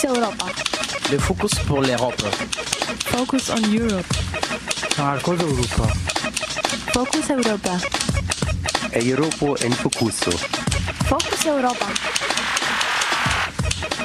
Focus 0.00 0.16
Europa. 0.16 0.46
Le 1.10 1.18
focus 1.18 1.54
pour 1.66 1.82
l'Europe. 1.82 2.22
Focus 3.04 3.50
on 3.50 3.60
Europe. 3.70 4.06
Marcos 4.96 5.36
Europa. 5.38 5.92
Focus 6.94 7.28
Europa. 7.28 7.78
Europo 8.94 9.56
en 9.62 9.72
Focuso. 9.72 10.30
Focus 11.04 11.46
Europa. 11.46 11.86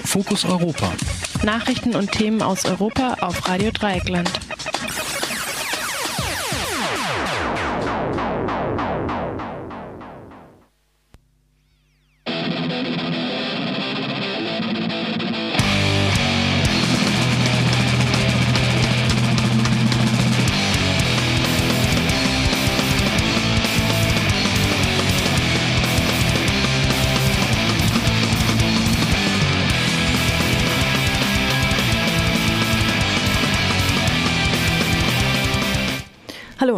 Fokus 0.03 0.43
Europa. 0.43 0.91
Nachrichten 1.43 1.95
und 1.95 2.12
Themen 2.12 2.41
aus 2.41 2.66
Europa 2.66 3.16
auf 3.21 3.48
Radio 3.48 3.71
Dreieckland. 3.71 4.30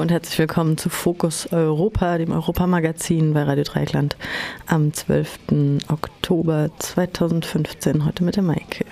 Und 0.07 0.13
herzlich 0.13 0.39
willkommen 0.39 0.77
zu 0.77 0.89
Fokus 0.89 1.51
Europa, 1.51 2.17
dem 2.17 2.31
Europamagazin 2.31 3.33
bei 3.33 3.43
Radio 3.43 3.65
Dreieckland 3.65 4.15
am 4.65 4.93
12. 4.93 5.37
Oktober 5.89 6.69
2015. 6.79 8.05
Heute 8.05 8.23
mit 8.23 8.37
der 8.37 8.43
Maike. 8.43 8.85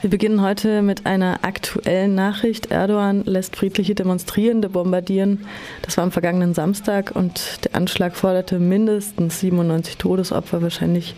Wir 0.00 0.10
beginnen 0.10 0.42
heute 0.42 0.82
mit 0.82 1.06
einer 1.06 1.40
aktuellen 1.42 2.14
Nachricht. 2.14 2.70
Erdogan 2.70 3.24
lässt 3.24 3.56
friedliche 3.56 3.96
Demonstrierende 3.96 4.68
bombardieren. 4.68 5.44
Das 5.82 5.96
war 5.96 6.04
am 6.04 6.12
vergangenen 6.12 6.54
Samstag 6.54 7.16
und 7.16 7.64
der 7.64 7.74
Anschlag 7.74 8.14
forderte 8.14 8.60
mindestens 8.60 9.40
97 9.40 9.96
Todesopfer. 9.96 10.62
Wahrscheinlich 10.62 11.16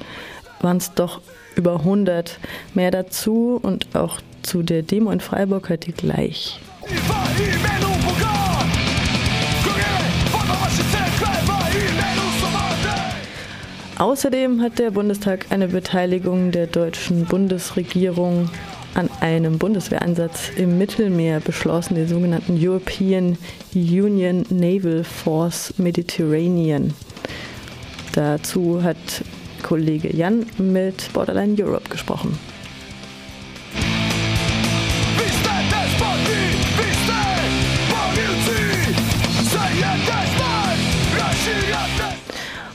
waren 0.62 0.78
es 0.78 0.94
doch 0.94 1.20
über 1.56 1.74
100. 1.74 2.38
Mehr 2.72 2.90
dazu 2.90 3.60
und 3.62 3.94
auch 3.94 4.18
zu 4.42 4.62
der 4.62 4.82
Demo 4.82 5.10
in 5.10 5.20
Freiburg 5.20 5.68
hört 5.68 5.86
ihr 5.86 5.92
gleich. 5.92 6.58
Außerdem 14.00 14.62
hat 14.62 14.78
der 14.78 14.92
Bundestag 14.92 15.44
eine 15.50 15.68
Beteiligung 15.68 16.52
der 16.52 16.66
deutschen 16.66 17.26
Bundesregierung 17.26 18.48
an 18.94 19.10
einem 19.20 19.58
Bundeswehreinsatz 19.58 20.52
im 20.56 20.78
Mittelmeer 20.78 21.40
beschlossen, 21.40 21.96
den 21.96 22.08
sogenannten 22.08 22.56
European 22.58 23.36
Union 23.74 24.46
Naval 24.48 25.04
Force 25.04 25.74
Mediterranean. 25.76 26.94
Dazu 28.14 28.82
hat 28.82 28.96
Kollege 29.62 30.16
Jan 30.16 30.46
mit 30.56 31.12
Borderline 31.12 31.62
Europe 31.62 31.90
gesprochen. 31.90 32.38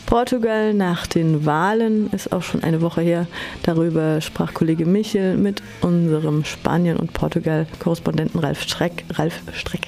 Portugal 0.05 0.73
nach 0.73 1.07
den 1.07 1.45
Wahlen 1.45 2.11
ist 2.11 2.31
auch 2.31 2.43
schon 2.43 2.63
eine 2.63 2.81
Woche 2.81 3.01
her. 3.01 3.27
Darüber 3.63 4.21
sprach 4.21 4.53
Kollege 4.53 4.85
Michel 4.85 5.35
mit 5.35 5.63
unserem 5.81 6.45
Spanien- 6.45 6.97
und 6.97 7.13
Portugal-Korrespondenten 7.13 8.39
Ralf 8.39 8.61
Streck. 8.61 9.03
Ralf 9.13 9.41
Streck. 9.53 9.87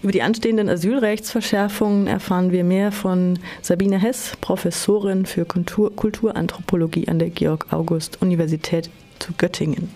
Über 0.00 0.12
die 0.12 0.22
anstehenden 0.22 0.68
Asylrechtsverschärfungen 0.68 2.06
erfahren 2.06 2.52
wir 2.52 2.62
mehr 2.64 2.92
von 2.92 3.38
Sabine 3.62 3.98
Hess, 3.98 4.32
Professorin 4.40 5.26
für 5.26 5.44
Kultur 5.44 5.94
Kulturanthropologie 5.94 7.08
an 7.08 7.18
der 7.18 7.30
Georg-August-Universität 7.30 8.90
zu 9.18 9.32
Göttingen. 9.36 9.90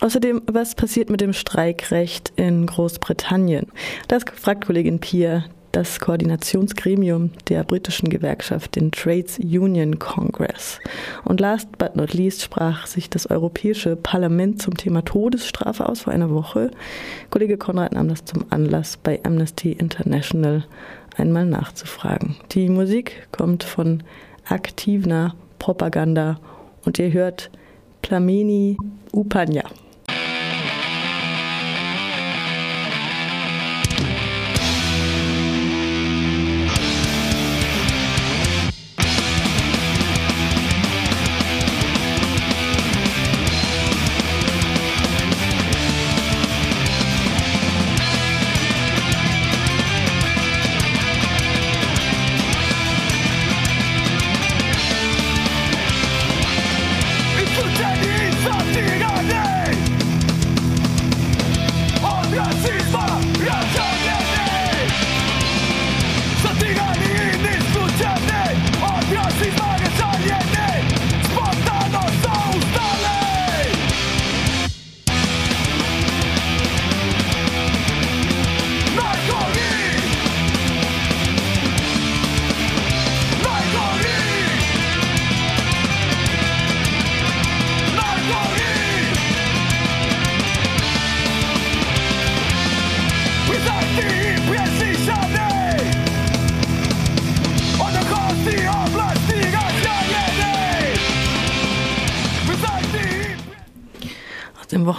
Außerdem, 0.00 0.42
was 0.46 0.74
passiert 0.74 1.10
mit 1.10 1.20
dem 1.20 1.32
Streikrecht 1.32 2.32
in 2.36 2.66
Großbritannien? 2.66 3.66
Das 4.08 4.24
fragt 4.34 4.66
Kollegin 4.66 5.00
Pia 5.00 5.44
das 5.76 6.00
Koordinationsgremium 6.00 7.32
der 7.50 7.62
britischen 7.62 8.08
Gewerkschaft, 8.08 8.76
den 8.76 8.92
Trades 8.92 9.38
Union 9.38 9.98
Congress. 9.98 10.80
Und 11.22 11.38
last 11.38 11.76
but 11.76 11.96
not 11.96 12.14
least 12.14 12.42
sprach 12.42 12.86
sich 12.86 13.10
das 13.10 13.26
Europäische 13.26 13.94
Parlament 13.94 14.62
zum 14.62 14.74
Thema 14.78 15.04
Todesstrafe 15.04 15.86
aus 15.86 16.00
vor 16.00 16.14
einer 16.14 16.30
Woche. 16.30 16.70
Kollege 17.28 17.58
Konrad 17.58 17.92
nahm 17.92 18.08
das 18.08 18.24
zum 18.24 18.46
Anlass, 18.48 18.96
bei 18.96 19.20
Amnesty 19.22 19.72
International 19.72 20.64
einmal 21.18 21.44
nachzufragen. 21.44 22.36
Die 22.52 22.70
Musik 22.70 23.28
kommt 23.30 23.62
von 23.62 24.02
Aktivna 24.46 25.34
Propaganda 25.58 26.40
und 26.86 26.98
ihr 26.98 27.12
hört 27.12 27.50
Plameni 28.00 28.78
Upanja. 29.12 29.64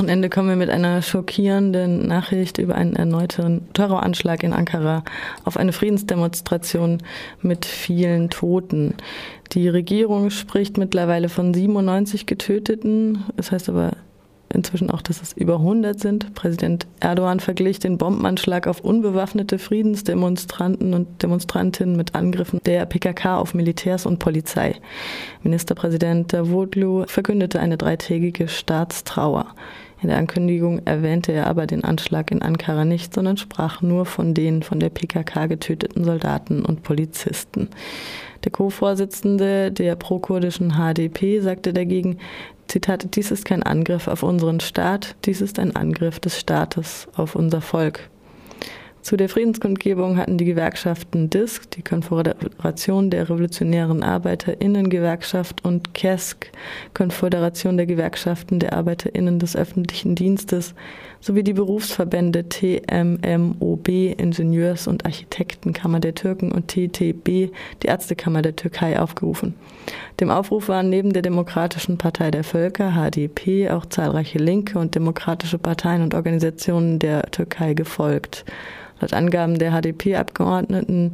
Wochenende 0.07 0.29
kommen 0.29 0.47
wir 0.47 0.55
mit 0.55 0.69
einer 0.69 1.01
schockierenden 1.01 2.07
Nachricht 2.07 2.59
über 2.59 2.75
einen 2.75 2.95
erneuten 2.95 3.67
Terroranschlag 3.73 4.41
in 4.41 4.53
Ankara 4.53 5.03
auf 5.43 5.57
eine 5.57 5.73
Friedensdemonstration 5.73 6.99
mit 7.41 7.65
vielen 7.65 8.29
Toten. 8.29 8.93
Die 9.51 9.67
Regierung 9.67 10.29
spricht 10.29 10.77
mittlerweile 10.77 11.27
von 11.27 11.53
97 11.53 12.25
Getöteten. 12.25 13.25
Das 13.35 13.51
heißt 13.51 13.67
aber 13.67 13.97
inzwischen 14.47 14.89
auch, 14.89 15.01
dass 15.01 15.21
es 15.21 15.33
über 15.33 15.55
100 15.55 15.99
sind. 15.99 16.33
Präsident 16.35 16.87
Erdogan 17.01 17.41
verglich 17.41 17.79
den 17.79 17.97
Bombenanschlag 17.97 18.65
auf 18.67 18.79
unbewaffnete 18.79 19.59
Friedensdemonstranten 19.59 20.93
und 20.93 21.21
Demonstrantinnen 21.21 21.97
mit 21.97 22.15
Angriffen 22.15 22.61
der 22.65 22.85
PKK 22.85 23.39
auf 23.39 23.53
Militärs 23.53 24.05
und 24.05 24.19
Polizei. 24.19 24.75
Ministerpräsident 25.43 26.31
Davutoglu 26.31 27.03
verkündete 27.07 27.59
eine 27.59 27.75
dreitägige 27.75 28.47
Staatstrauer. 28.47 29.47
In 30.01 30.09
der 30.09 30.17
Ankündigung 30.17 30.85
erwähnte 30.85 31.31
er 31.31 31.47
aber 31.47 31.65
den 31.65 31.83
Anschlag 31.83 32.29
in 32.29 32.41
Ankara 32.41 32.85
nicht, 32.85 33.13
sondern 33.13 33.37
sprach 33.37 33.81
nur 33.81 34.05
von 34.05 34.33
den 34.33 34.61
von 34.61 34.79
der 34.79 34.89
PKK 34.89 35.47
getöteten 35.47 36.03
Soldaten 36.03 36.63
und 36.63 36.83
Polizisten. 36.83 37.69
Der 38.43 38.51
Co-Vorsitzende 38.51 39.71
der 39.71 39.95
prokurdischen 39.95 40.73
HDP 40.73 41.39
sagte 41.39 41.73
dagegen, 41.73 42.19
Zitat, 42.67 43.15
dies 43.15 43.31
ist 43.31 43.45
kein 43.45 43.63
Angriff 43.63 44.07
auf 44.07 44.23
unseren 44.23 44.59
Staat, 44.59 45.15
dies 45.25 45.41
ist 45.41 45.57
ein 45.57 45.75
Angriff 45.75 46.19
des 46.19 46.39
Staates 46.39 47.07
auf 47.15 47.35
unser 47.35 47.61
Volk. 47.61 48.09
Zu 49.07 49.15
der 49.15 49.29
Friedenskundgebung 49.29 50.17
hatten 50.17 50.37
die 50.37 50.43
Gewerkschaften 50.43 51.29
DISC, 51.29 51.71
die 51.71 51.81
Konföderation 51.81 53.09
der 53.09 53.29
Revolutionären 53.29 54.03
Arbeiterinnen-Gewerkschaft 54.03 55.63
und 55.63 55.93
KESK, 55.93 56.51
Konföderation 56.93 57.77
der 57.77 57.85
Gewerkschaften 57.85 58.59
der 58.59 58.73
Arbeiterinnen 58.73 59.39
des 59.39 59.55
öffentlichen 59.55 60.15
Dienstes, 60.15 60.75
sowie 61.21 61.43
die 61.43 61.53
Berufsverbände 61.53 62.49
TMMOB, 62.49 63.87
Ingenieurs- 63.87 64.89
und 64.89 65.05
Architektenkammer 65.05 66.01
der 66.01 66.13
Türken 66.13 66.51
und 66.51 66.67
TTB, 66.67 67.53
die 67.81 67.87
Ärztekammer 67.87 68.41
der 68.41 68.57
Türkei, 68.57 68.99
aufgerufen. 68.99 69.55
Dem 70.19 70.29
Aufruf 70.29 70.67
waren 70.67 70.89
neben 70.89 71.13
der 71.13 71.21
Demokratischen 71.21 71.97
Partei 71.97 72.29
der 72.29 72.43
Völker, 72.43 72.91
HDP, 72.91 73.69
auch 73.69 73.85
zahlreiche 73.85 74.37
linke 74.37 74.77
und 74.77 74.95
demokratische 74.95 75.59
Parteien 75.59 76.01
und 76.01 76.13
Organisationen 76.13 76.99
der 76.99 77.31
Türkei 77.31 77.73
gefolgt. 77.73 78.43
Laut 78.99 79.13
Angaben 79.13 79.59
der 79.59 79.71
HDP-Abgeordneten 79.71 81.13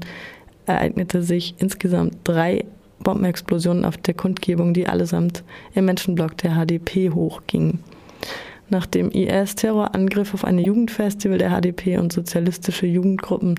ereignete 0.66 1.22
sich 1.24 1.56
insgesamt 1.58 2.18
drei 2.24 2.66
Bombenexplosionen 3.00 3.86
auf 3.86 3.98
der 3.98 4.14
Kundgebung, 4.14 4.74
die 4.74 4.88
allesamt 4.88 5.44
im 5.76 5.86
Menschenblock 5.86 6.38
der 6.38 6.56
HDP 6.56 7.10
hochgingen. 7.10 7.80
Nach 8.70 8.86
dem 8.86 9.12
IS-Terrorangriff 9.12 10.34
auf 10.34 10.46
eine 10.46 10.62
Jugendfestival 10.62 11.38
der 11.38 11.52
HDP 11.52 11.98
und 11.98 12.14
sozialistische 12.14 12.88
Jugendgruppen 12.88 13.56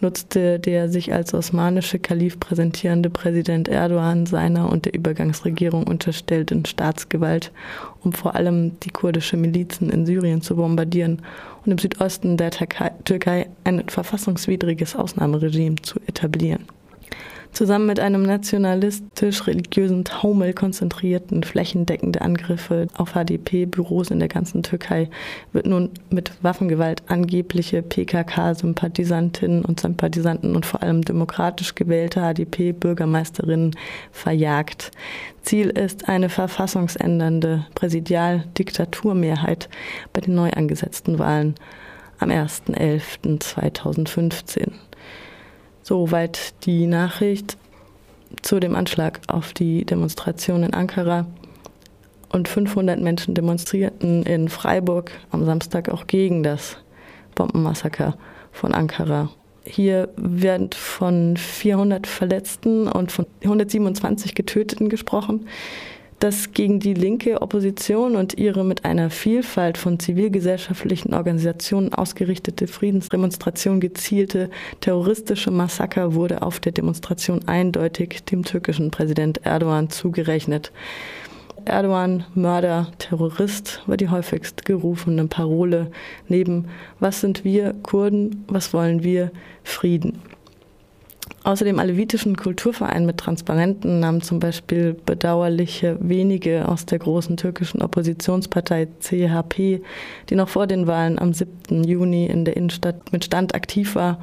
nutzte 0.00 0.58
der 0.58 0.88
sich 0.88 1.12
als 1.12 1.34
osmanische 1.34 1.98
Kalif 1.98 2.38
präsentierende 2.38 3.10
Präsident 3.10 3.68
Erdogan 3.68 4.26
seiner 4.26 4.70
und 4.70 4.84
der 4.84 4.94
Übergangsregierung 4.94 5.84
unterstellten 5.84 6.64
Staatsgewalt, 6.64 7.52
um 8.02 8.12
vor 8.12 8.34
allem 8.34 8.78
die 8.80 8.90
kurdische 8.90 9.36
Milizen 9.36 9.90
in 9.90 10.06
Syrien 10.06 10.42
zu 10.42 10.56
bombardieren 10.56 11.22
und 11.64 11.72
im 11.72 11.78
Südosten 11.78 12.36
der 12.36 12.50
Türkei 12.50 13.48
ein 13.64 13.88
verfassungswidriges 13.88 14.96
Ausnahmeregime 14.96 15.76
zu 15.82 15.98
etablieren. 16.06 16.64
Zusammen 17.56 17.86
mit 17.86 17.98
einem 18.00 18.22
nationalistisch-religiösen 18.22 20.04
Taumel 20.04 20.52
konzentrierten 20.52 21.42
flächendeckende 21.42 22.20
Angriffe 22.20 22.88
auf 22.98 23.14
HDP-Büros 23.14 24.10
in 24.10 24.18
der 24.18 24.28
ganzen 24.28 24.62
Türkei 24.62 25.08
wird 25.54 25.64
nun 25.64 25.88
mit 26.10 26.32
Waffengewalt 26.42 27.02
angebliche 27.06 27.80
PKK-Sympathisantinnen 27.80 29.64
und 29.64 29.80
Sympathisanten 29.80 30.54
und 30.54 30.66
vor 30.66 30.82
allem 30.82 31.00
demokratisch 31.00 31.74
gewählte 31.74 32.20
HDP-Bürgermeisterinnen 32.20 33.74
verjagt. 34.12 34.90
Ziel 35.40 35.70
ist 35.70 36.10
eine 36.10 36.28
verfassungsändernde 36.28 37.64
Präsidialdiktaturmehrheit 37.74 39.70
bei 40.12 40.20
den 40.20 40.34
neu 40.34 40.50
angesetzten 40.50 41.18
Wahlen 41.18 41.54
am 42.18 42.28
1.11.2015. 42.28 44.72
Soweit 45.88 46.66
die 46.66 46.88
Nachricht 46.88 47.56
zu 48.42 48.58
dem 48.58 48.74
Anschlag 48.74 49.20
auf 49.28 49.52
die 49.52 49.84
Demonstration 49.84 50.64
in 50.64 50.74
Ankara. 50.74 51.26
Und 52.28 52.48
500 52.48 53.00
Menschen 53.00 53.36
demonstrierten 53.36 54.24
in 54.24 54.48
Freiburg 54.48 55.12
am 55.30 55.44
Samstag 55.44 55.88
auch 55.88 56.08
gegen 56.08 56.42
das 56.42 56.76
Bombenmassaker 57.36 58.16
von 58.50 58.74
Ankara. 58.74 59.30
Hier 59.64 60.08
wird 60.16 60.74
von 60.74 61.36
400 61.36 62.08
Verletzten 62.08 62.88
und 62.88 63.12
von 63.12 63.26
127 63.44 64.34
Getöteten 64.34 64.88
gesprochen 64.88 65.46
dass 66.20 66.52
gegen 66.52 66.80
die 66.80 66.94
linke 66.94 67.42
Opposition 67.42 68.16
und 68.16 68.38
ihre 68.38 68.64
mit 68.64 68.84
einer 68.84 69.10
Vielfalt 69.10 69.76
von 69.76 69.98
zivilgesellschaftlichen 69.98 71.14
Organisationen 71.14 71.92
ausgerichtete 71.92 72.66
Friedensdemonstration 72.66 73.80
gezielte 73.80 74.50
terroristische 74.80 75.50
Massaker 75.50 76.14
wurde 76.14 76.42
auf 76.42 76.60
der 76.60 76.72
Demonstration 76.72 77.46
eindeutig 77.46 78.24
dem 78.24 78.44
türkischen 78.44 78.90
Präsident 78.90 79.44
Erdogan 79.44 79.90
zugerechnet. 79.90 80.72
Erdogan, 81.64 82.24
Mörder, 82.34 82.92
Terrorist 82.98 83.82
war 83.86 83.96
die 83.96 84.08
häufigst 84.08 84.64
gerufene 84.64 85.26
Parole 85.26 85.90
neben 86.28 86.66
Was 87.00 87.20
sind 87.20 87.44
wir, 87.44 87.74
Kurden, 87.82 88.44
was 88.48 88.72
wollen 88.72 89.02
wir, 89.02 89.32
Frieden. 89.64 90.22
Außer 91.46 91.64
dem 91.64 91.78
alevitischen 91.78 92.36
Kulturverein 92.36 93.06
mit 93.06 93.18
Transparenten 93.18 94.00
nahmen 94.00 94.20
zum 94.20 94.40
Beispiel 94.40 94.96
bedauerliche 95.06 95.96
wenige 96.00 96.68
aus 96.68 96.86
der 96.86 96.98
großen 96.98 97.36
türkischen 97.36 97.82
Oppositionspartei 97.82 98.88
CHP, 98.98 99.80
die 100.28 100.34
noch 100.34 100.48
vor 100.48 100.66
den 100.66 100.88
Wahlen 100.88 101.20
am 101.20 101.32
7. 101.32 101.84
Juni 101.84 102.26
in 102.26 102.44
der 102.44 102.56
Innenstadt 102.56 103.12
mit 103.12 103.26
Stand 103.26 103.54
aktiv 103.54 103.94
war 103.94 104.18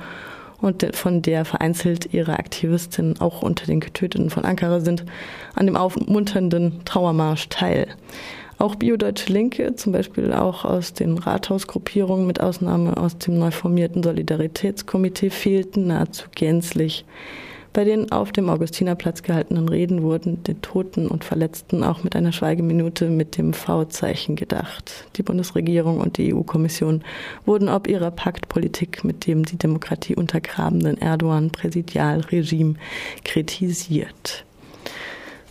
und 0.60 0.86
von 0.98 1.22
der 1.22 1.46
vereinzelt 1.46 2.14
ihre 2.14 2.38
Aktivistinnen 2.38 3.22
auch 3.22 3.42
unter 3.42 3.68
den 3.68 3.80
Getöteten 3.80 4.30
von 4.30 4.44
Ankara 4.44 4.82
sind, 4.82 5.06
an 5.56 5.66
dem 5.66 5.78
aufmunternden 5.78 6.84
Trauermarsch 6.84 7.48
teil. 7.48 7.88
Auch 8.64 8.76
Biodeutsche 8.76 9.34
Linke, 9.34 9.76
zum 9.76 9.92
Beispiel 9.92 10.32
auch 10.32 10.64
aus 10.64 10.94
den 10.94 11.18
Rathausgruppierungen 11.18 12.26
mit 12.26 12.40
Ausnahme 12.40 12.96
aus 12.96 13.18
dem 13.18 13.38
neu 13.38 13.52
formierten 13.52 14.02
Solidaritätskomitee, 14.02 15.32
fehlten 15.32 15.88
nahezu 15.88 16.28
gänzlich. 16.34 17.04
Bei 17.74 17.84
den 17.84 18.14
auf 18.14 18.32
dem 18.32 18.50
Augustinerplatz 18.50 19.22
gehaltenen 19.22 19.68
Reden 19.68 20.02
wurden 20.02 20.46
den 20.46 20.62
Toten 20.62 21.10
und 21.10 21.26
Verletzten 21.26 21.84
auch 21.84 22.06
mit 22.06 22.16
einer 22.16 22.32
Schweigeminute 22.32 23.10
mit 23.10 23.38
dem 23.38 23.52
V-Zeichen 23.52 24.38
gedacht. 24.38 25.08
Die 25.18 25.24
Bundesregierung 25.24 26.00
und 26.00 26.18
die 26.18 26.34
EU-Kommission 26.34 27.04
wurden 27.46 27.68
ob 27.68 27.86
ihrer 27.88 28.12
Paktpolitik 28.12 29.04
mit 29.04 29.28
dem 29.28 29.44
die 29.44 29.58
Demokratie 29.58 30.16
untergrabenden 30.16 30.98
Erdogan-Präsidialregime 31.02 32.76
kritisiert. 33.26 34.46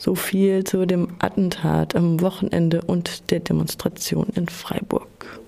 So 0.04 0.16
viel 0.16 0.64
zu 0.64 0.84
dem 0.84 1.10
Attentat 1.20 1.94
am 1.94 2.20
Wochenende 2.20 2.82
und 2.82 3.30
der 3.30 3.38
Demonstration 3.38 4.26
in 4.34 4.48
Freiburg. 4.48 5.41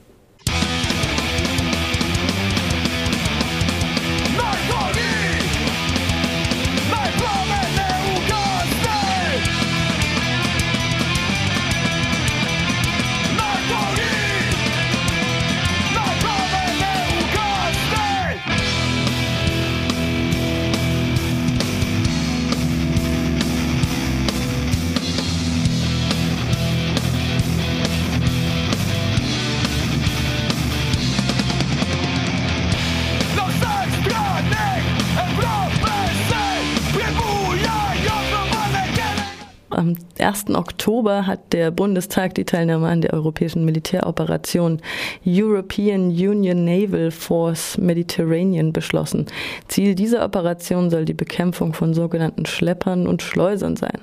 1. 40.19 40.51
Oktober 40.55 41.27
hat 41.27 41.53
der 41.53 41.71
Bundestag 41.71 42.35
die 42.35 42.45
Teilnahme 42.45 42.89
an 42.89 43.01
der 43.01 43.13
europäischen 43.13 43.65
Militäroperation 43.65 44.81
European 45.27 46.11
Union 46.11 46.65
Naval 46.65 47.11
Force 47.11 47.79
Mediterranean 47.79 48.73
beschlossen. 48.73 49.27
Ziel 49.69 49.95
dieser 49.95 50.25
Operation 50.25 50.91
soll 50.91 51.05
die 51.05 51.15
Bekämpfung 51.15 51.73
von 51.75 51.95
sogenannten 51.95 52.47
Schleppern 52.47 53.07
und 53.07 53.23
Schleusern 53.23 53.77
sein. 53.77 54.01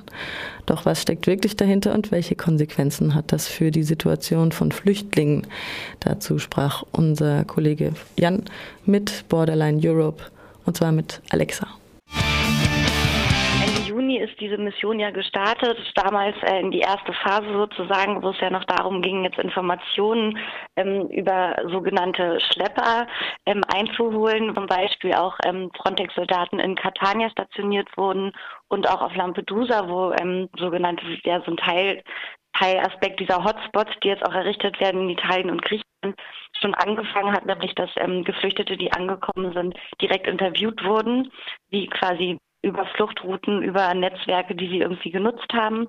Doch 0.66 0.86
was 0.86 1.02
steckt 1.02 1.28
wirklich 1.28 1.56
dahinter 1.56 1.94
und 1.94 2.12
welche 2.12 2.36
Konsequenzen 2.36 3.16
hat 3.16 3.32
das 3.32 3.48
für 3.48 3.72
die 3.72 3.84
Situation 3.84 4.52
von 4.52 4.72
Flüchtlingen? 4.72 5.48
Dazu 6.00 6.40
sprach 6.40 6.84
unser 6.92 7.46
Kollege 7.46 7.94
Jan 8.18 8.44
mit 8.86 9.26
Borderline 9.30 9.80
Europe 9.84 10.24
und 10.66 10.78
zwar 10.78 10.92
mit 10.92 11.22
Alexa 11.30 11.68
ist 14.18 14.40
diese 14.40 14.58
Mission 14.58 15.00
ja 15.00 15.12
gestartet, 15.12 15.78
damals 15.96 16.36
äh, 16.44 16.60
in 16.60 16.72
die 16.72 16.80
erste 16.80 17.14
Phase 17.14 17.52
sozusagen, 17.52 18.22
wo 18.22 18.30
es 18.30 18.40
ja 18.40 18.50
noch 18.50 18.66
darum 18.66 19.02
ging, 19.02 19.24
jetzt 19.24 19.40
Informationen 19.40 20.38
ähm, 20.76 21.08
über 21.10 21.56
sogenannte 21.70 22.40
Schlepper 22.40 23.08
ähm, 23.46 23.62
einzuholen, 23.74 24.54
zum 24.56 24.68
Beispiel 24.68 25.14
auch 25.14 25.38
ähm, 25.46 25.72
Frontex-Soldaten 25.78 26.60
in 26.60 26.76
Catania 26.76 27.30
stationiert 27.30 27.90
wurden 27.98 28.32
und 28.68 28.90
auch 28.90 29.02
auf 29.02 29.16
Lampedusa, 29.16 29.88
wo 29.88 30.14
ähm, 30.20 30.50
sogenannte, 30.58 31.06
ja, 31.24 31.42
so 31.42 31.52
ein 31.52 31.58
Teil 31.58 32.04
Teilaspekt 32.54 33.20
dieser 33.20 33.44
Hotspots, 33.44 33.92
die 34.04 34.10
jetzt 34.10 34.26
auch 34.26 34.34
errichtet 34.34 34.80
werden 34.82 35.04
in 35.04 35.10
Italien 35.12 35.50
und 35.50 35.62
Griechenland, 35.62 36.20
schon 36.60 36.74
angefangen 36.76 37.32
hat, 37.32 37.46
nämlich 37.46 37.74
dass 37.76 37.90
ähm, 37.96 38.24
Geflüchtete, 38.24 38.78
die 38.78 38.92
angekommen 38.92 39.54
sind, 39.54 39.76
direkt 40.02 40.28
interviewt 40.28 40.84
wurden, 40.84 41.32
wie 41.70 41.88
quasi 41.88 42.38
über 42.62 42.86
Fluchtrouten, 42.96 43.64
über 43.64 43.94
Netzwerke, 43.94 44.56
die 44.56 44.70
sie 44.70 44.80
irgendwie 44.80 45.12
genutzt 45.12 45.52
haben. 45.54 45.88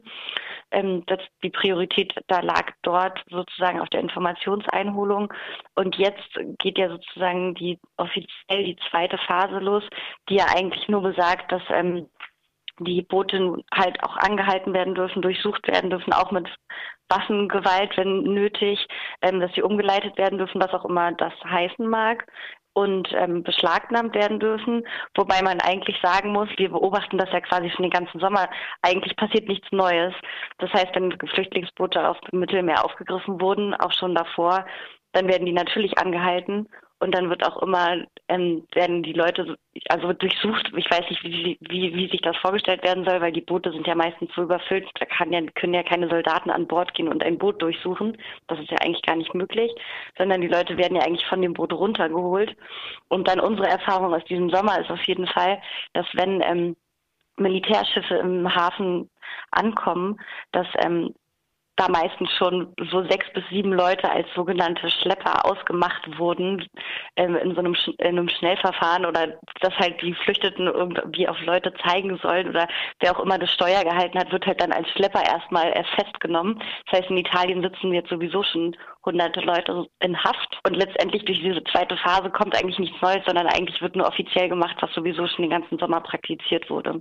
Ähm, 0.71 1.05
dass 1.07 1.21
die 1.43 1.51
Priorität 1.51 2.15
da 2.29 2.41
lag 2.41 2.71
dort 2.81 3.23
sozusagen 3.29 3.79
auf 3.81 3.91
der 3.91 4.01
Informationseinholung. 4.01 5.33
Und 5.75 5.97
jetzt 5.97 6.31
geht 6.59 6.79
ja 6.79 6.89
sozusagen 6.89 7.55
die 7.55 7.79
offiziell 7.99 8.65
die 8.65 8.79
zweite 8.91 9.19
Phase 9.19 9.59
los, 9.59 9.85
die 10.31 10.37
ja 10.37 10.47
eigentlich 10.55 10.89
nur 10.89 11.03
besagt, 11.03 11.53
dass 11.53 11.63
ähm, 11.69 12.09
die 12.79 13.03
Boote 13.03 13.63
halt 13.73 14.03
auch 14.03 14.17
angehalten 14.17 14.73
werden 14.73 14.95
dürfen, 14.95 15.21
durchsucht 15.21 15.69
werden 15.69 15.91
dürfen, 15.91 16.15
auch 16.15 16.31
mit 16.31 16.49
Waffengewalt, 17.11 17.95
wenn 17.99 18.23
nötig, 18.23 18.87
ähm, 19.21 19.41
dass 19.41 19.53
sie 19.53 19.63
umgeleitet 19.63 20.17
werden 20.17 20.39
dürfen, 20.39 20.61
was 20.61 20.73
auch 20.73 20.87
immer 20.87 21.13
das 21.13 21.35
heißen 21.45 21.87
mag 21.87 22.27
und 22.75 23.09
ähm, 23.13 23.43
beschlagnahmt 23.43 24.15
werden 24.15 24.41
dürfen. 24.41 24.87
Wobei 25.15 25.43
man 25.43 25.61
eigentlich 25.61 25.97
sagen 26.03 26.33
muss, 26.33 26.49
wir 26.57 26.71
beobachten 26.71 27.19
das 27.19 27.31
ja 27.33 27.41
quasi 27.41 27.71
schon 27.71 27.83
den 27.83 27.91
ganzen 27.91 28.21
Sommer, 28.21 28.49
eigentlich 28.83 29.17
passiert 29.17 29.49
nichts 29.49 29.71
Neues. 29.73 30.15
Das 30.59 30.73
heißt, 30.73 30.95
wenn 30.95 31.17
Flüchtlingsboote 31.35 32.09
auf 32.09 32.19
dem 32.31 32.41
Mittelmeer 32.41 32.85
aufgegriffen 32.85 33.41
wurden, 33.41 33.75
auch 33.75 33.93
schon 33.93 34.15
davor, 34.15 34.65
dann 35.13 35.29
werden 35.29 35.47
die 35.47 35.53
natürlich 35.53 35.99
angehalten 35.99 36.69
und 37.03 37.13
dann 37.13 37.29
wird 37.29 37.45
auch 37.45 37.61
immer, 37.61 37.97
ähm, 38.29 38.65
werden 38.75 39.03
die 39.03 39.13
Leute, 39.13 39.57
also 39.89 40.13
durchsucht, 40.13 40.71
ich 40.77 40.89
weiß 40.89 41.11
nicht, 41.11 41.25
wie, 41.25 41.59
wie, 41.61 41.95
wie 41.97 42.09
sich 42.09 42.21
das 42.21 42.37
vorgestellt 42.37 42.85
werden 42.85 43.05
soll, 43.05 43.21
weil 43.21 43.33
die 43.33 43.41
Boote 43.41 43.73
sind 43.73 43.89
ja 43.89 43.97
meistens 43.97 44.31
so 44.37 44.43
überfüllt, 44.43 44.89
da 45.01 45.07
kann 45.07 45.33
ja, 45.33 45.41
können 45.57 45.75
ja 45.75 45.83
keine 45.83 46.09
Soldaten 46.09 46.51
an 46.51 46.69
Bord 46.69 46.95
gehen 46.95 47.09
und 47.09 47.25
ein 47.25 47.39
Boot 47.39 47.61
durchsuchen. 47.61 48.17
Das 48.47 48.61
ist 48.61 48.71
ja 48.71 48.77
eigentlich 48.81 49.03
gar 49.03 49.17
nicht 49.17 49.35
möglich, 49.35 49.73
sondern 50.17 50.43
die 50.43 50.47
Leute 50.47 50.77
werden 50.77 50.97
ja 50.97 51.03
eigentlich 51.03 51.27
von 51.27 51.43
dem 51.43 51.55
Boot 51.55 51.73
runtergeholt. 51.73 52.57
Und 53.09 53.27
dann 53.27 53.41
unsere 53.41 53.67
Erfahrung 53.67 54.15
aus 54.15 54.25
diesem 54.27 54.49
Sommer 54.51 54.81
ist 54.81 54.91
auf 54.91 55.03
jeden 55.03 55.27
Fall, 55.27 55.61
dass 55.95 56.07
wenn 56.13 56.41
ähm, 56.41 56.77
Militärschiffe 57.37 58.15
im 58.15 58.55
Hafen 58.55 59.11
ankommen, 59.51 60.21
dass 60.53 60.69
ähm, 60.85 61.13
da 61.77 61.89
meistens 61.89 62.31
schon 62.37 62.75
so 62.91 63.03
sechs 63.09 63.27
bis 63.33 63.45
sieben 63.51 63.73
Leute 63.73 64.11
als 64.11 64.27
sogenannte 64.35 64.91
Schlepper 64.91 65.45
ausgemacht 65.45 66.19
wurden 66.19 66.67
ähm, 67.17 67.37
in 67.37 67.55
so 67.55 67.61
einem, 67.61 67.77
in 67.99 68.07
einem 68.07 68.29
Schnellverfahren 68.29 69.07
oder 69.07 69.39
dass 69.61 69.75
halt 69.79 70.01
die 70.03 70.15
Flüchteten 70.15 70.67
irgendwie 70.67 71.29
auf 71.29 71.41
Leute 71.41 71.73
zeigen 71.87 72.19
sollen 72.19 72.51
oder 72.51 72.69
wer 73.01 73.17
auch 73.17 73.21
immer 73.21 73.39
das 73.39 73.53
Steuer 73.53 73.85
gehalten 73.85 74.19
hat, 74.19 74.33
wird 74.33 74.47
halt 74.47 74.61
dann 74.61 74.73
als 74.73 74.89
Schlepper 74.91 75.23
erstmal 75.25 75.73
erst 75.75 75.91
festgenommen. 75.91 76.63
Das 76.91 77.01
heißt, 77.01 77.11
in 77.11 77.17
Italien 77.17 77.63
sitzen 77.63 77.93
jetzt 77.93 78.11
sowieso 78.11 78.43
schon 78.43 78.77
hunderte 79.05 79.41
Leute 79.41 79.87
in 80.01 80.23
Haft 80.23 80.61
und 80.67 80.77
letztendlich 80.77 81.25
durch 81.25 81.41
diese 81.41 81.65
zweite 81.65 81.97
Phase 81.97 82.31
kommt 82.31 82.57
eigentlich 82.57 82.79
nichts 82.79 83.01
Neues, 83.01 83.25
sondern 83.27 83.47
eigentlich 83.47 83.81
wird 83.81 83.97
nur 83.97 84.07
offiziell 84.07 84.49
gemacht, 84.49 84.77
was 84.81 84.93
sowieso 84.95 85.27
schon 85.27 85.43
den 85.43 85.51
ganzen 85.51 85.79
Sommer 85.79 86.01
praktiziert 86.01 86.69
wurde. 86.71 87.01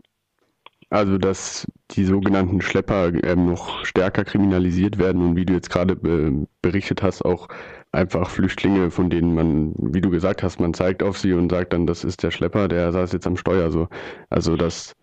Also, 0.91 1.17
dass 1.17 1.65
die 1.91 2.03
sogenannten 2.03 2.59
Schlepper 2.59 3.13
ähm, 3.23 3.45
noch 3.45 3.85
stärker 3.85 4.25
kriminalisiert 4.25 4.97
werden 4.97 5.21
und 5.21 5.37
wie 5.37 5.45
du 5.45 5.53
jetzt 5.53 5.69
gerade 5.69 5.93
äh, 5.93 6.45
berichtet 6.61 7.01
hast, 7.01 7.23
auch 7.23 7.47
einfach 7.93 8.29
Flüchtlinge, 8.29 8.91
von 8.91 9.09
denen 9.09 9.33
man, 9.33 9.73
wie 9.77 10.01
du 10.01 10.09
gesagt 10.09 10.43
hast, 10.43 10.59
man 10.59 10.73
zeigt 10.73 11.01
auf 11.01 11.17
sie 11.17 11.31
und 11.31 11.49
sagt 11.49 11.71
dann, 11.71 11.87
das 11.87 12.03
ist 12.03 12.23
der 12.23 12.31
Schlepper, 12.31 12.67
der 12.67 12.91
saß 12.91 13.13
jetzt 13.13 13.25
am 13.25 13.37
Steuer. 13.37 13.71
So. 13.71 13.87
Also, 14.29 14.57
dass 14.57 14.93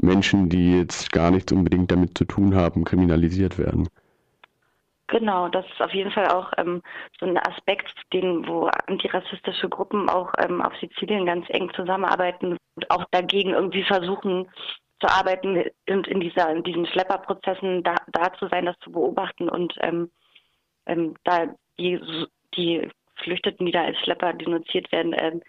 Menschen, 0.00 0.48
die 0.48 0.78
jetzt 0.78 1.12
gar 1.12 1.30
nichts 1.30 1.52
unbedingt 1.52 1.92
damit 1.92 2.16
zu 2.16 2.24
tun 2.24 2.54
haben, 2.54 2.84
kriminalisiert 2.84 3.58
werden. 3.58 3.90
Genau, 5.08 5.48
das 5.48 5.66
ist 5.66 5.82
auf 5.82 5.92
jeden 5.92 6.12
Fall 6.12 6.28
auch 6.28 6.50
ähm, 6.56 6.80
so 7.18 7.26
ein 7.26 7.36
Aspekt, 7.36 7.92
den, 8.14 8.46
wo 8.46 8.70
antirassistische 8.86 9.68
Gruppen 9.68 10.08
auch 10.08 10.32
ähm, 10.38 10.62
auf 10.62 10.72
Sizilien 10.80 11.26
ganz 11.26 11.44
eng 11.50 11.70
zusammenarbeiten 11.74 12.56
und 12.76 12.90
auch 12.90 13.04
dagegen 13.10 13.50
irgendwie 13.50 13.82
versuchen, 13.82 14.48
zu 15.00 15.08
arbeiten 15.08 15.64
und 15.88 16.06
in 16.06 16.20
dieser 16.20 16.50
in 16.50 16.62
diesen 16.62 16.86
Schlepperprozessen 16.86 17.82
da, 17.82 17.96
da 18.12 18.32
zu 18.34 18.48
sein, 18.48 18.66
das 18.66 18.78
zu 18.80 18.92
beobachten 18.92 19.48
und 19.48 19.74
ähm, 19.80 20.10
ähm, 20.86 21.14
da 21.24 21.54
die, 21.78 22.00
die 22.54 22.88
Geflüchteten, 23.16 23.66
die 23.66 23.72
da 23.72 23.84
als 23.84 23.98
Schlepper 23.98 24.32
denunziert 24.32 24.90
werden, 24.92 25.14
ähm, 25.18 25.42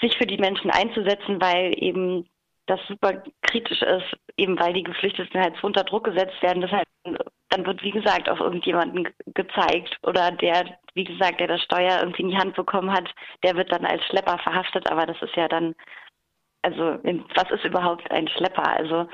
sich 0.00 0.16
für 0.16 0.26
die 0.26 0.38
Menschen 0.38 0.70
einzusetzen, 0.70 1.40
weil 1.40 1.72
eben 1.82 2.28
das 2.66 2.80
super 2.88 3.22
kritisch 3.42 3.80
ist, 3.80 4.16
eben 4.36 4.58
weil 4.58 4.72
die 4.72 4.82
Geflüchteten 4.82 5.40
halt 5.40 5.54
so 5.60 5.66
unter 5.68 5.84
Druck 5.84 6.04
gesetzt 6.04 6.42
werden. 6.42 6.62
Das 6.62 6.72
heißt, 6.72 6.86
dann 7.50 7.64
wird, 7.64 7.82
wie 7.82 7.92
gesagt, 7.92 8.28
auf 8.28 8.40
irgendjemanden 8.40 9.08
gezeigt 9.34 9.96
oder 10.02 10.32
der, 10.32 10.76
wie 10.94 11.04
gesagt, 11.04 11.38
der 11.38 11.46
das 11.46 11.62
Steuer 11.62 12.00
irgendwie 12.00 12.22
in 12.22 12.30
die 12.30 12.38
Hand 12.38 12.56
bekommen 12.56 12.92
hat, 12.92 13.08
der 13.44 13.54
wird 13.54 13.70
dann 13.70 13.86
als 13.86 14.04
Schlepper 14.06 14.38
verhaftet, 14.38 14.90
aber 14.90 15.06
das 15.06 15.20
ist 15.22 15.36
ja 15.36 15.46
dann 15.46 15.76
also 16.66 16.98
was 17.34 17.50
ist 17.52 17.64
überhaupt 17.64 18.10
ein 18.10 18.26
Schlepper? 18.28 18.76
Also 18.76 19.08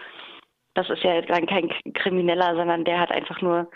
das 0.74 0.88
ist 0.88 1.02
ja 1.02 1.20
dann 1.20 1.46
kein 1.46 1.70
Krimineller, 1.92 2.56
sondern 2.56 2.84
der 2.84 2.98
hat 2.98 3.12
einfach 3.12 3.42
nur 3.42 3.70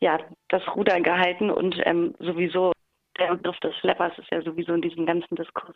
ja 0.00 0.18
das 0.48 0.62
Ruder 0.76 1.00
gehalten 1.00 1.50
und 1.50 1.74
ähm, 1.86 2.14
sowieso 2.18 2.72
der 3.18 3.34
Begriff 3.36 3.58
des 3.60 3.74
Schleppers 3.76 4.12
ist 4.18 4.30
ja 4.30 4.42
sowieso 4.42 4.74
in 4.74 4.82
diesem 4.82 5.06
ganzen 5.06 5.36
Diskurs 5.36 5.74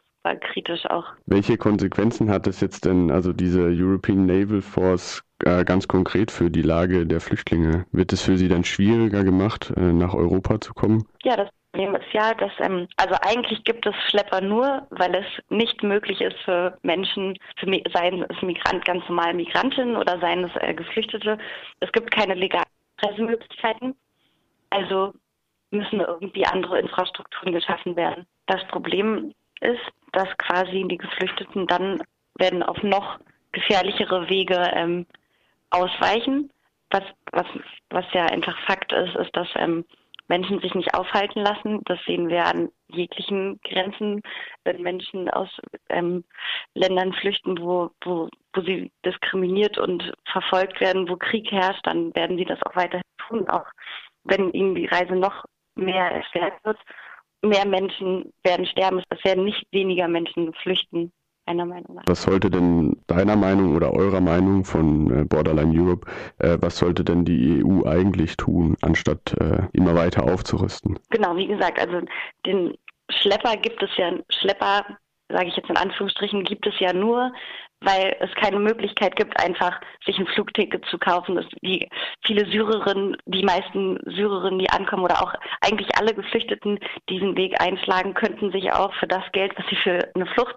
kritisch 0.52 0.85
auch. 0.90 1.07
Welche 1.25 1.57
Konsequenzen 1.57 2.28
hat 2.31 2.47
es 2.47 2.61
jetzt 2.61 2.85
denn, 2.85 3.11
also 3.11 3.33
diese 3.33 3.62
European 3.62 4.26
Naval 4.26 4.61
Force 4.61 5.23
äh, 5.45 5.64
ganz 5.64 5.88
konkret 5.88 6.31
für 6.31 6.50
die 6.50 6.62
Lage 6.62 7.07
der 7.07 7.21
Flüchtlinge? 7.21 7.87
Wird 7.93 8.12
es 8.12 8.23
für 8.23 8.37
sie 8.37 8.49
dann 8.49 8.64
schwieriger 8.64 9.25
gemacht, 9.25 9.73
äh, 9.76 9.93
nach 9.93 10.12
Europa 10.12 10.61
zu 10.61 10.75
kommen? 10.75 11.07
Ja, 11.23 11.37
das 11.37 11.49
Problem 11.78 11.94
ist 11.94 12.12
ja, 12.12 12.35
dass, 12.35 12.50
ähm, 12.58 12.88
also 12.97 13.14
eigentlich 13.20 13.62
gibt 13.62 13.87
es 13.87 13.94
Schlepper 14.08 14.40
nur, 14.40 14.85
weil 14.90 15.14
es 15.14 15.26
nicht 15.49 15.80
möglich 15.85 16.20
ist 16.20 16.37
für 16.40 16.76
Menschen, 16.82 17.38
für, 17.56 17.66
seien 17.94 18.26
es 18.28 18.42
Migrant, 18.42 18.85
ganz 18.85 19.08
normal 19.08 19.32
Migrantinnen 19.35 19.97
oder 19.97 20.18
seien 20.18 20.42
es 20.42 20.50
äh, 20.56 20.75
Geflüchtete. 20.75 21.38
Es 21.78 21.92
gibt 21.92 22.11
keine 22.11 22.35
legalen 22.35 22.66
Reisemöglichkeiten. 23.00 23.94
Also 24.70 25.14
müssen 25.70 26.00
irgendwie 26.00 26.44
andere 26.47 26.80
Infrastrukturen 26.80 27.52
geschaffen 27.52 27.94
werden. 27.94 28.26
Das 28.47 28.66
Problem 28.66 29.32
ist, 29.61 29.80
dass 30.11 30.28
quasi 30.38 30.85
die 30.88 30.99
Geflüchteten 30.99 31.68
dann 31.68 32.02
werden 32.40 32.64
auf 32.64 32.82
noch 32.82 33.20
gefährlichere 33.52 34.28
Wege 34.28 34.68
ähm, 34.75 35.06
ausweichen. 35.70 36.50
Was, 36.90 37.04
was, 37.30 37.47
was 37.90 38.04
ja 38.14 38.25
einfach 38.25 38.58
Fakt 38.66 38.92
ist, 38.92 39.14
ist, 39.14 39.37
dass 39.37 39.47
ähm, 39.54 39.85
Menschen 40.28 40.61
sich 40.61 40.75
nicht 40.75 40.94
aufhalten 40.94 41.40
lassen. 41.40 41.80
Das 41.85 41.99
sehen 42.06 42.28
wir 42.28 42.44
an 42.47 42.70
jeglichen 42.88 43.61
Grenzen, 43.64 44.23
wenn 44.64 44.82
Menschen 44.82 45.28
aus 45.30 45.49
ähm, 45.88 46.25
Ländern 46.75 47.12
flüchten, 47.14 47.58
wo, 47.61 47.90
wo, 48.02 48.28
wo 48.52 48.61
sie 48.62 48.92
diskriminiert 49.04 49.78
und 49.78 50.12
verfolgt 50.30 50.80
werden, 50.80 51.08
wo 51.08 51.16
Krieg 51.16 51.50
herrscht, 51.50 51.87
dann 51.87 52.14
werden 52.14 52.37
sie 52.37 52.44
das 52.44 52.62
auch 52.62 52.76
weiterhin 52.76 53.02
tun, 53.26 53.49
auch 53.49 53.66
wenn 54.25 54.52
ihnen 54.52 54.75
die 54.75 54.87
Reise 54.87 55.16
noch 55.16 55.44
mehr 55.75 56.11
erschwert 56.11 56.54
wird. 56.64 56.78
Mehr 57.42 57.66
Menschen 57.66 58.32
werden 58.42 58.66
sterben, 58.66 59.02
es 59.11 59.25
werden 59.25 59.44
nicht 59.44 59.64
weniger 59.70 60.08
Menschen 60.08 60.52
flüchten 60.54 61.12
meiner 61.49 61.67
Meinung 61.67 61.97
nach. 61.97 62.02
Was 62.07 62.23
sollte 62.23 62.50
denn 62.50 62.97
deiner 63.07 63.37
Meinung 63.37 63.75
oder 63.75 63.93
eurer 63.93 64.21
Meinung 64.21 64.64
von 64.64 65.11
äh, 65.11 65.25
Borderline 65.25 65.73
Europe, 65.75 66.07
äh, 66.38 66.59
was 66.61 66.78
sollte 66.78 67.05
denn 67.05 67.25
die 67.25 67.64
EU 67.64 67.87
eigentlich 67.87 68.37
tun, 68.37 68.76
anstatt 68.83 69.35
äh, 69.40 69.62
immer 69.73 69.95
weiter 69.95 70.25
aufzurüsten? 70.25 70.99
Genau, 71.11 71.37
wie 71.37 71.47
gesagt, 71.47 71.81
also 71.81 72.07
den 72.45 72.75
Schlepper 73.11 73.57
gibt 73.57 73.83
es 73.83 73.90
ja, 73.97 74.12
Schlepper, 74.28 74.85
sage 75.31 75.49
ich 75.49 75.57
jetzt 75.57 75.71
in 75.71 75.76
Anführungsstrichen, 75.76 76.45
gibt 76.45 76.67
es 76.67 76.78
ja 76.78 76.93
nur, 76.93 77.33
weil 77.81 78.17
es 78.21 78.31
keine 78.35 78.59
Möglichkeit 78.59 79.14
gibt, 79.17 79.40
einfach 79.40 79.81
sich 80.05 80.19
ein 80.19 80.26
Flugticket 80.26 80.85
zu 80.87 80.99
kaufen. 80.99 81.40
die 81.62 81.88
viele 82.26 82.45
Syrerinnen, 82.50 83.17
die 83.26 83.45
meisten 83.45 83.99
Syrerinnen, 84.05 84.59
die 84.59 84.69
ankommen 84.71 85.05
oder 85.05 85.23
auch 85.23 85.33
eigentlich 85.61 85.88
alle 85.97 86.12
Geflüchteten 86.12 86.81
diesen 87.09 87.37
Weg 87.37 87.61
einschlagen, 87.61 88.14
könnten 88.14 88.50
sich 88.50 88.73
auch 88.73 88.93
für 88.95 89.07
das 89.07 89.23
Geld, 89.33 89.52
was 89.57 89.64
sie 89.71 89.76
für 89.76 90.11
eine 90.14 90.26
Flucht 90.26 90.57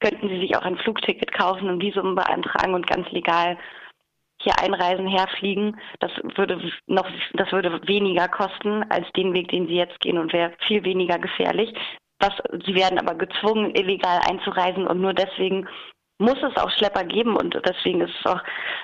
könnten 0.00 0.28
Sie 0.28 0.40
sich 0.40 0.56
auch 0.56 0.62
ein 0.62 0.78
Flugticket 0.78 1.32
kaufen 1.32 1.68
und 1.68 1.80
Visum 1.80 2.14
beantragen 2.14 2.74
und 2.74 2.86
ganz 2.86 3.10
legal 3.10 3.58
hier 4.40 4.58
einreisen, 4.60 5.06
herfliegen. 5.06 5.78
Das 6.00 6.10
würde 6.36 6.60
noch, 6.86 7.08
das 7.34 7.52
würde 7.52 7.80
weniger 7.86 8.28
kosten 8.28 8.84
als 8.90 9.06
den 9.12 9.32
Weg, 9.32 9.48
den 9.48 9.66
Sie 9.68 9.74
jetzt 9.76 10.00
gehen 10.00 10.18
und 10.18 10.32
wäre 10.32 10.52
viel 10.66 10.84
weniger 10.84 11.18
gefährlich. 11.18 11.72
Was, 12.18 12.32
Sie 12.64 12.74
werden 12.74 12.98
aber 12.98 13.14
gezwungen, 13.14 13.74
illegal 13.74 14.20
einzureisen 14.28 14.86
und 14.86 15.00
nur 15.00 15.14
deswegen 15.14 15.68
muss 16.18 16.38
es 16.42 16.56
auch 16.56 16.70
Schlepper 16.70 17.04
geben 17.04 17.36
und 17.36 17.54
deswegen 17.66 18.00
ist 18.00 18.14
es 18.20 18.26
auch, 18.26 18.40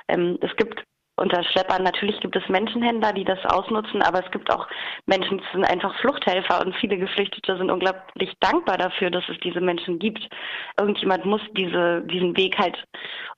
ähm, 0.09 0.38
es 0.41 0.55
gibt 0.57 0.83
unter 1.19 1.43
Schleppern. 1.45 1.83
Natürlich 1.83 2.21
gibt 2.21 2.37
es 2.37 2.49
Menschenhändler, 2.49 3.13
die 3.13 3.25
das 3.25 3.45
ausnutzen, 3.47 4.03
aber 4.03 4.25
es 4.25 4.31
gibt 4.31 4.51
auch 4.53 4.67
Menschen, 5.07 5.39
die 5.39 5.45
sind 5.53 5.65
einfach 5.65 5.95
Fluchthelfer 6.01 6.65
und 6.65 6.75
viele 6.77 6.99
Geflüchtete 6.99 7.57
sind 7.57 7.71
unglaublich 7.71 8.33
dankbar 8.41 8.79
dafür, 8.79 9.11
dass 9.11 9.29
es 9.29 9.39
diese 9.41 9.61
Menschen 9.61 9.99
gibt. 9.99 10.29
Irgendjemand 10.79 11.25
muss 11.25 11.43
diese, 11.53 12.03
diesen 12.03 12.37
Weg 12.37 12.59
halt 12.59 12.83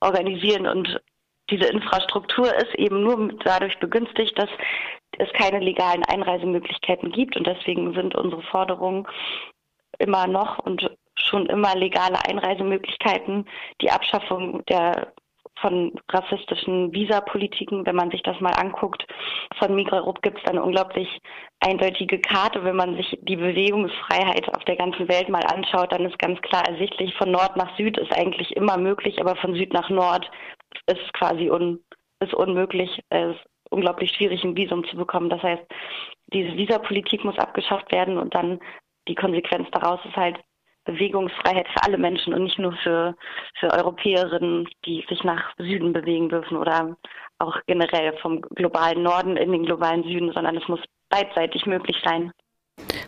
organisieren 0.00 0.66
und 0.66 1.00
diese 1.50 1.66
Infrastruktur 1.66 2.54
ist 2.54 2.74
eben 2.76 3.02
nur 3.02 3.32
dadurch 3.44 3.78
begünstigt, 3.80 4.38
dass 4.38 4.48
es 5.18 5.32
keine 5.32 5.58
legalen 5.58 6.04
Einreisemöglichkeiten 6.04 7.10
gibt. 7.10 7.36
Und 7.36 7.46
deswegen 7.46 7.92
sind 7.94 8.14
unsere 8.14 8.42
Forderungen 8.42 9.06
immer 9.98 10.26
noch 10.26 10.58
und 10.60 10.88
schon 11.16 11.46
immer 11.46 11.74
legale 11.74 12.24
Einreisemöglichkeiten, 12.24 13.46
die 13.80 13.90
Abschaffung 13.90 14.64
der 14.66 15.12
von 15.60 15.92
rassistischen 16.08 16.92
Visapolitiken, 16.92 17.84
wenn 17.86 17.96
man 17.96 18.10
sich 18.10 18.22
das 18.22 18.40
mal 18.40 18.52
anguckt. 18.52 19.06
Von 19.58 19.74
Migragroup 19.74 20.22
gibt 20.22 20.38
es 20.38 20.50
eine 20.50 20.62
unglaublich 20.62 21.20
eindeutige 21.60 22.20
Karte. 22.20 22.64
Wenn 22.64 22.76
man 22.76 22.96
sich 22.96 23.18
die 23.22 23.36
Bewegungsfreiheit 23.36 24.48
auf 24.54 24.64
der 24.64 24.76
ganzen 24.76 25.08
Welt 25.08 25.28
mal 25.28 25.44
anschaut, 25.44 25.92
dann 25.92 26.06
ist 26.06 26.18
ganz 26.18 26.40
klar 26.42 26.66
ersichtlich, 26.66 27.14
von 27.14 27.30
Nord 27.30 27.56
nach 27.56 27.76
Süd 27.76 27.98
ist 27.98 28.12
eigentlich 28.16 28.56
immer 28.56 28.76
möglich, 28.76 29.20
aber 29.20 29.36
von 29.36 29.54
Süd 29.54 29.72
nach 29.72 29.90
Nord 29.90 30.30
ist 30.86 31.12
quasi 31.14 31.50
un, 31.50 31.80
ist 32.20 32.34
unmöglich. 32.34 33.00
Es 33.10 33.36
ist 33.36 33.44
unglaublich 33.70 34.10
schwierig, 34.12 34.44
ein 34.44 34.56
Visum 34.56 34.84
zu 34.88 34.96
bekommen. 34.96 35.30
Das 35.30 35.42
heißt, 35.42 35.62
diese 36.32 36.56
Visapolitik 36.56 37.24
muss 37.24 37.38
abgeschafft 37.38 37.90
werden 37.92 38.18
und 38.18 38.34
dann 38.34 38.60
die 39.08 39.14
Konsequenz 39.14 39.68
daraus 39.72 40.00
ist 40.04 40.16
halt 40.16 40.38
Bewegungsfreiheit 40.84 41.68
für 41.68 41.82
alle 41.84 41.98
Menschen 41.98 42.34
und 42.34 42.44
nicht 42.44 42.58
nur 42.58 42.72
für, 42.82 43.14
für 43.58 43.70
Europäerinnen, 43.72 44.68
die 44.84 45.04
sich 45.08 45.22
nach 45.24 45.54
Süden 45.58 45.92
bewegen 45.92 46.28
dürfen 46.28 46.56
oder 46.56 46.96
auch 47.38 47.56
generell 47.66 48.16
vom 48.18 48.40
globalen 48.40 49.02
Norden 49.02 49.36
in 49.36 49.52
den 49.52 49.64
globalen 49.64 50.02
Süden, 50.04 50.32
sondern 50.32 50.56
es 50.56 50.66
muss 50.68 50.80
beidseitig 51.08 51.66
möglich 51.66 51.96
sein. 52.04 52.32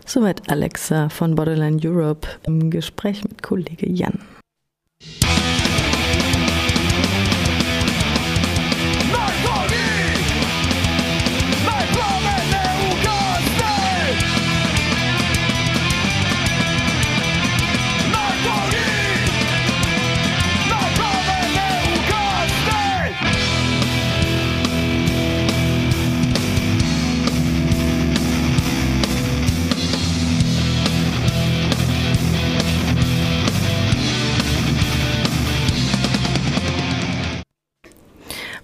Soweit 0.05 0.51
Alexa 0.51 1.09
von 1.09 1.35
Borderline 1.35 1.81
Europe 1.83 2.29
im 2.47 2.71
Gespräch 2.71 3.25
mit 3.25 3.43
Kollege 3.43 3.89
Jan. 3.89 4.21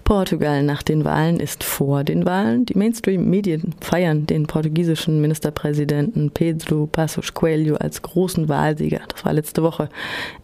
Portugal 0.09 0.63
nach 0.63 0.81
den 0.81 1.05
Wahlen 1.05 1.39
ist 1.39 1.63
vor 1.63 2.03
den 2.03 2.25
Wahlen. 2.25 2.65
Die 2.65 2.75
Mainstream-Medien 2.75 3.75
feiern 3.79 4.25
den 4.25 4.47
portugiesischen 4.47 5.21
Ministerpräsidenten 5.21 6.31
Pedro 6.31 6.87
Passos 6.87 7.35
Coelho 7.35 7.75
als 7.75 8.01
großen 8.01 8.49
Wahlsieger. 8.49 9.01
Das 9.07 9.23
war 9.23 9.33
letzte 9.33 9.61
Woche. 9.61 9.87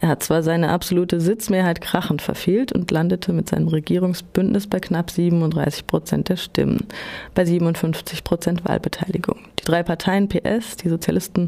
Er 0.01 0.09
hat 0.09 0.21
zwar 0.21 0.43
seine 0.43 0.69
absolute 0.69 1.19
Sitzmehrheit 1.19 1.81
krachend 1.81 2.21
verfehlt 2.21 2.73
und 2.73 2.91
landete 2.91 3.33
mit 3.33 3.49
seinem 3.49 3.67
Regierungsbündnis 3.67 4.67
bei 4.67 4.79
knapp 4.79 5.09
37 5.09 5.87
Prozent 5.87 6.29
der 6.29 6.37
Stimmen, 6.37 6.85
bei 7.33 7.43
57 7.43 8.23
Prozent 8.23 8.65
Wahlbeteiligung. 8.65 9.39
Die 9.59 9.65
drei 9.65 9.81
Parteien 9.81 10.29
PS, 10.29 10.77
die 10.77 10.89
Sozialisten, 10.89 11.47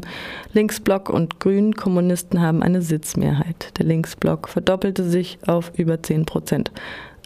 Linksblock 0.54 1.08
und 1.08 1.38
Grünen 1.38 1.76
Kommunisten 1.76 2.40
haben 2.40 2.64
eine 2.64 2.82
Sitzmehrheit. 2.82 3.78
Der 3.78 3.86
Linksblock 3.86 4.48
verdoppelte 4.48 5.04
sich 5.08 5.38
auf 5.46 5.70
über 5.76 6.02
10 6.02 6.26
Prozent. 6.26 6.72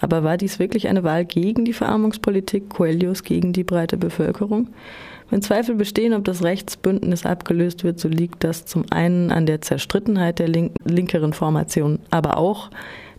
Aber 0.03 0.25
war 0.25 0.37
dies 0.37 0.59
wirklich 0.59 0.89
eine 0.89 1.05
Wahl 1.05 1.25
gegen 1.25 1.65
die 1.65 1.73
Verarmungspolitik 1.73 2.69
Coelhos, 2.69 3.23
gegen 3.23 3.53
die 3.53 3.63
breite 3.63 3.97
Bevölkerung? 3.97 4.69
Wenn 5.31 5.43
Zweifel 5.43 5.77
bestehen, 5.77 6.13
ob 6.13 6.25
das 6.25 6.43
Rechtsbündnis 6.43 7.25
abgelöst 7.25 7.85
wird, 7.85 8.01
so 8.01 8.09
liegt 8.09 8.45
das 8.45 8.67
zum 8.67 8.85
einen 8.91 9.31
an 9.31 9.47
der 9.47 9.63
Zerstrittenheit 9.63 10.41
der 10.41 10.49
link 10.49 10.75
linkeren 10.85 11.33
Formation, 11.33 12.01
aber 12.11 12.37
auch 12.37 12.69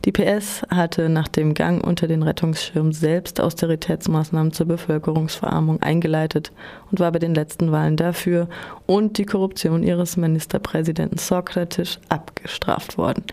die 0.06 0.12
PS 0.12 0.64
hatte 0.70 1.08
nach 1.08 1.30
dem 1.30 1.54
Gang 1.54 1.82
unter 1.82 2.08
den 2.08 2.24
Rettungsschirm 2.24 2.92
selbst 2.92 3.40
Austeritätsmaßnahmen 3.40 4.52
zur 4.52 4.66
Bevölkerungsverarmung 4.66 5.82
eingeleitet 5.82 6.52
und 6.92 7.00
war 7.00 7.12
bei 7.14 7.20
den 7.20 7.34
letzten 7.34 7.72
Wahlen 7.72 7.96
dafür 7.96 8.50
und 8.86 9.18
die 9.18 9.26
Korruption 9.26 9.82
ihres 9.82 10.18
Ministerpräsidenten 10.18 11.18
Sokrates 11.18 12.00
abgestraft 12.10 12.98
worden. 12.98 13.24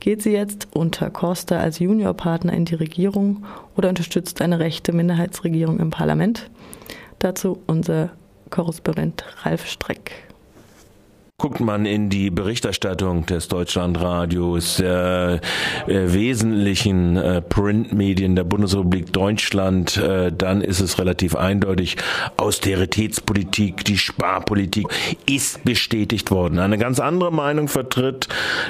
Geht 0.00 0.22
sie 0.22 0.32
jetzt 0.32 0.68
unter 0.72 1.10
Costa 1.10 1.58
als 1.58 1.80
Juniorpartner 1.80 2.54
in 2.54 2.64
die 2.64 2.76
Regierung 2.76 3.44
oder 3.76 3.90
unterstützt 3.90 4.40
eine 4.40 4.58
rechte 4.58 4.94
Minderheitsregierung 4.94 5.78
im 5.80 5.90
Parlament? 5.90 6.48
Dazu 7.18 7.62
unser 7.66 8.10
Korrespondent 8.48 9.24
Ralf 9.44 9.66
Streck. 9.66 10.25
Guckt 11.38 11.60
man 11.60 11.84
in 11.84 12.08
die 12.08 12.30
Berichterstattung 12.30 13.26
des 13.26 13.48
Deutschlandradios, 13.48 14.76
der 14.78 15.42
äh, 15.86 16.14
wesentlichen 16.14 17.18
äh, 17.18 17.42
Printmedien 17.42 18.36
der 18.36 18.44
Bundesrepublik 18.44 19.12
Deutschland, 19.12 19.98
äh, 19.98 20.32
dann 20.32 20.62
ist 20.62 20.80
es 20.80 20.98
relativ 20.98 21.36
eindeutig, 21.36 21.98
Austeritätspolitik, 22.38 23.84
die 23.84 23.98
Sparpolitik 23.98 24.86
ist 25.26 25.62
bestätigt 25.62 26.30
worden. 26.30 26.58
Eine 26.58 26.78
ganz 26.78 27.00
andere 27.00 27.30
Meinung 27.30 27.68
vertritt 27.68 28.28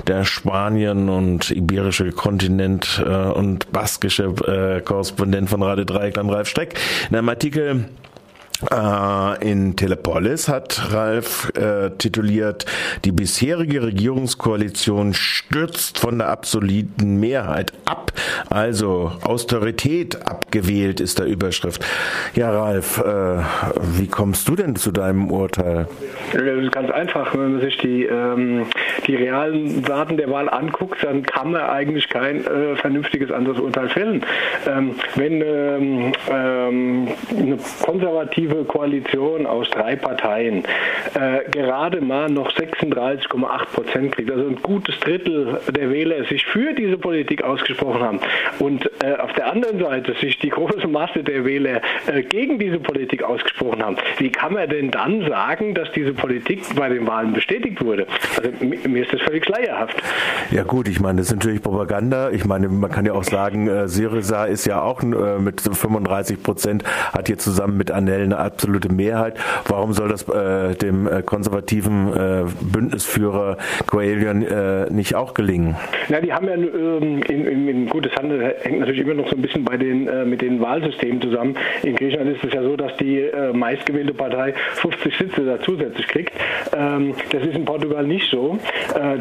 der 0.09 0.24
Spanien 0.24 1.09
und 1.09 1.52
iberische 1.52 2.11
Kontinent 2.11 3.00
äh, 3.07 3.09
und 3.09 3.70
baskische 3.70 4.24
äh, 4.24 4.81
Korrespondent 4.81 5.48
von 5.48 5.62
Radio 5.62 5.85
Dreieckland 5.85 6.33
Ralf 6.33 6.48
Streck 6.48 6.74
in 7.11 7.14
einem 7.14 7.29
Artikel 7.29 7.87
äh, 7.87 8.05
in 9.40 9.76
Telepolis 9.76 10.48
hat 10.48 10.92
Ralf 10.92 11.52
äh, 11.56 11.90
tituliert, 11.98 12.64
die 13.04 13.12
bisherige 13.12 13.82
Regierungskoalition 13.82 15.14
stürzt 15.14 15.98
von 15.98 16.18
der 16.18 16.28
absoluten 16.28 17.20
Mehrheit 17.20 17.72
ab, 17.84 18.12
also 18.50 19.12
Austerität 19.22 20.26
abgewählt 20.26 21.00
ist 21.00 21.18
der 21.18 21.26
Überschrift. 21.26 21.84
Ja, 22.34 22.50
Ralf, 22.50 22.98
äh, 22.98 23.38
wie 23.98 24.08
kommst 24.08 24.48
du 24.48 24.56
denn 24.56 24.76
zu 24.76 24.92
deinem 24.92 25.30
Urteil? 25.30 25.88
Ganz 26.70 26.90
einfach, 26.90 27.34
wenn 27.34 27.52
man 27.52 27.60
sich 27.60 27.76
die, 27.78 28.04
ähm, 28.04 28.66
die 29.06 29.16
realen 29.16 29.82
Daten 29.82 30.16
der 30.16 30.30
Wahl 30.30 30.48
anguckt, 30.48 31.02
dann 31.02 31.22
kann 31.22 31.52
man 31.52 31.62
eigentlich 31.62 32.08
kein 32.08 32.46
äh, 32.46 32.76
vernünftiges 32.76 33.30
anderes 33.30 33.58
Urteil 33.58 33.88
fällen. 33.88 34.24
Ähm, 34.66 34.94
wenn 35.14 35.42
ähm, 35.42 36.12
ähm 36.30 37.08
eine 37.36 37.58
konservative 37.82 38.45
konservative 38.46 38.64
Koalition 38.64 39.46
aus 39.46 39.68
drei 39.70 39.96
Parteien 39.96 40.64
äh, 41.14 41.48
gerade 41.50 42.00
mal 42.00 42.28
noch 42.28 42.50
36,8 42.52 43.66
Prozent 43.72 44.12
kriegt, 44.12 44.30
also 44.30 44.46
ein 44.46 44.56
gutes 44.62 44.98
Drittel 45.00 45.61
der 45.74 45.90
Wähler 45.90 46.24
sich 46.24 46.44
für 46.46 46.72
diese 46.72 46.98
Politik 46.98 47.42
ausgesprochen 47.42 48.00
haben 48.00 48.20
und 48.59 48.90
äh, 49.02 49.14
auf 49.16 49.32
der 49.35 49.52
anderen 49.52 49.78
Seite 49.78 50.14
sich 50.14 50.38
die 50.38 50.50
große 50.50 50.87
Masse 50.87 51.22
der 51.22 51.44
Wähler 51.44 51.80
äh, 52.06 52.22
gegen 52.22 52.59
diese 52.59 52.78
Politik 52.78 53.22
ausgesprochen 53.22 53.82
haben, 53.82 53.96
wie 54.18 54.30
kann 54.30 54.54
man 54.54 54.68
denn 54.68 54.90
dann 54.90 55.26
sagen, 55.28 55.74
dass 55.74 55.90
diese 55.92 56.12
Politik 56.12 56.62
bei 56.74 56.88
den 56.88 57.06
Wahlen 57.06 57.32
bestätigt 57.32 57.85
wurde? 57.85 58.06
Also 58.37 58.50
mir 58.88 59.02
ist 59.02 59.12
das 59.12 59.20
völlig 59.22 59.44
schleierhaft. 59.44 59.96
Ja 60.50 60.62
gut, 60.62 60.88
ich 60.88 61.00
meine, 61.00 61.18
das 61.18 61.28
ist 61.28 61.35
natürlich 61.35 61.62
Propaganda. 61.62 62.30
Ich 62.30 62.44
meine, 62.44 62.68
man 62.68 62.90
kann 62.90 63.06
ja 63.06 63.12
auch 63.12 63.24
sagen, 63.24 63.68
äh, 63.68 63.88
Syriza 63.88 64.44
ist 64.44 64.66
ja 64.66 64.82
auch 64.82 65.02
äh, 65.02 65.38
mit 65.38 65.61
35 65.61 66.42
Prozent, 66.42 66.85
hat 67.12 67.26
hier 67.26 67.38
zusammen 67.38 67.76
mit 67.76 67.90
Annellen 67.90 68.32
eine 68.37 68.46
absolute 68.46 68.92
Mehrheit. 68.92 69.35
Warum 69.68 69.92
soll 69.92 70.09
das 70.09 70.29
äh, 70.29 70.75
dem 70.75 71.07
äh, 71.07 71.22
konservativen 71.22 72.12
äh, 72.12 72.44
Bündnisführer 72.61 73.57
Coelho 73.87 74.31
äh, 74.31 74.90
nicht 74.90 75.14
auch 75.14 75.35
gelingen? 75.35 75.77
Na, 76.09 76.20
die 76.20 76.33
haben 76.33 76.46
ja 76.46 76.55
ähm, 76.55 77.22
in, 77.29 77.46
in, 77.46 77.68
in, 77.68 77.88
gut, 77.88 78.07
das 78.07 78.12
hängt 78.62 78.81
natürlich 78.81 79.01
immer 79.01 79.14
noch 79.14 79.29
so 79.29 79.37
ein 79.37 79.42
bisschen 79.42 79.64
bei 79.64 79.77
den 79.77 80.09
äh, 80.09 80.25
mit 80.25 80.42
den 80.42 80.61
Wahlsystemen 80.61 81.20
zusammen. 81.20 81.57
In 81.83 81.96
Griechenland 81.96 82.37
ist 82.37 82.44
es 82.44 82.53
ja 82.53 82.62
so, 82.62 82.77
dass 82.77 82.96
die 82.96 83.20
äh, 83.20 83.53
meistgewählte 83.53 84.14
Partei 84.14 84.55
50 84.75 85.16
Sitze 85.16 85.44
da 85.44 85.61
zusätzlich 85.61 86.07
kriegt. 86.09 86.33
Ähm, 86.77 87.14
das 87.31 87.42
ist 87.42 87.55
in 87.55 87.64
Portugal 87.64 88.07
nicht 88.07 88.31
so. 88.31 88.59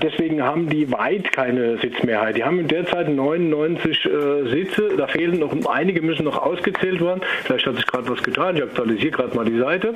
deswegen 0.02 0.42
haben 0.44 0.70
die 0.70 0.92
weit 0.92 1.32
keine 1.32 1.78
Sitzmehrheit. 1.78 2.38
Die 2.38 2.44
haben 2.44 2.68
derzeit 2.68 3.10
99 3.10 4.08
Sitze. 4.52 4.96
Da 4.98 5.08
fehlen 5.08 5.40
noch 5.40 5.54
einige, 5.68 6.02
müssen 6.02 6.26
noch 6.26 6.42
ausgezählt 6.42 7.02
werden. 7.02 7.22
Vielleicht 7.44 7.66
hat 7.66 7.76
sich 7.76 7.86
gerade 7.88 8.10
was 8.10 8.22
getan. 8.24 8.58
Ich 8.58 8.64
aktualisiere 8.64 9.05
gerade 9.12 9.36
mal 9.36 9.46
die 9.46 9.58
Seite. 9.58 9.96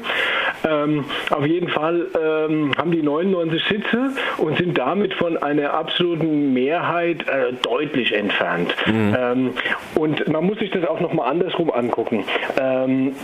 Ähm, 0.68 1.06
auf 1.30 1.46
jeden 1.46 1.70
Fall 1.70 2.08
ähm, 2.16 2.72
haben 2.78 2.92
die 2.92 3.02
99 3.02 3.64
Sitze 3.70 4.12
und 4.38 4.58
sind 4.58 4.78
damit 4.78 5.14
von 5.14 5.38
einer 5.38 5.74
absoluten 5.74 6.54
Mehrheit 6.54 7.28
äh, 7.28 7.54
deutlich 7.62 8.14
entfernt. 8.14 8.76
Mhm. 8.86 9.16
Ähm, 9.18 9.54
und 9.96 10.28
man 10.28 10.46
muss 10.46 10.60
sich 10.60 10.72
das 10.72 10.86
auch 10.86 11.00
nochmal 11.00 11.30
andersrum 11.30 11.72
angucken. 11.72 12.24
Ähm, 12.60 13.16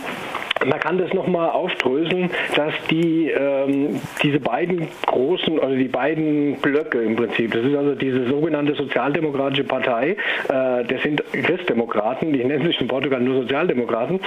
man 0.64 0.80
kann 0.80 0.98
das 0.98 1.12
nochmal 1.12 1.50
aufdröseln, 1.50 2.30
dass 2.54 2.72
die 2.90 3.30
ähm, 3.30 4.00
diese 4.22 4.40
beiden 4.40 4.88
großen 5.06 5.58
oder 5.58 5.74
die 5.74 5.88
beiden 5.88 6.56
Blöcke 6.56 7.02
im 7.02 7.16
Prinzip, 7.16 7.52
das 7.52 7.64
ist 7.64 7.76
also 7.76 7.94
diese 7.94 8.26
sogenannte 8.26 8.74
sozialdemokratische 8.74 9.64
Partei, 9.64 10.16
äh, 10.48 10.84
das 10.84 11.02
sind 11.02 11.22
Christdemokraten, 11.32 12.32
die 12.32 12.44
nennen 12.44 12.66
sich 12.66 12.80
in 12.80 12.88
Portugal 12.88 13.20
nur 13.20 13.42
Sozialdemokraten, 13.42 14.20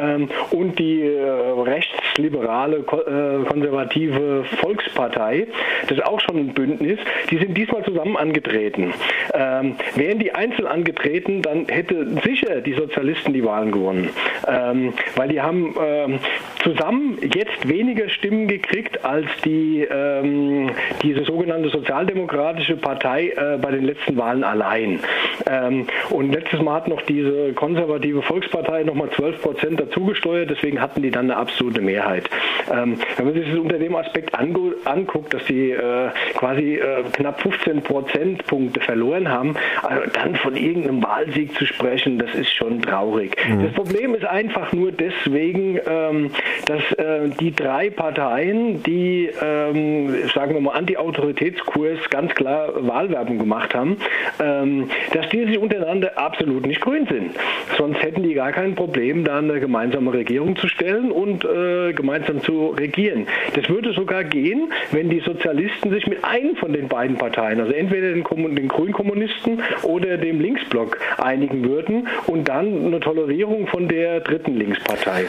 ähm, 0.00 0.28
und 0.50 0.78
die 0.78 1.03
rechtsliberale 1.06 2.80
ko 2.82 3.00
äh, 3.00 3.44
konservative 3.44 4.44
Volkspartei, 4.60 5.46
das 5.88 5.98
ist 5.98 6.06
auch 6.06 6.20
schon 6.20 6.36
ein 6.38 6.54
Bündnis, 6.54 6.98
die 7.30 7.38
sind 7.38 7.56
diesmal 7.56 7.84
zusammen 7.84 8.16
angetreten. 8.16 8.92
Ähm, 9.32 9.76
wären 9.94 10.18
die 10.18 10.34
einzeln 10.34 10.66
angetreten, 10.66 11.42
dann 11.42 11.66
hätte 11.68 12.06
sicher 12.24 12.60
die 12.60 12.74
Sozialisten 12.74 13.32
die 13.32 13.44
Wahlen 13.44 13.72
gewonnen, 13.72 14.10
ähm, 14.46 14.94
weil 15.16 15.28
die 15.28 15.40
haben 15.40 15.74
ähm, 15.80 16.18
zusammen 16.62 17.18
jetzt 17.34 17.68
weniger 17.68 18.08
Stimmen 18.08 18.48
gekriegt 18.48 19.04
als 19.04 19.26
die, 19.44 19.82
ähm, 19.82 20.70
diese 21.02 21.24
sogenannte 21.24 21.68
Sozialdemokratische 21.68 22.76
Partei 22.76 23.28
äh, 23.28 23.58
bei 23.60 23.70
den 23.70 23.84
letzten 23.84 24.16
Wahlen 24.16 24.44
allein. 24.44 25.00
Ähm, 25.46 25.86
und 26.10 26.32
letztes 26.32 26.60
Mal 26.62 26.74
hat 26.74 26.88
noch 26.88 27.02
diese 27.02 27.52
konservative 27.52 28.22
Volkspartei 28.22 28.82
nochmal 28.84 29.10
12 29.10 29.42
Prozent 29.42 29.80
dazugesteuert, 29.80 30.50
deswegen 30.50 30.80
hatten 30.94 31.02
die 31.02 31.10
dann 31.10 31.28
eine 31.28 31.36
absolute 31.36 31.80
Mehrheit. 31.80 32.30
Ähm, 32.72 32.98
wenn 33.16 33.24
man 33.26 33.34
sich 33.34 33.48
das 33.50 33.58
unter 33.58 33.78
dem 33.78 33.96
Aspekt 33.96 34.32
anguckt, 34.34 35.34
dass 35.34 35.44
die 35.46 35.72
äh, 35.72 36.10
quasi 36.36 36.76
äh, 36.76 37.02
knapp 37.12 37.40
15 37.42 37.82
Prozentpunkte 37.82 38.80
verloren 38.80 39.28
haben, 39.28 39.56
also 39.82 40.02
dann 40.12 40.36
von 40.36 40.54
irgendeinem 40.54 41.02
Wahlsieg 41.02 41.52
zu 41.58 41.66
sprechen, 41.66 42.18
das 42.18 42.32
ist 42.34 42.54
schon 42.54 42.80
traurig. 42.80 43.36
Mhm. 43.48 43.64
Das 43.64 43.72
Problem 43.72 44.14
ist 44.14 44.24
einfach 44.24 44.72
nur 44.72 44.92
deswegen, 44.92 45.80
ähm, 45.84 46.30
dass 46.66 46.92
äh, 46.92 47.28
die 47.40 47.52
drei 47.52 47.90
Parteien, 47.90 48.82
die, 48.84 49.30
ähm, 49.42 50.14
sagen 50.32 50.54
wir 50.54 50.60
mal, 50.60 50.72
Anti-Autoritätskurs 50.74 52.08
ganz 52.10 52.32
klar 52.34 52.68
Wahlwerbung 52.86 53.38
gemacht 53.38 53.74
haben, 53.74 53.96
ähm, 54.40 54.90
dass 55.12 55.28
die 55.30 55.44
sich 55.44 55.58
untereinander 55.58 56.16
absolut 56.16 56.66
nicht 56.66 56.80
grün 56.80 57.06
sind. 57.06 57.32
Sonst 57.76 58.00
hätten 58.00 58.22
die 58.22 58.34
gar 58.34 58.52
kein 58.52 58.76
Problem, 58.76 59.24
da 59.24 59.38
eine 59.38 59.58
gemeinsame 59.58 60.12
Regierung 60.12 60.54
zu 60.54 60.68
stellen 60.68 60.83
und 61.12 61.44
äh, 61.44 61.92
gemeinsam 61.92 62.42
zu 62.42 62.68
regieren. 62.70 63.26
Das 63.54 63.68
würde 63.68 63.92
sogar 63.92 64.24
gehen, 64.24 64.72
wenn 64.92 65.10
die 65.10 65.20
Sozialisten 65.20 65.90
sich 65.90 66.06
mit 66.06 66.24
einem 66.24 66.56
von 66.56 66.72
den 66.72 66.88
beiden 66.88 67.16
Parteien, 67.16 67.60
also 67.60 67.72
entweder 67.72 68.12
den, 68.12 68.24
den 68.54 68.68
grünen 68.68 68.92
Kommunisten 68.92 69.60
oder 69.82 70.16
dem 70.16 70.40
Linksblock 70.40 70.98
einigen 71.18 71.64
würden 71.64 72.08
und 72.26 72.48
dann 72.48 72.86
eine 72.86 73.00
Tolerierung 73.00 73.66
von 73.66 73.88
der 73.88 74.20
dritten 74.20 74.54
Linkspartei. 74.56 75.24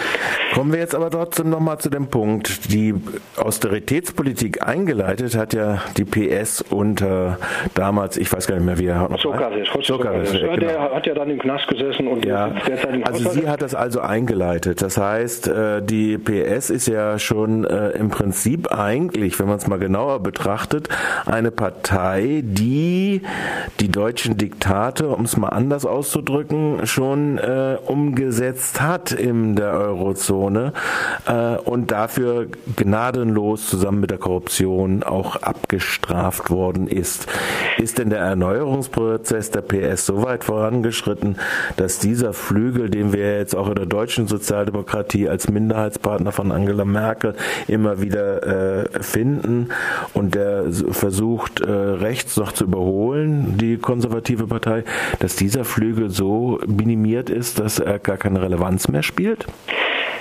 Kommen 0.54 0.72
wir 0.72 0.80
jetzt 0.80 0.96
aber 0.96 1.10
trotzdem 1.10 1.50
nochmal 1.50 1.80
zu 1.80 1.89
dem 1.89 2.08
Punkt. 2.08 2.72
Die 2.72 2.94
Austeritätspolitik 3.38 4.65
eingeleitet 4.65 5.36
hat 5.36 5.54
ja 5.54 5.82
die 5.98 6.06
PS 6.06 6.62
unter 6.70 7.38
damals, 7.74 8.18
ich 8.18 8.32
weiß 8.32 8.48
gar 8.48 8.56
nicht 8.56 8.65
mehr, 8.65 8.80
wie 8.80 8.88
er 8.88 9.00
hat 9.02 9.12
noch 9.12 9.20
Sokrates, 9.20 9.68
Sokrates. 9.82 10.34
Ja, 10.34 10.56
Der 10.56 10.58
genau. 10.58 10.96
hat 10.96 11.06
ja 11.08 11.13
dann 11.13 11.30
im 11.30 11.39
Knast 11.39 11.68
gesessen 11.68 12.08
und 12.08 12.26
ja. 12.26 12.50
derzeit 12.68 12.94
im 12.94 13.06
Also 13.06 13.30
sie 13.30 13.48
hat 13.48 13.62
das 13.62 13.76
also 13.76 14.02
eingeleitet. 14.02 14.82
Das 14.82 14.98
heißt, 14.98 15.45
äh, 15.48 15.82
die 15.82 16.18
PS 16.18 16.70
ist 16.70 16.88
ja 16.88 17.20
schon 17.20 17.66
äh, 17.66 17.90
im 17.92 18.10
Prinzip 18.10 18.72
eigentlich, 18.72 19.40
wenn 19.40 19.48
man 19.48 19.58
es 19.58 19.68
mal 19.68 19.80
genauer 19.80 20.20
betrachtet, 20.22 20.90
eine 21.26 21.52
Partei, 21.52 22.42
die 22.44 23.22
die 23.80 23.90
deutschen 23.90 24.38
Diktate, 24.38 25.08
um 25.10 25.26
es 25.26 25.38
mal 25.38 25.50
anders 25.50 25.86
auszudrücken, 25.86 26.86
schon 26.86 27.38
äh, 27.38 27.78
umgesetzt 27.86 28.82
hat 28.82 29.12
in 29.12 29.56
der 29.56 29.74
Eurozone 29.74 30.74
und 31.66 31.92
dafür 31.92 32.48
gnadenlos 32.76 33.68
zusammen 33.68 34.00
mit 34.02 34.12
der 34.12 34.18
Korruption 34.18 35.04
auch 35.04 35.38
abgestraft 35.38 36.50
worden 36.50 36.88
ist. 36.88 37.28
Ist 37.78 37.98
denn 37.98 38.10
der 38.10 38.20
Erneuerungsprozess 38.20 39.52
der 39.52 39.62
PS 39.62 40.06
so 40.06 40.24
weit 40.24 40.44
vorangeschritten, 40.44 41.38
dass 41.78 42.00
dieser 42.00 42.34
Flügel, 42.34 42.90
den 42.90 43.14
wir 43.14 43.38
jetzt 43.38 43.56
auch 43.56 43.68
in 43.68 43.76
der 43.76 43.86
deutschen 43.86 44.28
Sozialdemokratie 44.28 45.26
als 45.36 45.50
Minderheitspartner 45.50 46.32
von 46.32 46.54
Angela 46.54 46.86
Merkel 46.86 47.36
immer 47.67 48.00
wieder 48.00 48.86
äh, 48.86 49.04
finden 49.04 49.67
und 50.13 50.34
der 50.34 50.63
versucht, 50.91 51.60
äh, 51.60 51.69
rechts 51.69 52.38
noch 52.38 52.54
zu 52.54 52.63
überholen, 52.63 53.58
die 53.58 53.78
konservative 53.78 54.48
Partei, 54.48 54.86
dass 55.19 55.36
dieser 55.36 55.65
Flügel 55.65 56.10
so 56.10 56.60
minimiert 56.65 57.30
ist, 57.30 57.60
dass 57.60 57.80
er 57.80 58.00
gar 58.00 58.15
keine 58.15 58.41
Relevanz 58.41 58.88
mehr 58.88 59.04
spielt? 59.04 59.45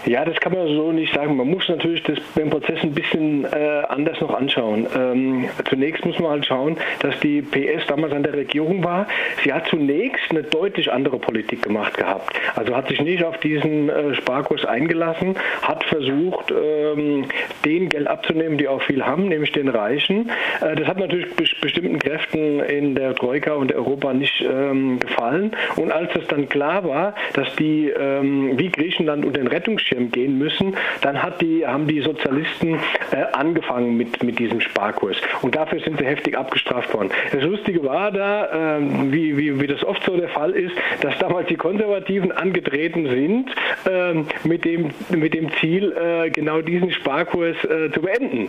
Ja, 0.07 0.25
das 0.25 0.39
kann 0.41 0.53
man 0.53 0.67
so 0.69 0.93
nicht 0.93 1.15
sagen. 1.15 1.37
Man 1.37 1.49
muss 1.49 1.67
natürlich 1.69 2.03
das, 2.03 2.19
den 2.37 2.51
Prozess 2.51 2.79
ein 2.83 2.93
bisschen 2.93 3.45
äh, 3.47 3.83
anders 3.89 4.21
noch 4.21 4.35
anschauen. 4.35 4.87
Ähm, 4.95 5.49
zunächst 5.69 6.05
muss 6.05 6.19
man 6.19 6.31
halt 6.33 6.47
schauen, 6.47 6.77
dass 7.01 7.19
die 7.21 7.41
PS 7.41 7.87
damals 7.87 8.13
an 8.13 8.23
der 8.23 8.35
Regierung 8.35 8.85
war. 8.85 9.07
Sie 9.43 9.53
hat 9.53 9.67
zunächst 9.69 10.31
eine 10.31 10.43
deutlich 10.43 10.93
andere 10.93 11.19
Politik 11.19 11.63
gemacht 11.63 11.97
gehabt. 11.97 12.39
Also 12.55 12.77
hat 12.77 12.89
sich 12.89 13.01
nicht 13.01 13.25
auf 13.25 13.39
diesen 13.39 13.89
äh, 13.89 14.15
Sparkurs 14.15 14.67
eingelassen, 14.67 15.37
hat 15.63 15.85
versucht, 15.85 16.53
ähm, 16.53 17.25
den 17.65 17.89
Geld 17.89 18.07
abzunehmen, 18.07 18.59
die 18.59 18.69
auch 18.69 18.83
viel 18.83 19.05
haben, 19.05 19.29
nämlich 19.29 19.53
den 19.53 19.69
Reichen. 19.69 20.31
Äh, 20.61 20.77
das 20.77 20.87
hat 20.87 20.99
natürlich 20.99 21.35
be 21.35 21.45
bestimmten 21.61 21.99
Kräften 21.99 22.61
in 22.61 22.95
der 22.95 23.15
Troika 23.15 23.55
und 23.55 23.73
Europa 23.73 24.13
nicht 24.13 24.43
ähm, 24.43 24.99
gefallen. 25.01 25.53
Und 25.77 25.93
als 25.93 26.15
es 26.15 26.27
dann 26.27 26.49
klar 26.49 26.85
war, 26.85 27.15
dass 27.33 27.55
die 27.57 27.89
ähm, 27.89 28.59
wie 28.59 28.71
Griechenland 28.71 29.25
und 29.25 29.37
den 29.37 29.47
Rettungsschirm 29.47 29.94
Bildschirm 29.95 30.11
gehen 30.11 30.39
müssen, 30.39 30.77
dann 31.01 31.23
hat 31.23 31.41
die, 31.41 31.67
haben 31.67 31.87
die 31.87 32.01
Sozialisten 32.01 32.79
äh, 33.11 33.25
angefangen 33.33 33.97
mit, 33.97 34.23
mit 34.23 34.39
diesem 34.39 34.61
Sparkurs. 34.61 35.17
Und 35.43 35.55
dafür 35.55 35.81
sind 35.81 35.99
sie 35.99 36.05
heftig 36.05 36.37
abgestraft 36.37 36.93
worden. 36.95 37.11
Das 37.33 37.43
Lustige 37.43 37.85
war 37.85 38.11
da, 38.11 38.79
äh, 38.79 38.81
wie, 39.11 39.37
wie, 39.37 39.61
wie 39.61 39.67
das 39.67 39.85
oft 39.85 40.05
so 40.05 40.17
der 40.17 40.29
Fall 40.29 40.53
ist, 40.53 40.75
dass 41.01 41.17
damals 41.19 41.49
die 41.49 41.57
Konservativen 41.57 42.33
angetreten 42.33 43.09
sind 43.09 43.51
äh, 43.87 44.25
mit, 44.47 44.65
dem, 44.65 44.91
mit 45.11 45.35
dem 45.35 45.51
Ziel, 45.61 45.93
äh, 45.93 46.31
genau 46.31 46.61
diesen 46.61 46.93
Sparkurs 46.93 47.57
äh, 47.65 47.91
zu 47.93 48.01
beenden. 48.01 48.49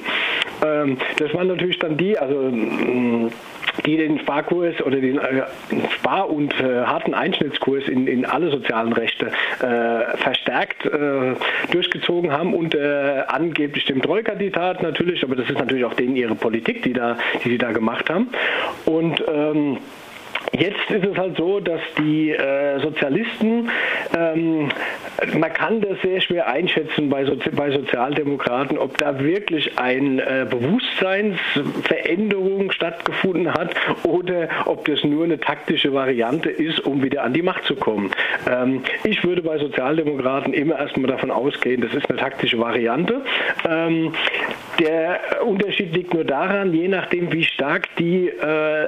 Ähm, 0.66 0.98
das 1.18 1.34
waren 1.34 1.48
natürlich 1.48 1.80
dann 1.80 1.98
die, 1.98 2.18
also 2.18 2.52
die 3.86 3.98
den 3.98 4.20
Sparkurs 4.20 4.82
oder 4.82 4.98
den 4.98 5.18
äh, 5.18 5.44
Spar- 5.96 6.30
und 6.30 6.54
äh, 6.60 6.84
harten 6.86 7.14
Einschnittskurs 7.14 7.88
in, 7.88 8.08
in 8.08 8.26
alle 8.26 8.50
sozialen 8.50 8.94
Rechte 8.94 9.28
äh, 9.28 10.18
verstärkt 10.18 10.86
äh, 10.86 11.36
durchgezogen 11.72 12.32
haben 12.32 12.54
und 12.54 12.76
äh, 12.76 13.24
angeblich 13.28 13.86
dem 13.86 14.02
Troika-Diktat 14.02 14.82
natürlich, 14.82 15.24
aber 15.24 15.36
das 15.36 15.50
ist 15.50 15.58
natürlich 15.58 15.86
auch 15.86 15.94
denen 15.94 16.16
ihre 16.16 16.36
Politik, 16.36 16.84
die, 16.84 16.94
da, 16.94 17.18
die 17.44 17.50
sie 17.50 17.58
da 17.58 17.72
gemacht 17.72 18.10
haben. 18.10 18.30
Und 18.86 19.24
ähm, 19.28 19.78
Jetzt 20.52 20.90
ist 20.90 21.06
es 21.06 21.18
halt 21.18 21.38
so, 21.38 21.60
dass 21.60 21.82
die 21.98 22.32
äh, 22.32 22.80
Sozialisten, 22.80 23.70
ähm, 24.18 24.70
man 25.38 25.54
kann 25.54 25.82
das 25.82 26.02
sehr 26.02 26.22
schwer 26.22 26.48
einschätzen 26.48 27.10
bei, 27.10 27.26
Sozi 27.26 27.50
bei 27.50 27.72
Sozialdemokraten, 27.72 28.78
ob 28.78 28.98
da 28.98 29.20
wirklich 29.20 29.78
eine 29.78 30.22
äh, 30.22 30.46
Bewusstseinsveränderung 30.50 32.72
stattgefunden 32.72 33.54
hat 33.54 33.76
oder 34.04 34.48
ob 34.66 34.86
das 34.86 35.04
nur 35.04 35.26
eine 35.26 35.38
taktische 35.40 35.94
Variante 35.94 36.50
ist, 36.50 36.80
um 36.82 37.04
wieder 37.04 37.24
an 37.24 37.34
die 37.34 37.42
Macht 37.42 37.66
zu 37.66 37.76
kommen. 37.76 38.12
Ähm, 38.50 38.84
ich 39.04 39.22
würde 39.24 39.42
bei 39.42 39.58
Sozialdemokraten 39.58 40.54
immer 40.54 40.80
erstmal 40.80 41.12
davon 41.12 41.32
ausgehen, 41.32 41.82
das 41.82 41.94
ist 41.94 42.10
eine 42.10 42.20
taktische 42.20 42.58
Variante. 42.60 43.22
Ähm, 43.68 44.14
der 44.80 45.20
Unterschied 45.46 45.94
liegt 45.94 46.14
nur 46.14 46.24
daran, 46.24 46.74
je 46.74 46.88
nachdem, 46.88 47.32
wie 47.32 47.44
stark 47.44 47.88
die 47.98 48.28
äh, 48.28 48.88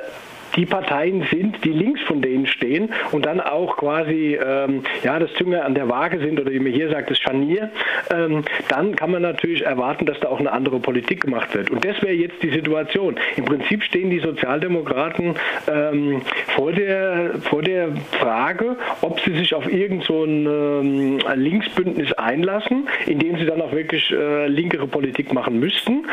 die 0.58 0.66
Parteien 0.66 1.26
sind, 1.32 1.64
die 1.64 1.72
links 1.72 2.02
von 2.02 2.22
denen 2.22 2.48
stehen 2.48 2.90
und 3.12 3.26
dann 3.26 3.40
auch 3.40 3.78
quasi 3.78 4.38
ähm, 4.44 4.84
ja, 5.04 5.20
das 5.20 5.32
Zünger 5.36 5.64
an 5.64 5.76
der 5.76 5.88
Waage 5.88 6.20
sind 6.20 6.40
oder 6.40 6.52
wie 6.52 6.60
man 6.60 6.74
hier 6.74 6.90
sagt, 6.90 7.10
das 7.12 7.20
Scharnier, 7.20 7.70
ähm, 8.12 8.44
dann 8.68 8.96
kann 8.96 9.12
man 9.12 9.22
natürlich 9.22 9.64
erwarten, 9.64 10.06
dass 10.06 10.20
da 10.20 10.30
auch 10.30 10.40
eine 10.40 10.52
andere 10.52 10.80
Politik 10.80 11.22
gemacht 11.22 11.54
wird. 11.54 11.70
Und 11.70 11.86
das 11.86 12.02
wäre 12.02 12.14
jetzt 12.14 12.42
die 12.42 12.50
Situation. 12.50 13.16
Im 13.36 13.46
Prinzip 13.46 13.84
stehen 13.84 14.10
die 14.10 14.20
Sozialdemokraten 14.20 15.36
ähm, 15.72 16.22
vor, 16.56 16.72
der, 16.72 17.36
vor 17.42 17.62
der 17.62 17.90
Frage, 18.20 18.76
ob 19.02 19.20
sie 19.22 19.38
sich 19.38 19.54
auf 19.54 19.72
irgend 19.72 20.04
so 20.06 20.24
ein 20.24 20.46
ähm, 20.46 21.20
Linksbündnis 21.36 22.12
einlassen, 22.14 22.88
indem 23.06 23.38
sie 23.38 23.46
dann 23.46 23.62
auch 23.62 23.72
wirklich 23.72 24.12
äh, 24.12 24.48
linkere 24.48 24.88
Politik 24.88 25.32
machen 25.34 25.60
müssten. 25.60 26.06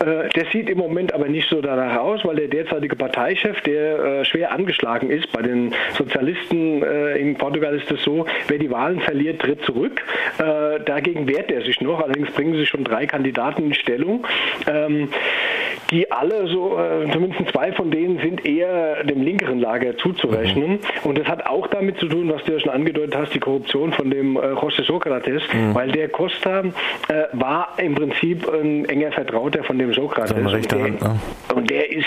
Äh, 0.00 0.28
das 0.34 0.50
sieht 0.50 0.68
im 0.68 0.78
Moment 0.78 1.14
aber 1.14 1.28
nicht 1.28 1.48
so 1.48 1.60
danach 1.60 1.96
aus, 1.98 2.24
weil 2.24 2.36
der 2.36 2.48
derzeitige 2.48 2.96
Parteichef, 2.96 3.60
der 3.60 3.83
äh, 3.84 4.24
schwer 4.24 4.52
angeschlagen 4.52 5.10
ist. 5.10 5.30
Bei 5.32 5.42
den 5.42 5.74
Sozialisten 5.96 6.82
äh, 6.82 7.16
in 7.16 7.36
Portugal 7.36 7.74
ist 7.76 7.90
es 7.90 8.02
so, 8.02 8.26
wer 8.48 8.58
die 8.58 8.70
Wahlen 8.70 9.00
verliert, 9.00 9.40
tritt 9.40 9.62
zurück. 9.64 10.02
Äh, 10.38 10.80
dagegen 10.84 11.28
wehrt 11.28 11.50
er 11.50 11.62
sich 11.62 11.80
noch. 11.80 12.00
Allerdings 12.00 12.30
bringen 12.32 12.54
sich 12.54 12.68
schon 12.68 12.84
drei 12.84 13.06
Kandidaten 13.06 13.64
in 13.64 13.74
Stellung. 13.74 14.26
Ähm, 14.66 15.08
die 15.90 16.10
alle 16.10 16.46
so, 16.48 16.78
äh, 16.78 17.10
zumindest 17.12 17.50
zwei 17.50 17.72
von 17.72 17.90
denen 17.90 18.18
sind 18.18 18.44
eher 18.46 19.04
dem 19.04 19.22
linkeren 19.22 19.60
Lager 19.60 19.96
zuzurechnen. 19.96 20.72
Mhm. 20.72 20.78
Und 21.04 21.18
das 21.18 21.26
hat 21.26 21.46
auch 21.46 21.66
damit 21.68 21.98
zu 21.98 22.06
tun, 22.06 22.30
was 22.32 22.42
du 22.44 22.52
ja 22.52 22.60
schon 22.60 22.70
angedeutet 22.70 23.16
hast, 23.16 23.34
die 23.34 23.40
Korruption 23.40 23.92
von 23.92 24.10
dem 24.10 24.36
äh, 24.36 24.40
José 24.40 24.84
Sokrates, 24.84 25.42
mhm. 25.52 25.74
weil 25.74 25.90
der 25.92 26.08
Costa 26.08 26.60
äh, 26.60 26.64
war 27.32 27.74
im 27.76 27.94
Prinzip 27.94 28.48
ein 28.48 28.86
enger 28.86 29.12
Vertrauter 29.12 29.62
von 29.64 29.78
dem 29.78 29.92
Sokrates. 29.92 30.32
Und 30.32 30.72
der, 30.72 30.82
Hand, 30.82 31.02
ne? 31.02 31.20
und 31.54 31.70
der, 31.70 31.90
ist 31.90 32.04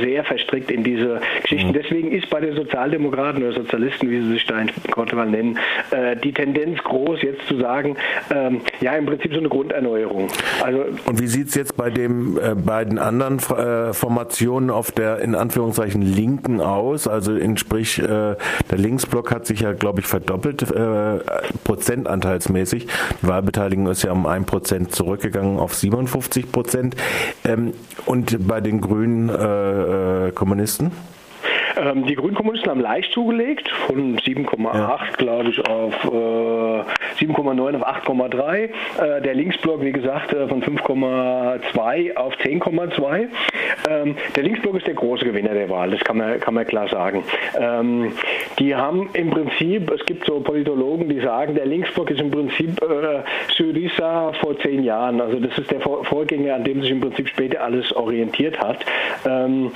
sehr 0.00 0.24
verstrickt 0.24 0.70
in 0.70 0.82
diese 0.84 1.19
Geschichten. 1.42 1.68
Mhm. 1.68 1.72
Deswegen 1.72 2.12
ist 2.12 2.28
bei 2.30 2.40
den 2.40 2.54
Sozialdemokraten 2.54 3.42
oder 3.42 3.52
Sozialisten, 3.52 4.10
wie 4.10 4.20
sie 4.20 4.32
sich 4.32 4.46
da 4.46 4.60
in 4.60 4.68
Portugal 4.90 5.28
nennen, 5.28 5.58
äh, 5.90 6.16
die 6.16 6.32
Tendenz 6.32 6.82
groß, 6.82 7.22
jetzt 7.22 7.46
zu 7.46 7.58
sagen, 7.58 7.96
ähm, 8.30 8.60
ja, 8.80 8.94
im 8.94 9.06
Prinzip 9.06 9.32
so 9.32 9.38
eine 9.38 9.48
Grunderneuerung. 9.48 10.28
Also, 10.62 10.84
und 11.06 11.20
wie 11.20 11.26
sieht 11.26 11.48
es 11.48 11.54
jetzt 11.54 11.76
bei 11.76 11.90
den 11.90 12.36
äh, 12.36 12.54
beiden 12.54 12.98
anderen 12.98 13.38
äh, 13.38 13.92
Formationen 13.92 14.70
auf 14.70 14.92
der 14.92 15.18
in 15.20 15.34
Anführungszeichen 15.34 16.02
Linken 16.02 16.60
aus? 16.60 17.08
Also 17.08 17.34
in, 17.34 17.56
sprich, 17.56 17.98
äh, 17.98 18.04
der 18.06 18.78
Linksblock 18.78 19.30
hat 19.30 19.46
sich 19.46 19.60
ja, 19.60 19.72
glaube 19.72 20.00
ich, 20.00 20.06
verdoppelt, 20.06 20.62
äh, 20.70 21.18
prozentanteilsmäßig. 21.64 22.86
Die 23.22 23.28
Wahlbeteiligung 23.28 23.86
ist 23.88 24.02
ja 24.02 24.12
um 24.12 24.26
ein 24.26 24.44
Prozent 24.44 24.94
zurückgegangen 24.94 25.58
auf 25.58 25.74
57 25.74 26.52
Prozent. 26.52 26.96
Ähm, 27.44 27.72
und 28.06 28.46
bei 28.46 28.60
den 28.60 28.80
grünen 28.80 29.28
äh, 29.28 30.32
Kommunisten? 30.32 30.90
Ähm, 31.76 32.06
die 32.06 32.14
Grünkommunisten 32.14 32.70
haben 32.70 32.80
leicht 32.80 33.12
zugelegt, 33.12 33.68
von 33.68 34.18
7,8 34.18 34.74
ja. 34.74 34.98
glaube 35.16 35.50
ich 35.50 35.60
auf 35.66 35.94
äh, 36.04 37.24
7,9 37.24 37.76
auf 37.76 37.86
8,3. 37.86 38.54
Äh, 38.54 39.22
der 39.22 39.34
Linksblock, 39.34 39.82
wie 39.82 39.92
gesagt, 39.92 40.32
äh, 40.32 40.48
von 40.48 40.62
5,2 40.62 42.16
auf 42.16 42.34
10,2. 42.36 43.28
Ähm, 43.88 44.16
der 44.34 44.42
Linksblock 44.42 44.76
ist 44.76 44.86
der 44.86 44.94
große 44.94 45.24
Gewinner 45.24 45.54
der 45.54 45.68
Wahl, 45.68 45.90
das 45.90 46.00
kann 46.00 46.18
man, 46.18 46.40
kann 46.40 46.54
man 46.54 46.66
klar 46.66 46.88
sagen. 46.88 47.24
Ähm, 47.58 48.12
die 48.58 48.74
haben 48.74 49.10
im 49.12 49.30
Prinzip, 49.30 49.90
es 49.90 50.04
gibt 50.06 50.26
so 50.26 50.40
Politologen, 50.40 51.08
die 51.08 51.20
sagen, 51.20 51.54
der 51.54 51.66
Linksblock 51.66 52.10
ist 52.10 52.20
im 52.20 52.30
Prinzip 52.30 52.80
äh, 52.82 53.22
Syriza 53.56 54.32
vor 54.40 54.58
zehn 54.60 54.84
Jahren. 54.84 55.20
Also 55.20 55.38
das 55.38 55.56
ist 55.58 55.70
der 55.70 55.80
Vorgänger, 55.80 56.54
an 56.54 56.64
dem 56.64 56.82
sich 56.82 56.90
im 56.90 57.00
Prinzip 57.00 57.28
später 57.28 57.62
alles 57.62 57.94
orientiert 57.94 58.58
hat. 58.60 58.84
Ähm, 59.26 59.72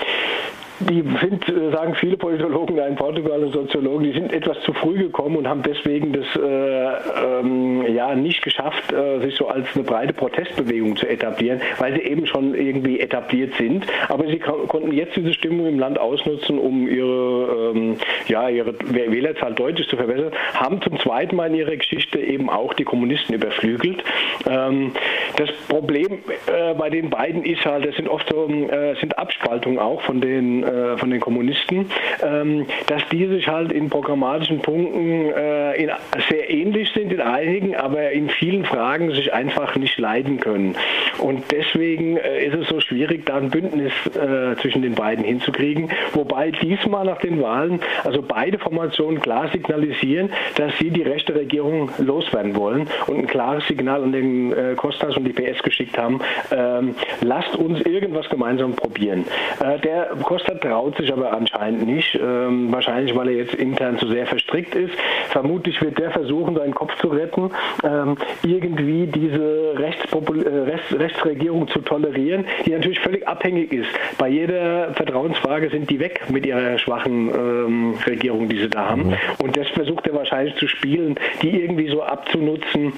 die 0.80 1.04
sind, 1.20 1.48
äh, 1.48 1.70
sagen 1.70 1.94
viele 1.94 2.16
Politologen 2.16 2.78
in 2.78 2.96
Portugal 2.96 3.44
und 3.44 3.52
Soziologen, 3.52 4.04
die 4.04 4.12
sind 4.12 4.32
etwas 4.32 4.60
zu 4.62 4.72
früh 4.72 4.98
gekommen 4.98 5.36
und 5.36 5.48
haben 5.48 5.62
deswegen 5.62 6.12
das 6.12 6.26
äh, 6.36 7.40
ähm, 7.40 7.94
ja 7.94 8.14
nicht 8.14 8.42
geschafft, 8.42 8.92
äh, 8.92 9.20
sich 9.20 9.36
so 9.36 9.48
als 9.48 9.66
eine 9.74 9.84
breite 9.84 10.12
Protestbewegung 10.12 10.96
zu 10.96 11.08
etablieren, 11.08 11.60
weil 11.78 11.94
sie 11.94 12.02
eben 12.02 12.26
schon 12.26 12.54
irgendwie 12.54 13.00
etabliert 13.00 13.54
sind. 13.54 13.86
Aber 14.08 14.26
sie 14.26 14.38
konnten 14.38 14.92
jetzt 14.92 15.16
diese 15.16 15.32
Stimmung 15.32 15.66
im 15.66 15.78
Land 15.78 15.98
ausnutzen, 15.98 16.58
um 16.58 16.88
ihre, 16.88 17.72
ähm, 17.74 17.96
ja, 18.26 18.48
ihre 18.48 18.74
Wählerzahl 18.90 19.54
deutlich 19.54 19.88
zu 19.88 19.96
verbessern, 19.96 20.32
haben 20.54 20.82
zum 20.82 20.98
zweiten 20.98 21.36
Mal 21.36 21.50
in 21.50 21.54
ihrer 21.54 21.76
Geschichte 21.76 22.18
eben 22.18 22.50
auch 22.50 22.74
die 22.74 22.84
Kommunisten 22.84 23.34
überflügelt. 23.34 24.02
Ähm, 24.50 24.92
das 25.36 25.50
Problem 25.68 26.18
äh, 26.46 26.74
bei 26.74 26.90
den 26.90 27.10
beiden 27.10 27.44
ist 27.44 27.64
halt, 27.64 27.86
das 27.86 27.94
sind 27.96 28.08
oft 28.08 28.28
so 28.28 28.48
äh, 28.48 28.94
sind 29.00 29.16
Abspaltungen 29.18 29.78
auch 29.78 30.00
von 30.02 30.20
den 30.20 30.63
äh, 30.64 30.98
von 30.98 31.10
den 31.10 31.20
Kommunisten, 31.20 31.86
ähm, 32.22 32.66
dass 32.86 33.02
die 33.10 33.26
sich 33.26 33.48
halt 33.48 33.72
in 33.72 33.90
programmatischen 33.90 34.60
Punkten 34.60 35.30
äh, 35.30 35.74
in, 35.82 35.90
sehr 36.28 36.50
ähnlich 36.50 36.90
sind 36.92 37.12
in 37.12 37.20
einigen, 37.20 37.76
aber 37.76 38.10
in 38.10 38.28
vielen 38.28 38.64
Fragen 38.64 39.10
sich 39.10 39.32
einfach 39.32 39.76
nicht 39.76 39.98
leiden 39.98 40.40
können. 40.40 40.76
Und 41.18 41.44
deswegen 41.50 42.16
äh, 42.16 42.46
ist 42.46 42.54
es 42.54 42.68
so 42.68 42.80
schwierig, 42.80 43.26
da 43.26 43.36
ein 43.36 43.50
Bündnis 43.50 43.92
äh, 44.14 44.56
zwischen 44.60 44.82
den 44.82 44.94
beiden 44.94 45.24
hinzukriegen. 45.24 45.90
Wobei 46.12 46.50
diesmal 46.50 47.04
nach 47.04 47.18
den 47.18 47.40
Wahlen, 47.42 47.80
also 48.04 48.22
beide 48.22 48.58
Formationen 48.58 49.20
klar 49.20 49.48
signalisieren, 49.52 50.30
dass 50.56 50.76
sie 50.78 50.90
die 50.90 51.02
rechte 51.02 51.34
Regierung 51.34 51.90
loswerden 51.98 52.56
wollen 52.56 52.88
und 53.06 53.18
ein 53.18 53.26
klares 53.26 53.66
Signal 53.66 54.02
an 54.02 54.12
den 54.12 54.52
äh, 54.52 54.74
Kostas 54.76 55.16
und 55.16 55.24
die 55.24 55.32
PS 55.32 55.62
geschickt 55.62 55.96
haben, 55.98 56.20
ähm, 56.50 56.94
lasst 57.20 57.56
uns 57.56 57.80
irgendwas 57.82 58.28
gemeinsam 58.28 58.74
probieren. 58.74 59.24
Äh, 59.60 59.78
der 59.80 60.10
Costa 60.54 60.68
traut 60.68 60.96
sich 60.96 61.12
aber 61.12 61.32
anscheinend 61.32 61.86
nicht. 61.86 62.14
Ähm, 62.14 62.72
wahrscheinlich, 62.72 63.14
weil 63.16 63.28
er 63.28 63.34
jetzt 63.34 63.54
intern 63.54 63.98
zu 63.98 64.08
sehr 64.08 64.26
verstrickt 64.26 64.74
ist. 64.74 64.94
Vermutlich 65.30 65.80
wird 65.82 65.98
der 65.98 66.10
versuchen, 66.10 66.56
seinen 66.56 66.74
Kopf 66.74 66.96
zu 67.00 67.08
retten, 67.08 67.50
ähm, 67.82 68.16
irgendwie 68.42 69.06
diese 69.06 69.74
Rechtspopul 69.76 70.46
äh, 70.46 70.70
Rechts 70.70 70.92
Rechtsregierung 70.92 71.68
zu 71.68 71.80
tolerieren, 71.80 72.44
die 72.66 72.70
natürlich 72.70 73.00
völlig 73.00 73.26
abhängig 73.26 73.72
ist. 73.72 73.88
Bei 74.18 74.28
jeder 74.28 74.92
Vertrauensfrage 74.94 75.70
sind 75.70 75.90
die 75.90 75.98
weg 75.98 76.22
mit 76.30 76.46
ihrer 76.46 76.78
schwachen 76.78 77.28
ähm, 77.28 77.94
Regierung, 78.06 78.48
die 78.48 78.58
sie 78.58 78.68
da 78.68 78.90
haben. 78.90 79.08
Mhm. 79.08 79.14
Und 79.42 79.56
das 79.56 79.68
versucht 79.68 80.06
er 80.06 80.14
wahrscheinlich 80.14 80.54
zu 80.56 80.68
spielen, 80.68 81.16
die 81.42 81.62
irgendwie 81.62 81.88
so 81.88 82.02
abzunutzen 82.02 82.92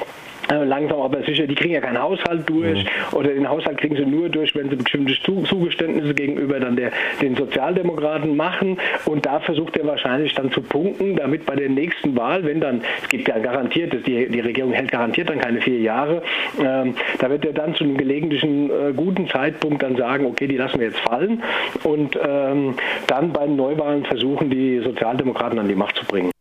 langsam 0.48 1.00
aber 1.00 1.22
sicher, 1.22 1.46
die 1.46 1.54
kriegen 1.54 1.74
ja 1.74 1.80
keinen 1.80 2.00
Haushalt 2.00 2.48
durch 2.48 2.84
mhm. 2.84 3.16
oder 3.16 3.30
den 3.30 3.48
Haushalt 3.48 3.78
kriegen 3.78 3.96
sie 3.96 4.06
nur 4.06 4.28
durch, 4.28 4.54
wenn 4.54 4.70
sie 4.70 4.76
bestimmte 4.76 5.14
Zugeständnisse 5.22 6.14
gegenüber 6.14 6.60
dann 6.60 6.76
der, 6.76 6.92
den 7.20 7.36
Sozialdemokraten 7.36 8.36
machen 8.36 8.78
und 9.04 9.26
da 9.26 9.40
versucht 9.40 9.76
er 9.76 9.86
wahrscheinlich 9.86 10.34
dann 10.34 10.52
zu 10.52 10.60
punkten, 10.62 11.16
damit 11.16 11.46
bei 11.46 11.56
der 11.56 11.68
nächsten 11.68 12.16
Wahl, 12.16 12.44
wenn 12.44 12.60
dann, 12.60 12.82
es 13.02 13.08
gibt 13.08 13.28
ja 13.28 13.38
garantiert, 13.38 13.92
die, 14.06 14.28
die 14.28 14.40
Regierung 14.40 14.72
hält 14.72 14.90
garantiert 14.90 15.30
dann 15.30 15.38
keine 15.38 15.60
vier 15.60 15.80
Jahre, 15.80 16.22
ähm, 16.60 16.94
da 17.18 17.30
wird 17.30 17.44
er 17.44 17.52
dann 17.52 17.74
zu 17.74 17.84
einem 17.84 17.96
gelegentlichen 17.96 18.70
äh, 18.70 18.92
guten 18.94 19.28
Zeitpunkt 19.28 19.82
dann 19.82 19.96
sagen, 19.96 20.26
okay, 20.26 20.46
die 20.46 20.56
lassen 20.56 20.78
wir 20.78 20.88
jetzt 20.88 21.00
fallen 21.00 21.42
und 21.82 22.18
ähm, 22.22 22.74
dann 23.06 23.32
bei 23.32 23.46
den 23.46 23.56
Neuwahlen 23.56 24.04
versuchen, 24.04 24.50
die 24.50 24.80
Sozialdemokraten 24.80 25.58
an 25.58 25.68
die 25.68 25.74
Macht 25.74 25.96
zu 25.96 26.04
bringen. 26.04 26.35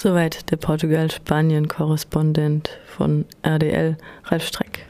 Soweit 0.00 0.48
der 0.52 0.56
Portugal-Spanien-Korrespondent 0.58 2.78
von 2.86 3.24
RDL, 3.42 3.96
Ralf 4.26 4.46
Streck. 4.46 4.86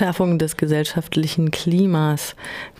Verschärfung 0.00 0.38
des 0.38 0.56
gesellschaftlichen 0.56 1.50
Klimas. 1.50 2.34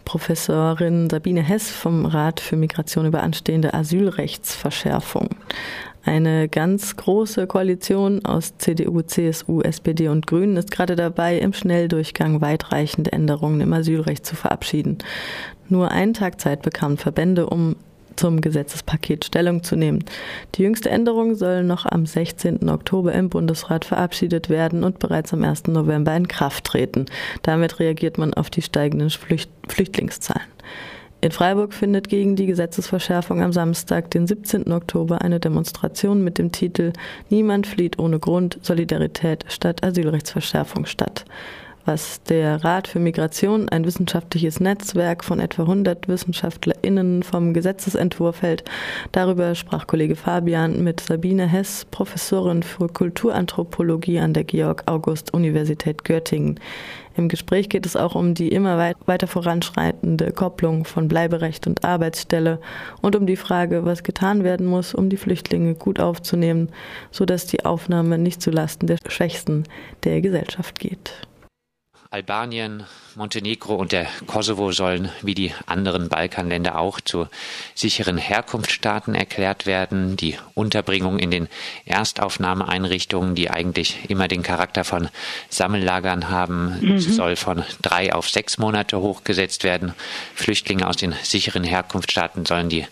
Professorin 0.06 1.11
Sabine 1.11 1.42
Hess 1.42 1.68
vom 1.68 2.06
Rat 2.06 2.40
für 2.40 2.56
Migration 2.56 3.04
über 3.04 3.22
anstehende 3.22 3.74
Asylrechtsverschärfung. 3.74 5.28
Eine 6.02 6.48
ganz 6.48 6.96
große 6.96 7.46
Koalition 7.46 8.24
aus 8.24 8.56
CDU, 8.56 9.02
CSU, 9.02 9.61
SPD 9.61 10.09
und 10.09 10.26
Grünen 10.26 10.56
ist 10.56 10.70
gerade 10.70 10.96
dabei, 10.96 11.37
im 11.37 11.52
Schnelldurchgang 11.52 12.40
weitreichende 12.40 13.12
Änderungen 13.12 13.61
im 13.61 13.74
Asylrecht 13.74 14.24
zu 14.24 14.35
verabschieden. 14.35 14.96
Nur 15.68 15.90
einen 15.90 16.14
Tag 16.14 16.40
Zeit 16.40 16.62
bekamen 16.62 16.96
Verbände, 16.96 17.50
um 17.50 17.76
zum 18.16 18.40
Gesetzespaket 18.40 19.25
Stellung 19.25 19.62
zu 19.62 19.77
nehmen. 19.77 20.05
Die 20.55 20.62
jüngste 20.62 20.90
Änderung 20.90 21.35
soll 21.35 21.62
noch 21.64 21.87
am 21.87 22.07
16. 22.07 22.68
Oktober 22.68 23.12
im 23.12 23.29
Bundesrat 23.29 23.85
verabschiedet 23.85 24.49
werden 24.49 24.85
und 24.85 24.99
bereits 24.99 25.33
am 25.33 25.44
1. 25.44 25.68
November 25.68 26.14
in 26.16 26.29
Kraft 26.29 26.64
treten. 26.64 27.07
Damit 27.42 27.79
reagiert 27.81 28.18
man 28.18 28.35
auf 28.35 28.51
die 28.51 28.62
steigenden 28.62 29.11
Flücht 29.11 29.51
Flüchtlingszahlen. 29.68 30.49
In 31.23 31.33
Freiburg 31.33 31.75
findet 31.75 32.09
gegen 32.09 32.35
die 32.35 32.46
Gesetzesverschärfung 32.46 33.42
am 33.42 33.53
Samstag, 33.53 34.11
den 34.11 34.27
17. 34.27 34.73
Oktober, 34.73 35.20
eine 35.20 35.38
Demonstration 35.38 36.25
mit 36.25 36.38
dem 36.38 36.51
Titel 36.51 36.94
Niemand 37.29 37.66
flieht 37.66 37.99
ohne 37.99 38.18
Grund, 38.18 38.59
Solidarität 38.62 39.44
statt 39.49 39.85
Asylrechtsverschärfung 39.85 40.87
statt 40.87 41.27
was 41.85 42.23
der 42.25 42.64
Rat 42.64 42.88
für 42.88 42.99
Migration, 42.99 43.69
ein 43.69 43.85
wissenschaftliches 43.85 44.61
Netzwerk 44.61 45.25
von 45.25 45.40
etwa 45.40 45.62
100 45.62 46.09
WissenschaftlerInnen 46.09 47.23
vom 47.23 47.55
Gesetzesentwurf 47.55 48.43
hält. 48.43 48.64
Darüber 49.12 49.55
sprach 49.55 49.87
Kollege 49.87 50.16
Fabian 50.16 50.85
mit 50.85 51.01
Sabine 51.01 51.47
Hess, 51.47 51.87
Professorin 51.90 52.62
für 52.62 52.88
Kulturanthropologie 52.88 54.21
an 54.21 54.35
der 54.35 54.45
Georg-August-Universität 54.45 56.05
Göttingen. 56.05 56.61
Im 57.16 57.29
Gespräch 57.29 57.69
geht 57.69 57.87
es 57.87 57.97
auch 57.97 58.14
um 58.14 58.35
die 58.35 58.49
immer 58.49 58.95
weiter 59.07 59.27
voranschreitende 59.27 60.33
Kopplung 60.33 60.85
von 60.85 61.09
Bleiberecht 61.09 61.66
und 61.66 61.85
Arbeitsstelle 61.85 62.61
und 63.03 63.16
um 63.16 63.27
die 63.27 63.37
Frage, 63.37 63.85
was 63.85 64.05
getan 64.05 64.45
werden 64.45 64.66
muss, 64.66 64.95
um 64.95 65.09
die 65.09 65.16
Flüchtlinge 65.16 65.75
gut 65.75 66.01
aufzunehmen, 66.01 66.71
sodass 67.11 67.47
die 67.47 67.64
Aufnahme 67.64 68.16
nicht 68.16 68.40
zulasten 68.40 68.87
der 68.87 68.99
Schwächsten 69.09 69.64
der 70.05 70.21
Gesellschaft 70.21 70.79
geht. 70.79 71.12
Albanien, 72.12 72.87
Montenegro 73.14 73.77
und 73.77 73.92
der 73.92 74.09
Kosovo 74.27 74.73
sollen 74.73 75.11
wie 75.23 75.37
die 75.37 75.53
anderen 75.66 76.09
Balkanländer 76.09 76.77
auch 76.77 77.01
zu 77.01 77.29
sicheren 77.77 78.18
Herkunftsstaaten 78.18 79.14
erklärt 79.14 79.64
werden. 79.64 80.16
Die 80.16 80.37
Unterbringung 80.55 81.20
in 81.20 81.31
den 81.31 81.49
Erstaufnahmeeinrichtungen, 81.85 83.37
die 83.37 83.49
eigentlich 83.49 84.11
immer 84.11 84.27
den 84.27 84.42
Charakter 84.42 84.83
von 84.83 85.09
Sammellagern 85.51 86.31
haben, 86.31 86.81
mhm. 86.81 86.99
soll 86.99 87.37
von 87.37 87.62
drei 87.81 88.12
auf 88.12 88.29
sechs 88.29 88.59
Monate 88.59 88.99
hochgesetzt 88.99 89.62
werden. 89.62 89.94
Flüchtlinge 90.35 90.88
aus 90.88 90.96
den 90.96 91.14
sicheren 91.23 91.62
Herkunftsstaaten 91.62 92.44
sollen 92.44 92.68
die 92.68 92.87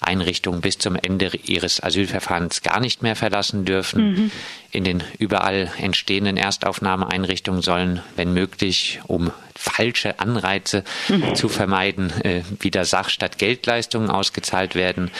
Einrichtungen 0.00 0.60
bis 0.60 0.78
zum 0.78 0.96
Ende 0.96 1.30
ihres 1.44 1.80
Asylverfahrens 1.80 2.62
gar 2.62 2.80
nicht 2.80 3.02
mehr 3.04 3.14
verlassen 3.14 3.64
dürfen. 3.64 4.14
Mhm. 4.14 4.30
In 4.72 4.82
den 4.82 5.04
überall 5.18 5.70
entstehenden 5.78 6.36
Erstaufnahmeeinrichtungen 6.36 7.62
sollen, 7.62 8.02
wenn 8.16 8.32
möglich, 8.32 8.63
um 9.06 9.30
falsche 9.56 10.18
Anreize 10.20 10.84
mhm. 11.08 11.34
zu 11.34 11.48
vermeiden, 11.48 12.10
äh, 12.22 12.42
wieder 12.60 12.84
Sach- 12.84 13.08
statt 13.08 13.38
Geldleistungen 13.38 14.10
ausgezahlt 14.10 14.74
werden. 14.74 15.10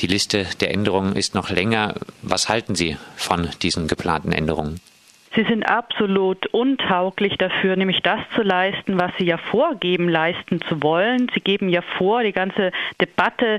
Die 0.00 0.06
Liste 0.06 0.46
der 0.60 0.70
Änderungen 0.72 1.16
ist 1.16 1.34
noch 1.34 1.50
länger. 1.50 1.94
Was 2.22 2.48
halten 2.48 2.74
Sie 2.74 2.96
von 3.16 3.48
diesen 3.62 3.88
geplanten 3.88 4.32
Änderungen? 4.32 4.80
Sie 5.34 5.44
sind 5.44 5.64
absolut 5.64 6.46
untauglich 6.48 7.38
dafür, 7.38 7.76
nämlich 7.76 8.02
das 8.02 8.20
zu 8.34 8.42
leisten, 8.42 8.98
was 9.00 9.12
Sie 9.16 9.24
ja 9.24 9.38
vorgeben, 9.38 10.08
leisten 10.08 10.60
zu 10.60 10.82
wollen. 10.82 11.30
Sie 11.32 11.40
geben 11.40 11.70
ja 11.70 11.80
vor, 11.80 12.22
die 12.22 12.32
ganze 12.32 12.70
Debatte, 13.00 13.58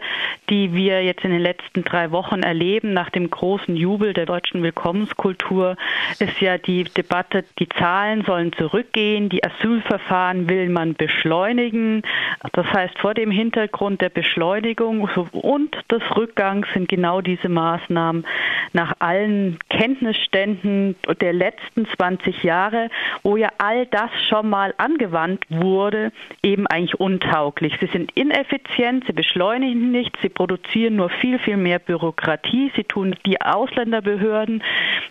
die 0.51 0.73
wir 0.73 1.03
jetzt 1.03 1.25
in 1.25 1.31
den 1.31 1.41
letzten 1.41 1.83
drei 1.83 2.11
Wochen 2.11 2.43
erleben, 2.43 2.93
nach 2.93 3.09
dem 3.09 3.27
großen 3.27 3.75
Jubel 3.75 4.13
der 4.13 4.27
deutschen 4.27 4.61
Willkommenskultur, 4.61 5.75
ist 6.19 6.39
ja 6.41 6.59
die 6.59 6.83
Debatte, 6.83 7.43
die 7.57 7.69
Zahlen 7.69 8.23
sollen 8.23 8.53
zurückgehen, 8.53 9.29
die 9.29 9.43
Asylverfahren 9.43 10.47
will 10.47 10.69
man 10.69 10.93
beschleunigen. 10.93 12.03
Das 12.51 12.67
heißt, 12.67 12.99
vor 12.99 13.15
dem 13.15 13.31
Hintergrund 13.31 13.99
der 14.01 14.09
Beschleunigung 14.09 15.09
und 15.31 15.75
des 15.91 16.03
Rückgangs 16.15 16.67
sind 16.73 16.87
genau 16.87 17.21
diese 17.21 17.49
Maßnahmen 17.49 18.25
nach 18.73 18.93
allen 18.99 19.57
Kenntnisständen 19.69 20.95
der 21.19 21.33
letzten 21.33 21.62
letzten 21.63 21.85
20 21.85 22.43
Jahre, 22.43 22.89
wo 23.23 23.37
ja 23.37 23.49
all 23.57 23.85
das 23.87 24.09
schon 24.27 24.49
mal 24.49 24.73
angewandt 24.77 25.45
wurde, 25.49 26.11
eben 26.41 26.67
eigentlich 26.67 26.99
untauglich. 26.99 27.77
Sie 27.79 27.87
sind 27.87 28.11
ineffizient, 28.15 29.05
sie 29.05 29.13
beschleunigen 29.13 29.91
nichts, 29.91 30.19
sie 30.21 30.29
produzieren 30.29 30.95
nur 30.95 31.09
viel, 31.09 31.39
viel 31.39 31.57
mehr 31.57 31.79
Bürokratie. 31.79 32.71
Sie 32.75 32.83
tun 32.83 33.15
die 33.25 33.41
Ausländerbehörden, 33.41 34.63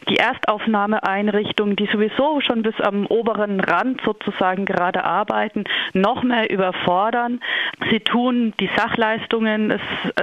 die 0.09 0.17
Erstaufnahmeeinrichtungen, 0.17 1.77
die 1.77 1.87
sowieso 1.87 2.41
schon 2.41 2.63
bis 2.63 2.81
am 2.81 3.07
oberen 3.07 3.61
Rand 3.61 4.01
sozusagen 4.03 4.65
gerade 4.65 5.05
arbeiten, 5.05 5.65
noch 5.93 6.23
mehr 6.23 6.51
überfordern. 6.51 7.41
Sie 7.91 8.01
tun 8.01 8.55
die 8.61 8.71
Sachleistungen, 8.77 9.71
es 9.71 9.81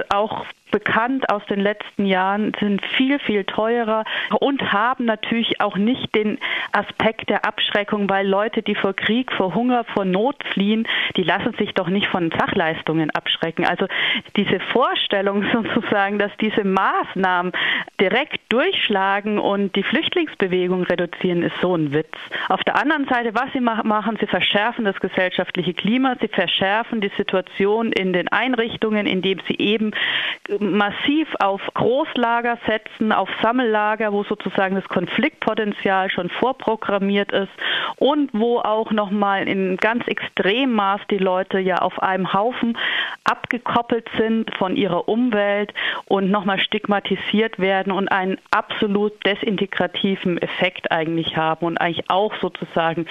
auch 0.08 0.44
bekannt 0.70 1.30
aus 1.30 1.44
den 1.46 1.60
letzten 1.60 2.06
Jahren, 2.06 2.52
sind 2.60 2.84
viel, 2.96 3.18
viel 3.18 3.44
teurer 3.44 4.04
und 4.40 4.72
haben 4.72 5.04
natürlich 5.04 5.60
auch 5.60 5.76
nicht 5.76 6.14
den 6.14 6.38
Aspekt 6.72 7.28
der 7.28 7.44
Abschreckung, 7.44 8.08
weil 8.08 8.26
Leute, 8.26 8.62
die 8.62 8.74
vor 8.74 8.94
Krieg, 8.94 9.32
vor 9.32 9.54
Hunger, 9.54 9.84
vor 9.84 10.04
Not 10.04 10.42
fliehen, 10.52 10.86
die 11.16 11.22
lassen 11.22 11.54
sich 11.58 11.74
doch 11.74 11.88
nicht 11.88 12.06
von 12.06 12.30
Sachleistungen 12.30 13.10
abschrecken. 13.10 13.66
Also 13.66 13.86
diese 14.36 14.60
Vorstellung 14.60 15.44
sozusagen, 15.52 16.18
dass 16.18 16.32
diese 16.40 16.64
Maßnahmen 16.64 17.52
direkt 18.00 18.40
durchschlagen 18.52 19.38
und 19.38 19.76
die 19.76 19.82
Flüchtlingsbewegung 19.82 20.84
reduzieren, 20.84 21.42
ist 21.42 21.56
so 21.60 21.76
ein 21.76 21.92
Witz. 21.92 22.16
Auf 22.48 22.62
der 22.64 22.76
anderen 22.76 23.06
Seite, 23.06 23.34
was 23.34 23.52
sie 23.52 23.60
machen, 23.60 24.16
sie 24.20 24.26
verschärfen 24.26 24.84
das 24.84 24.98
gesellschaftliche 25.00 25.74
Klima, 25.74 26.16
sie 26.20 26.28
verschärfen 26.28 27.00
die 27.00 27.10
Situation 27.16 27.92
in 27.92 28.12
den 28.12 28.28
Einrichtungen, 28.28 29.06
indem 29.06 29.38
sie 29.48 29.56
eben 29.58 29.92
massiv 30.60 31.28
auf 31.40 31.62
Großlager 31.74 32.58
setzen, 32.66 33.12
auf 33.12 33.28
Sammellager, 33.42 34.12
wo 34.12 34.24
sozusagen 34.24 34.74
das 34.74 34.88
Konfliktpotenzial 34.88 36.10
schon 36.10 36.28
vorprogrammiert 36.28 37.32
ist 37.32 37.50
und 37.96 38.30
wo 38.32 38.58
auch 38.58 38.90
nochmal 38.90 39.48
in 39.48 39.76
ganz 39.78 40.06
extrem 40.06 40.72
Maß 40.72 41.00
die 41.10 41.18
Leute 41.18 41.58
ja 41.58 41.78
auf 41.78 42.02
einem 42.02 42.32
Haufen 42.32 42.76
abgekoppelt 43.24 44.08
sind 44.18 44.54
von 44.56 44.76
ihrer 44.76 45.08
Umwelt 45.08 45.72
und 46.06 46.30
nochmal 46.30 46.60
stigmatisiert 46.60 47.58
werden 47.58 47.92
und 47.92 48.08
einen 48.08 48.38
absolut 48.50 49.12
desintegrativen 49.24 50.38
Effekt 50.38 50.90
eigentlich 50.90 51.36
haben 51.36 51.64
und 51.64 51.78
eigentlich 51.78 52.10
auch 52.10 52.34
sozusagen 52.40 53.06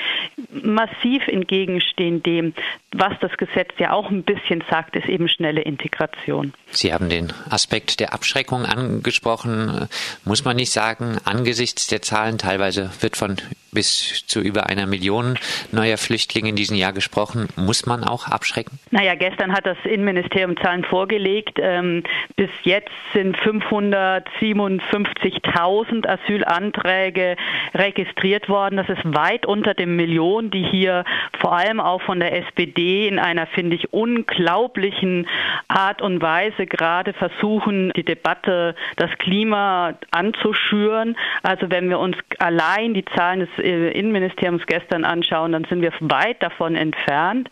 massiv 0.52 1.28
entgegenstehen 1.28 2.22
dem, 2.24 2.54
was 2.92 3.14
das 3.22 3.36
Gesetz 3.38 3.72
ja 3.78 3.92
auch 3.92 4.10
ein 4.10 4.24
bisschen 4.24 4.64
sagt, 4.70 4.96
ist 4.96 5.08
eben 5.08 5.28
schnelle 5.28 5.62
Integration. 5.62 6.54
Sie 6.72 6.94
haben 6.94 7.10
den 7.10 7.32
Aspekt 7.50 8.00
der 8.00 8.14
Abschreckung 8.14 8.66
angesprochen. 8.66 9.88
Muss 10.26 10.46
man 10.46 10.56
nicht 10.56 10.72
sagen, 10.72 11.18
angesichts 11.26 11.88
der 11.88 12.02
Zahlen, 12.02 12.38
teilweise 12.38 12.90
wird 13.02 13.18
von 13.18 13.38
bis 13.72 14.26
zu 14.28 14.42
über 14.42 14.68
einer 14.68 14.86
Million 14.88 15.38
neuer 15.72 15.98
Flüchtlinge 15.98 16.50
in 16.50 16.56
diesem 16.56 16.78
Jahr 16.78 16.94
gesprochen. 16.94 17.48
Muss 17.56 17.86
man 17.86 18.04
auch 18.04 18.28
abschrecken? 18.28 18.80
Naja, 18.92 19.16
gestern 19.16 19.54
hat 19.54 19.66
das 19.66 19.78
Innenministerium 19.84 20.58
Zahlen 20.58 20.84
vorgelegt. 20.84 21.58
Ähm, 21.62 22.04
bis 22.36 22.50
jetzt 22.64 22.92
sind 23.14 23.38
557.000 23.38 26.08
Asylanträge 26.08 27.36
registriert 27.74 28.50
worden. 28.50 28.78
Das 28.78 28.90
ist 28.90 29.02
weit 29.04 29.46
unter 29.46 29.74
dem 29.74 29.96
Million, 29.96 30.52
die 30.52 30.64
hier 30.64 31.06
vor 31.40 31.56
allem 31.56 31.80
auch 31.80 32.02
von 32.02 32.20
der 32.20 32.36
SPD 32.36 33.08
in 33.08 33.20
einer, 33.20 33.48
finde 33.48 33.76
ich, 33.76 33.94
unglaublichen 33.94 35.28
Art 35.68 36.02
und 36.02 36.22
Weise 36.22 36.66
gerade 36.66 37.14
versuchen, 37.14 37.92
die 37.96 38.04
Debatte, 38.04 38.76
das 38.96 39.12
Klima 39.18 39.94
anzuschüren. 40.12 41.18
Also 41.44 41.70
wenn 41.70 41.90
wir 41.90 42.00
uns 42.00 42.18
allein 42.40 42.94
die 42.94 43.06
Zahlen 43.06 43.42
des 43.42 43.50
Innenministeriums 43.60 44.66
gestern 44.66 45.04
anschauen, 45.04 45.52
dann 45.52 45.66
sind 45.66 45.82
wir 45.82 45.92
weit 46.00 46.42
davon 46.42 46.76
entfernt. 46.76 47.50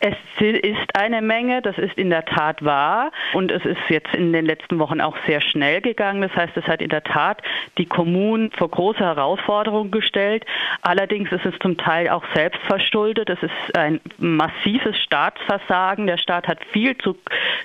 Es 0.00 0.14
ist 0.38 0.96
eine 0.96 1.22
Menge, 1.22 1.60
das 1.62 1.76
ist 1.78 1.96
in 1.98 2.10
der 2.10 2.24
Tat 2.24 2.64
wahr 2.64 3.10
und 3.32 3.50
es 3.50 3.64
ist 3.64 3.80
jetzt 3.88 4.14
in 4.14 4.32
den 4.32 4.46
letzten 4.46 4.78
Wochen 4.78 5.00
auch 5.00 5.16
sehr 5.26 5.40
schnell 5.40 5.80
gegangen. 5.80 6.22
Das 6.22 6.34
heißt, 6.34 6.56
es 6.56 6.64
hat 6.66 6.80
in 6.80 6.90
der 6.90 7.02
Tat 7.02 7.42
die 7.78 7.86
Kommunen 7.86 8.52
vor 8.52 8.70
große 8.70 9.00
Herausforderungen 9.00 9.90
gestellt. 9.90 10.44
Allerdings 10.82 11.32
ist 11.32 11.44
es 11.44 11.58
zum 11.60 11.76
Teil 11.76 12.08
auch 12.08 12.24
selbst 12.34 12.60
verschuldet. 12.66 13.28
Es 13.28 13.42
ist 13.42 13.76
ein 13.76 14.00
massives 14.18 14.96
Staatsversagen. 14.98 16.06
Der 16.06 16.18
Staat 16.18 16.46
hat 16.46 16.58
viel 16.72 16.96
zu 16.98 17.16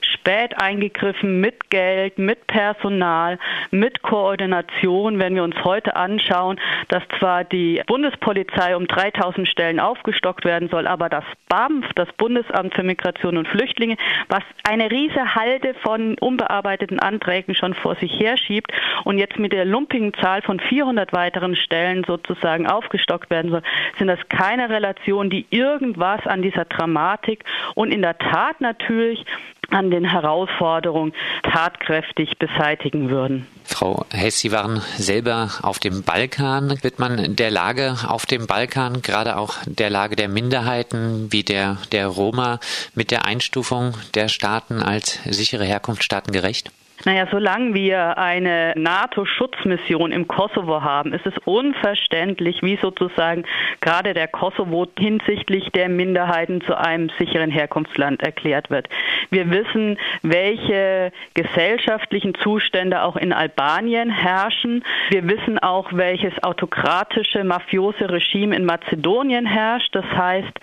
spät 0.02 0.60
eingegriffen 0.60 1.40
mit 1.40 1.70
Geld, 1.70 2.18
mit 2.18 2.48
Personal, 2.48 3.38
mit 3.72 4.02
Koordination. 4.02 5.20
Wenn 5.20 5.36
wir 5.36 5.44
uns 5.44 5.64
heute 5.64 5.96
anschauen, 5.96 6.60
dass 6.88 7.04
zwar 7.20 7.44
die 7.44 7.83
Bundespolizei 7.86 8.76
um 8.76 8.88
3000 8.88 9.48
Stellen 9.48 9.80
aufgestockt 9.80 10.46
werden 10.46 10.70
soll, 10.70 10.88
aber 10.88 11.10
das 11.10 11.24
BAMF, 11.50 11.86
das 11.96 12.12
Bundesamt 12.14 12.74
für 12.74 12.84
Migration 12.84 13.38
und 13.38 13.48
Flüchtlinge, 13.48 13.98
was 14.30 14.44
eine 14.64 14.92
riese 14.92 15.36
Halde 15.36 15.74
von 15.76 16.16
unbearbeiteten 16.20 17.00
Anträgen 17.00 17.56
schon 17.56 17.74
vor 17.74 17.96
sich 17.96 18.20
herschiebt 18.20 18.72
und 19.04 19.18
jetzt 19.18 19.40
mit 19.40 19.54
der 19.54 19.66
lumpigen 19.66 20.14
Zahl 20.16 20.42
von 20.42 20.60
400 20.60 21.14
weiteren 21.14 21.56
Stellen 21.56 22.04
sozusagen 22.06 22.68
aufgestockt 22.68 23.30
werden 23.30 23.52
soll, 23.52 23.62
sind 23.98 24.08
das 24.08 24.20
keine 24.30 24.70
Relationen, 24.70 25.30
die 25.30 25.46
irgendwas 25.50 26.26
an 26.26 26.42
dieser 26.42 26.66
Dramatik 26.66 27.44
und 27.76 27.92
in 27.94 28.02
der 28.02 28.18
Tat 28.18 28.62
natürlich 28.62 29.26
an 29.74 29.92
den 29.92 30.06
Herausforderungen 30.06 31.14
tatkräftig 31.44 32.38
beseitigen 32.38 33.10
würden. 33.10 33.48
Frau 33.66 34.06
Hess, 34.12 34.40
Sie 34.40 34.52
waren 34.52 34.82
selber 34.98 35.50
auf 35.62 35.80
dem 35.80 36.04
Balkan. 36.04 36.78
Wird 36.84 37.00
man 37.00 37.36
der 37.36 37.52
Lage 37.52 37.96
auf 38.08 38.26
dem 38.26 38.48
Balkan, 38.48 39.02
gerade 39.02 39.38
auch 39.38 39.56
der 39.66 39.90
Lage 39.90 40.16
der 40.16 40.28
Minderheiten 40.28 41.32
wie 41.32 41.44
der, 41.44 41.78
der 41.92 42.08
Roma, 42.08 42.60
mit 42.94 43.12
der 43.12 43.26
Einstufung 43.26 43.94
der 44.16 44.28
Staaten 44.28 44.82
als 44.82 45.20
sichere 45.26 45.64
Herkunftsstaaten 45.64 46.34
gerecht? 46.34 46.72
Naja, 47.06 47.28
solange 47.30 47.74
wir 47.74 48.18
eine 48.18 48.74
NATO-Schutzmission 48.78 50.12
im 50.14 50.28
Kosovo 50.28 50.82
haben, 50.84 51.12
ist 51.14 51.26
es 51.26 51.34
unverständlich, 51.44 52.62
wie 52.62 52.78
sozusagen 52.78 53.44
gerade 53.82 54.14
der 54.14 54.30
Kosovo 54.30 54.88
hinsichtlich 54.98 55.70
der 55.72 55.90
Minderheiten 55.90 56.62
zu 56.62 56.78
einem 56.78 57.10
sicheren 57.20 57.52
Herkunftsland 57.52 58.24
erklärt 58.24 58.70
wird. 58.70 58.88
Wir 59.30 59.50
wissen, 59.52 59.98
welche 60.22 61.12
gesellschaftlichen 61.34 62.36
Zustände 62.36 63.02
auch 63.04 63.18
in 63.18 63.34
Albanien 63.34 64.10
herrschen. 64.10 64.84
Wir 65.10 65.28
wissen 65.28 65.60
auch, 65.60 65.92
welches 65.92 66.42
autokratische, 66.42 67.44
mafiose 67.44 68.10
Regime 68.10 68.56
in 68.56 68.64
Mazedonien 68.64 69.46
herrscht. 69.46 69.94
Das 69.94 70.06
heißt, 70.06 70.60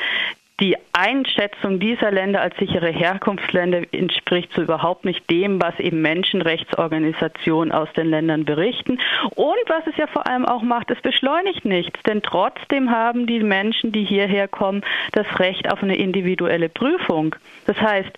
die 0.60 0.76
Einschätzung 0.92 1.80
dieser 1.80 2.10
Länder 2.10 2.42
als 2.42 2.56
sichere 2.58 2.90
Herkunftsländer 2.90 3.82
entspricht 3.92 4.52
so 4.52 4.62
überhaupt 4.62 5.04
nicht 5.04 5.28
dem, 5.30 5.60
was 5.60 5.78
eben 5.80 6.02
Menschenrechtsorganisationen 6.02 7.72
aus 7.72 7.88
den 7.94 8.10
Ländern 8.10 8.44
berichten. 8.44 8.98
Und 9.34 9.58
was 9.68 9.86
es 9.86 9.96
ja 9.96 10.06
vor 10.06 10.26
allem 10.26 10.44
auch 10.44 10.62
macht, 10.62 10.90
es 10.90 11.00
beschleunigt 11.00 11.64
nichts, 11.64 11.98
denn 12.02 12.22
trotzdem 12.22 12.90
haben 12.90 13.26
die 13.26 13.40
Menschen, 13.40 13.92
die 13.92 14.04
hierher 14.04 14.48
kommen, 14.48 14.82
das 15.12 15.26
Recht 15.38 15.72
auf 15.72 15.82
eine 15.82 15.96
individuelle 15.96 16.68
Prüfung. 16.68 17.34
Das 17.66 17.80
heißt, 17.80 18.10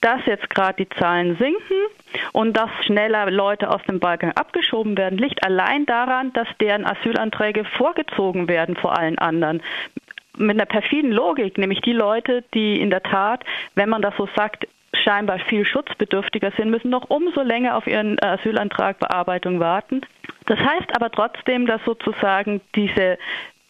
dass 0.00 0.24
jetzt 0.26 0.50
gerade 0.50 0.84
die 0.84 0.88
Zahlen 0.98 1.36
sinken 1.36 1.76
und 2.32 2.56
dass 2.56 2.70
schneller 2.84 3.30
Leute 3.30 3.70
aus 3.70 3.82
dem 3.88 3.98
Balkan 3.98 4.32
abgeschoben 4.32 4.96
werden, 4.96 5.18
liegt 5.18 5.44
allein 5.44 5.86
daran, 5.86 6.32
dass 6.32 6.48
deren 6.60 6.86
Asylanträge 6.86 7.64
vorgezogen 7.64 8.48
werden 8.48 8.76
vor 8.76 8.96
allen 8.96 9.18
anderen 9.18 9.62
mit 10.38 10.56
einer 10.56 10.66
perfiden 10.66 11.12
Logik, 11.12 11.58
nämlich 11.58 11.80
die 11.80 11.92
Leute, 11.92 12.44
die 12.54 12.80
in 12.80 12.90
der 12.90 13.02
Tat, 13.02 13.44
wenn 13.74 13.88
man 13.88 14.02
das 14.02 14.14
so 14.16 14.28
sagt, 14.36 14.66
scheinbar 14.94 15.38
viel 15.40 15.66
schutzbedürftiger 15.66 16.52
sind, 16.56 16.70
müssen 16.70 16.90
noch 16.90 17.10
umso 17.10 17.42
länger 17.42 17.76
auf 17.76 17.86
ihren 17.86 18.18
Asylantrag 18.22 18.98
Bearbeitung 18.98 19.60
warten. 19.60 20.00
Das 20.46 20.58
heißt 20.58 20.96
aber 20.96 21.10
trotzdem, 21.10 21.66
dass 21.66 21.82
sozusagen 21.84 22.60
diese 22.74 23.18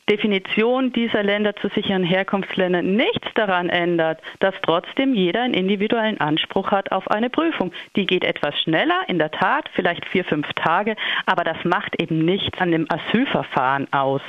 Definition 0.09 0.93
dieser 0.93 1.23
Länder 1.23 1.55
zu 1.57 1.69
sicheren 1.69 2.03
Herkunftsländern 2.03 2.97
nichts 2.97 3.29
daran 3.35 3.69
ändert, 3.69 4.21
dass 4.41 4.55
trotzdem 4.63 5.15
jeder 5.15 5.43
einen 5.43 5.55
individuellen 5.55 6.21
Anspruch 6.21 6.71
hat 6.71 6.93
auf 6.93 7.11
eine 7.11 7.31
Prüfung. 7.31 7.73
Die 7.97 8.07
geht 8.07 8.25
etwas 8.25 8.59
schneller, 8.61 9.03
in 9.09 9.19
der 9.19 9.31
Tat, 9.31 9.69
vielleicht 9.75 10.05
vier, 10.07 10.25
fünf 10.25 10.53
Tage, 10.55 10.97
aber 11.27 11.45
das 11.45 11.59
macht 11.65 12.01
eben 12.01 12.25
nichts 12.25 12.59
an 12.61 12.71
dem 12.71 12.87
Asylverfahren 12.91 13.93
aus. 13.93 14.23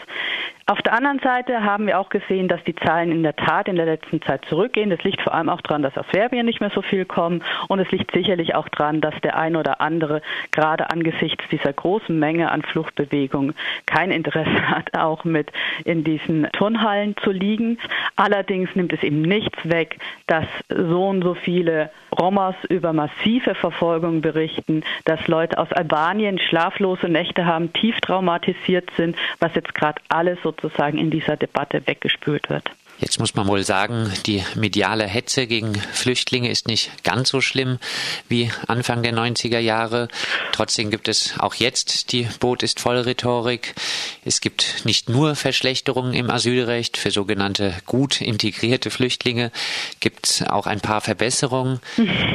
Auf 0.69 0.83
der 0.83 0.93
anderen 0.93 1.17
Seite 1.17 1.63
haben 1.63 1.87
wir 1.87 1.99
auch 1.99 2.09
gesehen, 2.09 2.47
dass 2.47 2.63
die 2.63 2.75
Zahlen 2.75 3.11
in 3.11 3.23
der 3.23 3.35
Tat 3.35 3.67
in 3.67 3.75
der 3.75 3.87
letzten 3.87 4.21
Zeit 4.21 4.45
zurückgehen. 4.45 4.91
Das 4.91 5.03
liegt 5.03 5.19
vor 5.19 5.33
allem 5.33 5.49
auch 5.49 5.61
daran, 5.61 5.81
dass 5.81 5.97
aus 5.97 6.05
Serbien 6.13 6.45
nicht 6.45 6.61
mehr 6.61 6.69
so 6.69 6.83
viel 6.83 7.05
kommen. 7.05 7.43
Und 7.69 7.79
es 7.79 7.89
liegt 7.89 8.11
sicherlich 8.11 8.53
auch 8.53 8.69
daran, 8.69 9.01
dass 9.01 9.15
der 9.23 9.35
ein 9.35 9.55
oder 9.55 9.81
andere 9.81 10.21
gerade 10.51 10.91
angesichts 10.91 11.43
dieser 11.49 11.73
großen 11.73 12.19
Menge 12.19 12.51
an 12.51 12.61
Fluchtbewegungen 12.61 13.55
kein 13.87 14.11
Interesse 14.11 14.69
hat, 14.69 14.95
auch 14.95 15.23
mit 15.23 15.51
in 15.85 16.03
diesen 16.03 16.47
Turnhallen 16.51 17.15
zu 17.23 17.31
liegen. 17.31 17.77
Allerdings 18.15 18.75
nimmt 18.75 18.93
es 18.93 19.01
eben 19.03 19.21
nichts 19.21 19.57
weg, 19.63 19.97
dass 20.27 20.45
so 20.67 21.07
und 21.07 21.23
so 21.23 21.35
viele 21.35 21.89
Romas 22.19 22.55
über 22.67 22.91
massive 22.91 23.55
Verfolgung 23.55 24.21
berichten, 24.21 24.83
dass 25.05 25.27
Leute 25.27 25.57
aus 25.57 25.71
Albanien 25.71 26.37
schlaflose 26.37 27.07
Nächte 27.07 27.45
haben, 27.45 27.71
tief 27.71 27.99
traumatisiert 28.01 28.89
sind, 28.97 29.15
was 29.39 29.55
jetzt 29.55 29.73
gerade 29.73 30.01
alles 30.09 30.37
so 30.43 30.49
sozusagen 30.49 30.97
in 30.97 31.11
dieser 31.11 31.37
Debatte 31.37 31.85
weggespült 31.85 32.49
wird. 32.49 32.71
Jetzt 32.99 33.19
muss 33.19 33.35
man 33.35 33.47
wohl 33.47 33.63
sagen, 33.63 34.11
die 34.25 34.43
mediale 34.55 35.05
Hetze 35.05 35.47
gegen 35.47 35.75
Flüchtlinge 35.93 36.49
ist 36.49 36.67
nicht 36.67 37.03
ganz 37.03 37.29
so 37.29 37.39
schlimm 37.39 37.79
wie 38.27 38.51
Anfang 38.67 39.03
der 39.03 39.13
90er 39.13 39.59
Jahre. 39.59 40.09
Trotzdem 40.51 40.91
gibt 40.91 41.07
es 41.07 41.39
auch 41.39 41.55
jetzt 41.55 42.11
die 42.11 42.27
Boot 42.39 42.61
ist 42.63 42.79
voll 42.79 42.97
Rhetorik. 42.97 43.73
Es 44.25 44.41
gibt 44.41 44.85
nicht 44.85 45.09
nur 45.09 45.35
Verschlechterungen 45.35 46.13
im 46.13 46.29
Asylrecht 46.29 46.97
für 46.97 47.11
sogenannte 47.11 47.73
gut 47.85 48.19
integrierte 48.19 48.89
Flüchtlinge, 48.89 49.51
gibt 49.99 50.27
es 50.27 50.43
auch 50.43 50.67
ein 50.67 50.81
paar 50.81 51.01
Verbesserungen. 51.01 51.79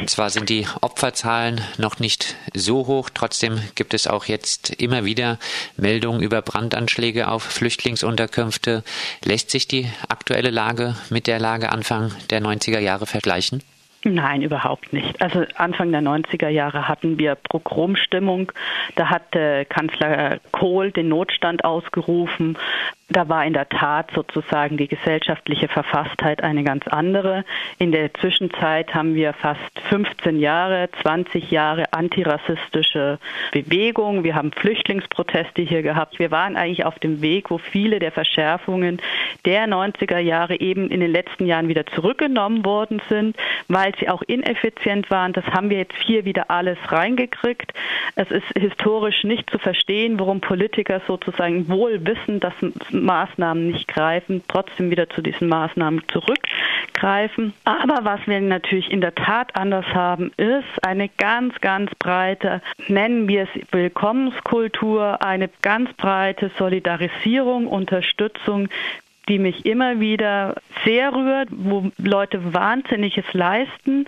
Zwar 0.07 0.29
sind 0.31 0.49
die 0.49 0.67
Opferzahlen 0.81 1.61
noch 1.77 1.99
nicht 1.99 2.35
so 2.53 2.87
hoch, 2.87 3.09
trotzdem 3.13 3.61
gibt 3.75 3.93
es 3.93 4.07
auch 4.07 4.25
jetzt 4.25 4.71
immer 4.71 5.05
wieder 5.05 5.37
Meldungen 5.77 6.21
über 6.21 6.41
Brandanschläge 6.41 7.27
auf 7.27 7.43
Flüchtlingsunterkünfte. 7.43 8.83
Lässt 9.23 9.51
sich 9.51 9.67
die 9.67 9.89
aktuelle 10.09 10.54
Lage 10.55 10.95
mit 11.09 11.27
der 11.27 11.39
Lage 11.39 11.71
Anfang 11.71 12.11
der 12.31 12.41
90er 12.41 12.79
Jahre 12.79 13.05
vergleichen? 13.05 13.61
Nein, 14.07 14.43
überhaupt 14.43 14.93
nicht. 14.93 15.19
Also 15.19 15.45
Anfang 15.55 15.91
der 15.91 16.01
90er 16.01 16.47
Jahre 16.47 16.87
hatten 16.87 17.17
wir 17.17 17.33
Progromstimmung. 17.33 18.51
Da 18.95 19.09
hat 19.09 19.35
äh, 19.35 19.65
Kanzler 19.65 20.39
Kohl 20.51 20.91
den 20.91 21.09
Notstand 21.09 21.65
ausgerufen. 21.65 22.55
Da 23.09 23.29
war 23.29 23.45
in 23.45 23.53
der 23.53 23.69
Tat 23.69 24.09
sozusagen 24.15 24.77
die 24.77 24.87
gesellschaftliche 24.87 25.67
Verfasstheit 25.67 26.41
eine 26.41 26.63
ganz 26.63 26.87
andere. 26.87 27.45
In 27.77 27.91
der 27.91 28.11
Zwischenzeit 28.15 28.95
haben 28.95 29.13
wir 29.13 29.33
fast 29.33 29.59
15 29.89 30.39
Jahre, 30.39 30.89
20 31.03 31.51
Jahre 31.51 31.93
antirassistische 31.93 33.19
Bewegung. 33.51 34.23
Wir 34.23 34.33
haben 34.33 34.51
Flüchtlingsproteste 34.51 35.61
hier 35.61 35.83
gehabt. 35.83 36.17
Wir 36.17 36.31
waren 36.31 36.57
eigentlich 36.57 36.83
auf 36.83 36.97
dem 36.97 37.21
Weg, 37.21 37.51
wo 37.51 37.59
viele 37.59 37.99
der 37.99 38.11
Verschärfungen 38.11 38.99
der 39.45 39.67
90er 39.67 40.17
Jahre 40.17 40.59
eben 40.59 40.89
in 40.89 40.99
den 40.99 41.11
letzten 41.11 41.45
Jahren 41.45 41.67
wieder 41.67 41.85
zurückgenommen 41.85 42.65
worden 42.65 43.03
sind, 43.07 43.37
weil 43.67 43.93
sie 43.99 44.09
auch 44.09 44.23
ineffizient 44.23 45.11
waren. 45.11 45.31
Das 45.31 45.45
haben 45.45 45.69
wir 45.69 45.77
jetzt 45.77 45.95
hier 46.03 46.25
wieder 46.25 46.49
alles 46.49 46.79
reingekriegt. 46.87 47.71
Es 48.15 48.31
ist 48.31 48.47
historisch 48.57 49.23
nicht 49.23 49.47
zu 49.51 49.59
verstehen, 49.59 50.19
warum 50.19 50.41
Politiker 50.41 51.01
sozusagen 51.05 51.69
wohl 51.69 52.03
wissen, 52.03 52.39
dass 52.39 52.53
Maßnahmen 53.03 53.67
nicht 53.71 53.87
greifen, 53.87 54.43
trotzdem 54.47 54.89
wieder 54.91 55.09
zu 55.09 55.21
diesen 55.21 55.47
Maßnahmen 55.47 56.03
zurückgreifen. 56.07 57.53
Aber 57.63 57.99
was 58.03 58.19
wir 58.27 58.39
natürlich 58.41 58.91
in 58.91 59.01
der 59.01 59.15
Tat 59.15 59.55
anders 59.55 59.85
haben, 59.93 60.31
ist 60.37 60.83
eine 60.85 61.09
ganz, 61.09 61.59
ganz 61.61 61.91
breite, 61.95 62.61
nennen 62.87 63.27
wir 63.27 63.43
es 63.43 63.71
Willkommenskultur, 63.71 65.23
eine 65.23 65.49
ganz 65.61 65.91
breite 65.93 66.51
Solidarisierung, 66.57 67.67
Unterstützung 67.67 68.69
die 69.27 69.39
mich 69.39 69.65
immer 69.65 69.99
wieder 69.99 70.55
sehr 70.83 71.13
rührt, 71.13 71.49
wo 71.51 71.89
Leute 71.97 72.53
Wahnsinniges 72.53 73.25
leisten, 73.33 74.05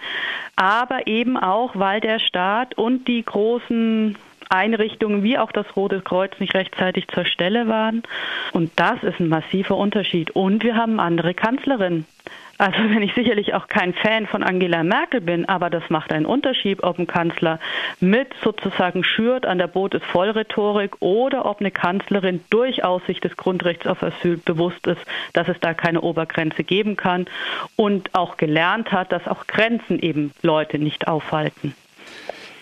aber 0.56 1.08
eben 1.08 1.38
auch, 1.38 1.76
weil 1.76 2.02
der 2.02 2.20
Staat 2.20 2.76
und 2.76 3.08
die 3.08 3.24
großen 3.24 4.16
Einrichtungen 4.50 5.24
wie 5.24 5.38
auch 5.38 5.52
das 5.52 5.66
Rote 5.76 6.02
Kreuz 6.02 6.32
nicht 6.40 6.54
rechtzeitig 6.54 7.08
zur 7.08 7.26
Stelle 7.26 7.68
waren. 7.68 8.04
Und 8.54 8.72
das 8.76 9.04
ist 9.04 9.20
ein 9.20 9.30
massiver 9.30 9.78
Unterschied. 9.78 10.32
Und 10.32 10.64
wir 10.64 10.76
haben 10.76 11.00
andere 11.00 11.34
Kanzlerinnen. 11.34 12.06
Also 12.58 12.78
wenn 12.90 13.02
ich 13.02 13.14
sicherlich 13.14 13.54
auch 13.54 13.68
kein 13.68 13.94
Fan 13.94 14.28
von 14.28 14.44
Angela 14.44 14.84
Merkel 14.84 15.22
bin, 15.22 15.48
aber 15.48 15.70
das 15.70 15.90
macht 15.90 16.12
einen 16.12 16.26
Unterschied, 16.26 16.84
ob 16.84 17.00
ein 17.00 17.08
Kanzler 17.08 17.60
mit 18.00 18.34
sozusagen 18.44 19.04
schürt 19.04 19.46
an 19.46 19.58
der 19.58 19.68
Boot 19.68 19.94
ist 19.94 20.06
Vollrhetorik 20.06 20.96
oder 21.00 21.46
ob 21.46 21.60
eine 21.60 21.72
Kanzlerin 21.72 22.44
durchaus 22.50 23.06
sich 23.06 23.20
des 23.20 23.38
Grundrechts 23.38 23.88
auf 23.88 24.04
Asyl 24.04 24.38
bewusst 24.38 24.88
ist, 24.88 25.02
dass 25.34 25.48
es 25.48 25.60
da 25.60 25.74
keine 25.74 26.02
Obergrenze 26.02 26.64
geben 26.64 26.96
kann 26.96 27.26
und 27.76 28.14
auch 28.16 28.38
gelernt 28.38 28.92
hat, 28.92 29.12
dass 29.12 29.28
auch 29.28 29.48
Grenzen 29.48 30.00
eben 30.00 30.32
Leute 30.42 30.80
nicht 30.80 31.08
aufhalten. 31.08 31.76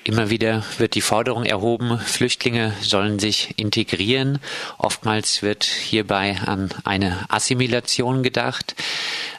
Immer 0.07 0.29
wieder 0.29 0.63
wird 0.77 0.93
die 0.93 1.01
Forderung 1.01 1.45
erhoben, 1.45 1.97
Flüchtlinge 1.97 2.73
sollen 2.79 3.17
sich 3.17 3.55
integrieren. 3.57 4.37
Oftmals 4.77 5.41
wird 5.41 5.63
hierbei 5.63 6.37
an 6.45 6.69
eine 6.83 7.25
Assimilation 7.27 8.21
gedacht. 8.21 8.75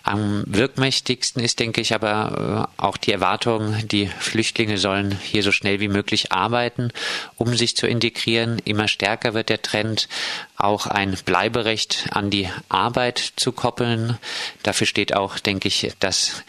Am 0.03 0.43
wirkmächtigsten 0.47 1.41
ist, 1.41 1.61
denke 1.61 1.81
ich, 1.81 1.95
aber 1.95 2.69
äh, 2.79 2.83
auch 2.83 2.97
die 2.97 3.13
Erwartung, 3.13 3.77
die 3.87 4.07
Flüchtlinge 4.07 4.77
sollen 4.77 5.17
hier 5.23 5.45
so 5.45 5.53
schnell 5.53 5.79
wie 5.79 5.87
möglich 5.87 6.33
arbeiten, 6.33 6.91
um 7.37 7.55
sich 7.55 7.77
zu 7.77 7.87
integrieren. 7.87 8.61
Immer 8.65 8.89
stärker 8.89 9.35
wird 9.35 9.51
der 9.51 9.63
Trend, 9.63 10.09
auch 10.57 10.87
ein 10.87 11.17
Bleiberecht 11.25 12.07
an 12.11 12.31
die 12.31 12.49
Arbeit 12.69 13.19
zu 13.37 13.53
koppeln. 13.53 14.19
Dafür 14.63 14.87
steht 14.87 15.15
auch, 15.15 15.39
denke 15.39 15.69
ich, 15.69 15.93
dass 16.01 16.43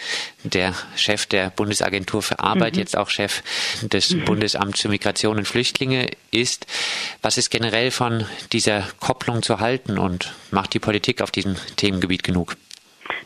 der 0.43 0.74
Chef 0.95 1.26
der 1.26 1.49
Bundesagentur 1.49 2.22
für 2.22 2.39
Arbeit 2.39 2.74
mhm. 2.74 2.80
jetzt 2.80 2.97
auch 2.97 3.10
Chef 3.10 3.43
des 3.82 4.12
mhm. 4.12 4.26
Bundesamts 4.26 4.82
für 4.82 4.89
Migration 4.89 5.38
und 5.38 5.47
Flüchtlinge 5.47 6.10
ist. 6.32 6.66
Was 7.22 7.38
ist 7.38 7.49
generell 7.49 7.91
von 7.91 8.26
dieser 8.51 8.88
Kopplung 8.99 9.43
zu 9.43 9.60
halten 9.60 9.97
und 9.97 10.34
macht 10.51 10.74
die 10.74 10.80
Politik 10.80 11.22
auf 11.22 11.32
diesem 11.32 11.55
Themengebiet 11.76 12.24
genug? 12.24 12.55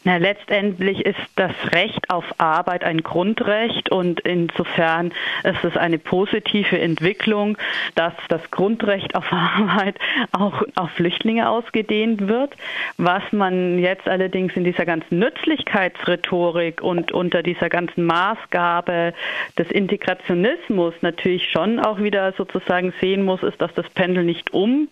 Na, 0.03 0.17
letztendlich 0.17 1.05
ist 1.05 1.19
das 1.36 1.51
Recht 1.73 2.09
auf 2.09 2.25
Arbeit 2.39 2.84
ein 2.84 3.03
Grundrecht 3.03 3.89
und 3.91 4.19
insofern 4.21 5.11
ist 5.43 5.63
es 5.63 5.77
eine 5.77 5.99
positive 5.99 6.79
Entwicklung, 6.79 7.57
dass 7.95 8.13
das 8.27 8.49
Grundrecht 8.49 9.15
auf 9.15 9.25
Arbeit 9.32 9.97
auch 10.32 10.63
auf 10.75 10.89
Flüchtlinge 10.91 11.49
ausgedehnt 11.49 12.27
wird. 12.27 12.55
Was 12.97 13.23
man 13.32 13.77
jetzt 13.77 14.07
allerdings 14.07 14.55
in 14.55 14.63
dieser 14.63 14.86
ganzen 14.86 15.19
Nützlichkeitsrhetorik 15.19 16.82
und 16.82 17.11
unter 17.11 17.43
dieser 17.43 17.69
ganzen 17.69 18.05
Maßgabe 18.05 19.13
des 19.57 19.69
Integrationismus 19.69 20.95
natürlich 21.01 21.49
schon 21.49 21.79
auch 21.79 21.99
wieder 21.99 22.32
sozusagen 22.34 22.93
sehen 22.99 23.23
muss, 23.23 23.43
ist, 23.43 23.61
dass 23.61 23.73
das 23.75 23.88
Pendel 23.89 24.23
nicht 24.23 24.51
um 24.51 24.88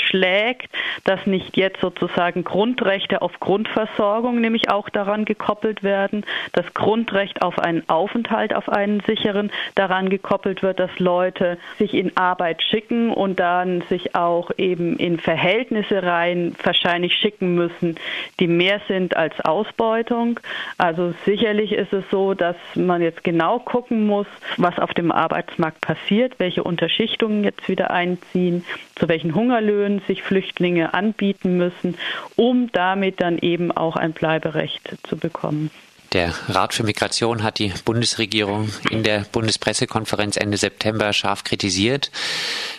schlägt, 0.00 0.68
dass 1.04 1.26
nicht 1.26 1.56
jetzt 1.56 1.80
sozusagen 1.80 2.44
Grundrechte 2.44 3.22
auf 3.22 3.38
Grundversorgung 3.40 4.40
nämlich 4.40 4.70
auch 4.70 4.88
daran 4.88 5.24
gekoppelt 5.24 5.82
werden, 5.82 6.24
das 6.52 6.72
Grundrecht 6.74 7.42
auf 7.42 7.58
einen 7.58 7.88
Aufenthalt, 7.88 8.54
auf 8.54 8.68
einen 8.68 9.00
sicheren 9.00 9.50
daran 9.74 10.08
gekoppelt 10.08 10.62
wird, 10.62 10.80
dass 10.80 10.90
Leute 10.98 11.58
sich 11.78 11.94
in 11.94 12.16
Arbeit 12.16 12.62
schicken 12.62 13.10
und 13.12 13.40
dann 13.40 13.82
sich 13.88 14.14
auch 14.14 14.50
eben 14.58 14.96
in 14.96 15.18
Verhältnisse 15.18 16.02
rein 16.02 16.54
wahrscheinlich 16.62 17.14
schicken 17.14 17.54
müssen, 17.54 17.96
die 18.40 18.46
mehr 18.46 18.80
sind 18.88 19.16
als 19.16 19.40
Ausbeutung. 19.40 20.40
Also 20.78 21.14
sicherlich 21.24 21.72
ist 21.72 21.92
es 21.92 22.04
so, 22.10 22.34
dass 22.34 22.56
man 22.74 23.02
jetzt 23.02 23.24
genau 23.24 23.58
gucken 23.58 24.06
muss, 24.06 24.26
was 24.56 24.78
auf 24.78 24.94
dem 24.94 25.12
Arbeitsmarkt 25.12 25.80
passiert, 25.80 26.38
welche 26.38 26.62
Unterschichtungen 26.62 27.44
jetzt 27.44 27.68
wieder 27.68 27.90
einziehen, 27.90 28.64
zu 28.96 29.08
welchen 29.08 29.34
Hungerlöhnen 29.34 29.81
Höhen 29.82 30.00
sich 30.06 30.22
Flüchtlinge 30.22 30.94
anbieten 30.94 31.56
müssen, 31.56 31.96
um 32.36 32.70
damit 32.72 33.20
dann 33.20 33.38
eben 33.38 33.72
auch 33.72 33.96
ein 33.96 34.12
Bleiberecht 34.12 34.96
zu 35.02 35.16
bekommen. 35.16 35.70
Der 36.12 36.34
Rat 36.48 36.74
für 36.74 36.82
Migration 36.82 37.42
hat 37.42 37.58
die 37.58 37.72
Bundesregierung 37.86 38.68
in 38.90 39.02
der 39.02 39.24
Bundespressekonferenz 39.32 40.36
Ende 40.36 40.58
September 40.58 41.14
scharf 41.14 41.42
kritisiert. 41.42 42.10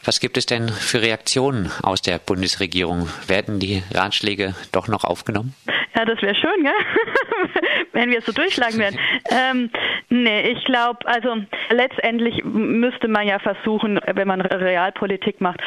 Was 0.05 0.19
gibt 0.19 0.37
es 0.37 0.45
denn 0.45 0.69
für 0.69 1.01
Reaktionen 1.01 1.71
aus 1.81 2.03
der 2.03 2.19
Bundesregierung? 2.19 3.09
Werden 3.25 3.59
die 3.59 3.81
Ratschläge 3.91 4.53
doch 4.71 4.87
noch 4.87 5.03
aufgenommen? 5.03 5.55
Ja, 5.95 6.05
das 6.05 6.21
wäre 6.21 6.35
schön, 6.35 6.63
gell? 6.63 6.73
wenn 7.93 8.09
wir 8.09 8.21
so 8.21 8.31
durchschlagen 8.31 8.79
werden. 8.79 8.99
Ähm, 9.31 9.69
nee, 10.09 10.49
ich 10.49 10.63
glaube, 10.65 11.07
also 11.07 11.37
letztendlich 11.69 12.43
müsste 12.43 13.07
man 13.07 13.27
ja 13.27 13.39
versuchen, 13.39 13.99
wenn 14.13 14.27
man 14.27 14.41
Realpolitik 14.41 15.39
macht, 15.39 15.61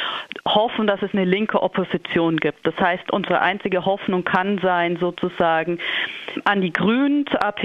hoffen, 0.46 0.86
dass 0.86 1.00
es 1.02 1.12
eine 1.12 1.24
linke 1.24 1.62
Opposition 1.62 2.36
gibt. 2.38 2.66
Das 2.66 2.76
heißt, 2.78 3.12
unsere 3.12 3.40
einzige 3.40 3.84
Hoffnung 3.84 4.24
kann 4.24 4.58
sein, 4.58 4.96
sozusagen 4.98 5.78
an 6.44 6.60
die 6.60 6.72
Grünen 6.72 7.26
zu 7.28 7.40
appellieren, 7.40 7.55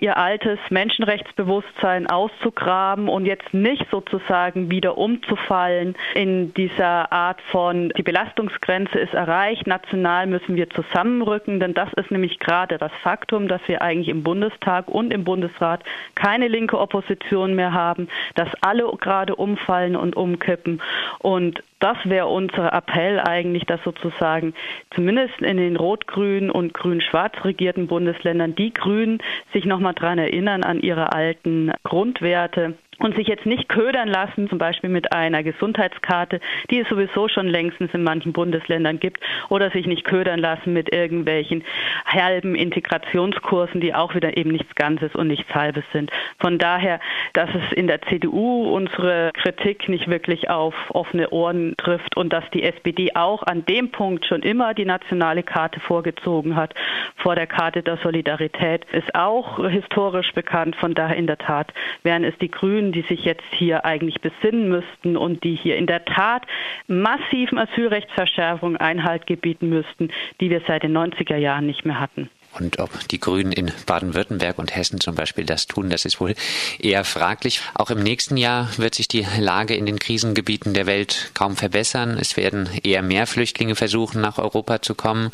ihr 0.00 0.16
altes 0.16 0.58
Menschenrechtsbewusstsein 0.70 2.08
auszugraben 2.08 3.08
und 3.08 3.26
jetzt 3.26 3.52
nicht 3.52 3.84
sozusagen 3.90 4.70
wieder 4.70 4.96
umzufallen 4.96 5.94
in 6.14 6.54
dieser 6.54 7.12
Art 7.12 7.40
von, 7.50 7.90
die 7.96 8.02
Belastungsgrenze 8.02 8.98
ist 8.98 9.14
erreicht, 9.14 9.66
national 9.66 10.26
müssen 10.26 10.56
wir 10.56 10.70
zusammenrücken, 10.70 11.60
denn 11.60 11.74
das 11.74 11.92
ist 11.94 12.10
nämlich 12.10 12.38
gerade 12.38 12.78
das 12.78 12.92
Faktum, 13.02 13.48
dass 13.48 13.60
wir 13.66 13.82
eigentlich 13.82 14.08
im 14.08 14.22
Bundestag 14.22 14.88
und 14.88 15.12
im 15.12 15.24
Bundesrat 15.24 15.82
keine 16.14 16.48
linke 16.48 16.78
Opposition 16.78 17.54
mehr 17.54 17.72
haben, 17.72 18.08
dass 18.34 18.48
alle 18.60 18.84
gerade 19.00 19.36
umfallen 19.36 19.96
und 19.96 20.16
umkippen 20.16 20.80
und 21.18 21.62
das 21.84 21.98
wäre 22.04 22.28
unser 22.28 22.72
Appell 22.72 23.20
eigentlich, 23.20 23.66
dass 23.66 23.78
sozusagen 23.84 24.54
zumindest 24.94 25.38
in 25.42 25.58
den 25.58 25.76
rot-grün 25.76 26.50
und 26.50 26.72
grün-schwarz 26.72 27.34
regierten 27.44 27.88
Bundesländern 27.88 28.54
die 28.54 28.72
Grünen 28.72 29.18
sich 29.52 29.66
nochmal 29.66 29.92
daran 29.92 30.18
erinnern 30.18 30.64
an 30.64 30.80
ihre 30.80 31.12
alten 31.12 31.72
Grundwerte 31.82 32.78
und 32.98 33.16
sich 33.16 33.28
jetzt 33.28 33.46
nicht 33.46 33.68
ködern 33.68 34.08
lassen, 34.08 34.48
zum 34.48 34.58
Beispiel 34.58 34.90
mit 34.90 35.12
einer 35.12 35.42
Gesundheitskarte, 35.42 36.40
die 36.70 36.80
es 36.80 36.88
sowieso 36.88 37.28
schon 37.28 37.46
längstens 37.46 37.92
in 37.92 38.02
manchen 38.02 38.32
Bundesländern 38.32 39.00
gibt, 39.00 39.20
oder 39.48 39.70
sich 39.70 39.86
nicht 39.86 40.04
ködern 40.04 40.40
lassen 40.40 40.72
mit 40.72 40.92
irgendwelchen 40.92 41.64
halben 42.06 42.54
Integrationskursen, 42.54 43.80
die 43.80 43.94
auch 43.94 44.14
wieder 44.14 44.36
eben 44.36 44.50
nichts 44.50 44.74
Ganzes 44.74 45.14
und 45.14 45.28
nichts 45.28 45.54
Halbes 45.54 45.84
sind. 45.92 46.10
Von 46.38 46.58
daher, 46.58 47.00
dass 47.32 47.50
es 47.50 47.72
in 47.72 47.86
der 47.86 48.02
CDU 48.02 48.68
unsere 48.74 49.30
Kritik 49.34 49.88
nicht 49.88 50.08
wirklich 50.08 50.50
auf 50.50 50.74
offene 50.90 51.30
Ohren 51.30 51.74
trifft 51.76 52.16
und 52.16 52.32
dass 52.32 52.44
die 52.52 52.62
SPD 52.62 53.14
auch 53.14 53.42
an 53.42 53.64
dem 53.66 53.90
Punkt 53.90 54.26
schon 54.26 54.42
immer 54.42 54.74
die 54.74 54.84
nationale 54.84 55.42
Karte 55.42 55.80
vorgezogen 55.80 56.56
hat, 56.56 56.74
vor 57.16 57.34
der 57.34 57.46
Karte 57.46 57.82
der 57.82 57.96
Solidarität, 57.98 58.84
ist 58.92 59.14
auch 59.14 59.58
historisch 59.68 60.32
bekannt. 60.32 60.76
Von 60.76 60.94
daher 60.94 61.16
in 61.16 61.26
der 61.26 61.38
Tat 61.38 61.72
wären 62.02 62.24
es 62.24 62.36
die 62.38 62.50
Grünen, 62.50 62.83
Grünen, 62.84 62.92
die 62.92 63.02
sich 63.02 63.24
jetzt 63.24 63.44
hier 63.52 63.84
eigentlich 63.84 64.20
besinnen 64.20 64.68
müssten 64.68 65.16
und 65.16 65.44
die 65.44 65.54
hier 65.54 65.76
in 65.76 65.86
der 65.86 66.04
Tat 66.04 66.42
massiven 66.86 67.58
Asylrechtsverschärfungen 67.58 68.76
Einhalt 68.76 69.26
gebieten 69.26 69.68
müssten, 69.68 70.10
die 70.40 70.50
wir 70.50 70.60
seit 70.66 70.82
den 70.82 70.96
90er 70.96 71.36
Jahren 71.36 71.66
nicht 71.66 71.84
mehr 71.84 72.00
hatten. 72.00 72.28
Und 72.58 72.78
ob 72.78 73.08
die 73.08 73.18
Grünen 73.18 73.50
in 73.50 73.72
Baden-Württemberg 73.86 74.58
und 74.58 74.74
Hessen 74.74 75.00
zum 75.00 75.16
Beispiel 75.16 75.44
das 75.44 75.66
tun, 75.66 75.90
das 75.90 76.04
ist 76.04 76.20
wohl 76.20 76.34
eher 76.78 77.04
fraglich. 77.04 77.60
Auch 77.74 77.90
im 77.90 78.02
nächsten 78.02 78.36
Jahr 78.36 78.68
wird 78.76 78.94
sich 78.94 79.08
die 79.08 79.26
Lage 79.38 79.74
in 79.74 79.86
den 79.86 79.98
Krisengebieten 79.98 80.72
der 80.72 80.86
Welt 80.86 81.32
kaum 81.34 81.56
verbessern. 81.56 82.16
Es 82.20 82.36
werden 82.36 82.68
eher 82.82 83.02
mehr 83.02 83.26
Flüchtlinge 83.26 83.74
versuchen, 83.74 84.20
nach 84.20 84.38
Europa 84.38 84.82
zu 84.82 84.94
kommen. 84.94 85.30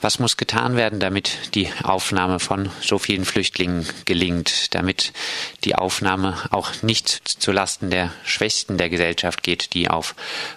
Was 0.00 0.20
muss 0.20 0.36
getan 0.36 0.76
werden, 0.76 1.00
damit 1.00 1.54
die 1.54 1.68
Aufnahme 1.82 2.38
von 2.38 2.70
so 2.80 2.98
vielen 2.98 3.24
Flüchtlingen 3.24 3.86
gelingt, 4.04 4.74
damit 4.74 5.12
die 5.64 5.74
Aufnahme 5.74 6.36
auch 6.50 6.82
nicht 6.82 7.20
zulasten 7.26 7.90
der 7.90 8.12
Schwächsten 8.24 8.78
der 8.78 8.90
Gesellschaft 8.90 9.42
geht, 9.42 9.74
die 9.74 9.88
auf 9.90 10.14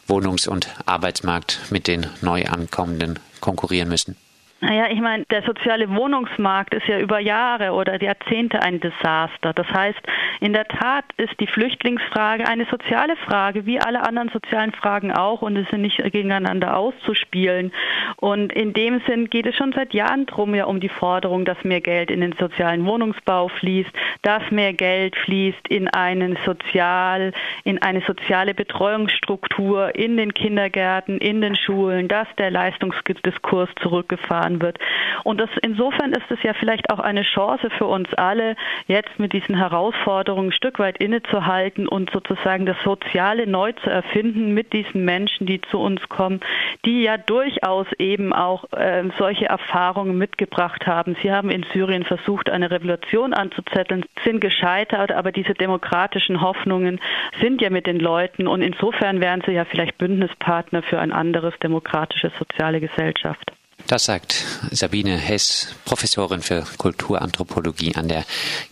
Wohnungs- 0.07 0.47
und 0.47 0.67
Arbeitsmarkt 0.85 1.59
mit 1.71 1.87
den 1.87 2.07
Neuankommenden 2.21 3.19
konkurrieren 3.41 3.89
müssen? 3.89 4.15
Naja, 4.59 4.87
ich 4.89 4.99
meine, 4.99 5.23
der 5.25 5.43
soziale 5.43 5.87
Wohnungsmarkt 5.95 6.73
ist 6.73 6.87
ja 6.87 6.97
über 6.99 7.19
Jahre 7.19 7.73
oder 7.73 8.01
Jahrzehnte 8.01 8.59
ein 8.63 8.79
Desaster. 8.79 9.53
Das 9.53 9.67
heißt, 9.67 9.99
in 10.39 10.53
der 10.53 10.67
Tat 10.67 11.05
ist 11.17 11.39
die 11.39 11.45
Flüchtlingsfrage 11.45 12.47
eine 12.47 12.65
soziale 12.65 13.15
Frage, 13.17 13.67
wie 13.67 13.79
alle 13.79 14.01
anderen 14.01 14.29
sozialen 14.29 14.71
Fragen 14.71 15.11
auch, 15.11 15.43
und 15.43 15.57
es 15.57 15.69
sind 15.69 15.81
nicht 15.81 15.97
gegeneinander 15.97 16.75
auszuspielen. 16.75 17.71
Und 18.15 18.51
in 18.51 18.73
dem 18.73 18.99
Sinn 19.05 19.29
geht 19.29 19.45
es 19.45 19.55
schon 19.55 19.73
seit 19.73 19.93
Jahren 19.93 20.25
drum 20.25 20.55
ja 20.55 20.65
um 20.65 20.79
die 20.79 20.89
Forderung, 20.89 21.45
dass 21.45 21.63
mehr 21.63 21.81
Geld 21.81 22.09
in 22.09 22.21
den 22.21 22.33
sozialen 22.33 22.83
Wohnungsbau 22.87 23.49
fließt, 23.49 23.91
dass 24.23 24.49
mehr 24.49 24.73
Geld 24.73 25.15
fließt 25.17 25.67
in 25.67 25.87
einen 25.87 26.35
sozial, 26.45 27.31
in 27.63 27.79
eine 27.83 28.01
soziale 28.01 28.55
Betreuungsstruktur 28.55 29.93
in 29.93 30.17
den 30.17 30.33
Kindergärten, 30.33 31.19
in 31.19 31.41
den 31.41 31.55
Schulen, 31.55 32.07
dass 32.07 32.27
der 32.39 32.49
Leistungsdiskurs 32.49 33.69
zurückgefahren 33.81 34.46
getan 34.47 34.61
wird. 34.61 34.79
Und 35.23 35.39
das, 35.41 35.49
insofern 35.61 36.13
ist 36.13 36.29
es 36.29 36.41
ja 36.43 36.53
vielleicht 36.53 36.91
auch 36.91 36.99
eine 36.99 37.23
Chance 37.23 37.69
für 37.77 37.85
uns 37.85 38.13
alle, 38.13 38.55
jetzt 38.87 39.19
mit 39.19 39.33
diesen 39.33 39.55
Herausforderungen 39.55 40.49
ein 40.49 40.53
Stück 40.53 40.79
weit 40.79 40.97
innezuhalten 40.97 41.87
und 41.87 42.09
sozusagen 42.11 42.65
das 42.65 42.77
Soziale 42.83 43.47
neu 43.47 43.73
zu 43.73 43.89
erfinden 43.89 44.53
mit 44.53 44.73
diesen 44.73 45.03
Menschen, 45.03 45.45
die 45.47 45.61
zu 45.61 45.79
uns 45.79 46.07
kommen, 46.09 46.39
die 46.85 47.03
ja 47.03 47.17
durchaus 47.17 47.87
eben 47.97 48.33
auch 48.33 48.71
äh, 48.71 49.03
solche 49.17 49.47
Erfahrungen 49.47 50.17
mitgebracht 50.17 50.87
haben. 50.87 51.15
Sie 51.21 51.31
haben 51.31 51.49
in 51.49 51.65
Syrien 51.73 52.03
versucht, 52.03 52.49
eine 52.49 52.71
Revolution 52.71 53.33
anzuzetteln, 53.33 54.05
sind 54.23 54.39
gescheitert, 54.39 55.11
aber 55.11 55.31
diese 55.31 55.53
demokratischen 55.53 56.41
Hoffnungen 56.41 56.99
sind 57.41 57.61
ja 57.61 57.69
mit 57.69 57.87
den 57.87 57.99
Leuten 57.99 58.47
und 58.47 58.61
insofern 58.61 59.19
wären 59.19 59.41
sie 59.45 59.51
ja 59.51 59.65
vielleicht 59.65 59.97
Bündnispartner 59.97 60.83
für 60.83 60.99
ein 60.99 61.11
anderes 61.11 61.53
demokratisches 61.59 62.31
soziale 62.37 62.79
Gesellschaft. 62.79 63.51
Das 63.85 64.03
sagt 64.03 64.43
Sabine 64.71 65.17
Hess, 65.17 65.67
Professorin 65.85 66.41
für 66.41 66.65
Kulturanthropologie 66.77 67.95
an 67.95 68.09
der 68.09 68.25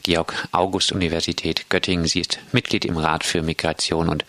Georg-August-Universität 0.03 1.69
Göttingen. 1.69 2.05
Sie 2.05 2.21
ist 2.21 2.39
Mitglied 2.51 2.83
im 2.83 2.97
Rat 2.97 3.23
für 3.23 3.41
Migration 3.41 4.09
und 4.09 4.25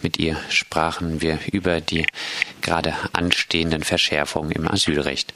mit 0.00 0.18
ihr 0.18 0.36
sprachen 0.48 1.20
wir 1.20 1.38
über 1.52 1.80
die 1.82 2.06
gerade 2.62 2.94
anstehenden 3.12 3.82
Verschärfungen 3.82 4.52
im 4.52 4.66
Asylrecht. 4.66 5.34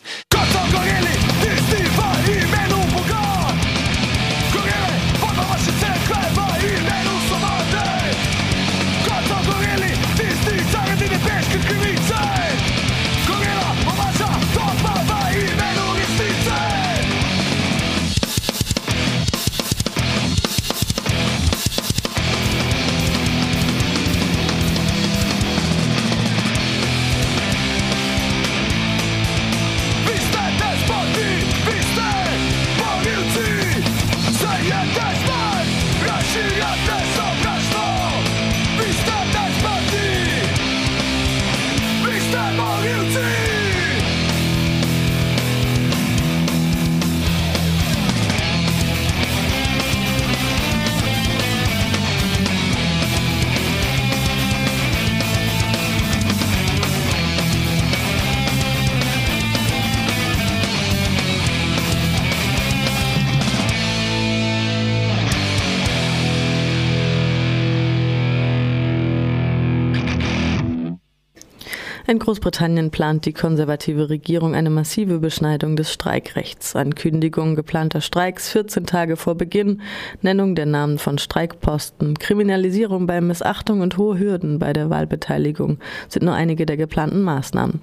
In 72.06 72.18
Großbritannien 72.18 72.90
plant 72.90 73.24
die 73.24 73.32
konservative 73.32 74.10
Regierung 74.10 74.54
eine 74.54 74.68
massive 74.68 75.20
Beschneidung 75.20 75.74
des 75.74 75.90
Streikrechts. 75.90 76.76
Ankündigung 76.76 77.56
geplanter 77.56 78.02
Streiks 78.02 78.50
14 78.50 78.84
Tage 78.84 79.16
vor 79.16 79.36
Beginn, 79.36 79.80
Nennung 80.20 80.54
der 80.54 80.66
Namen 80.66 80.98
von 80.98 81.16
Streikposten, 81.16 82.18
Kriminalisierung 82.18 83.06
bei 83.06 83.22
Missachtung 83.22 83.80
und 83.80 83.96
hohe 83.96 84.18
Hürden 84.18 84.58
bei 84.58 84.74
der 84.74 84.90
Wahlbeteiligung 84.90 85.78
sind 86.10 86.26
nur 86.26 86.34
einige 86.34 86.66
der 86.66 86.76
geplanten 86.76 87.22
Maßnahmen. 87.22 87.80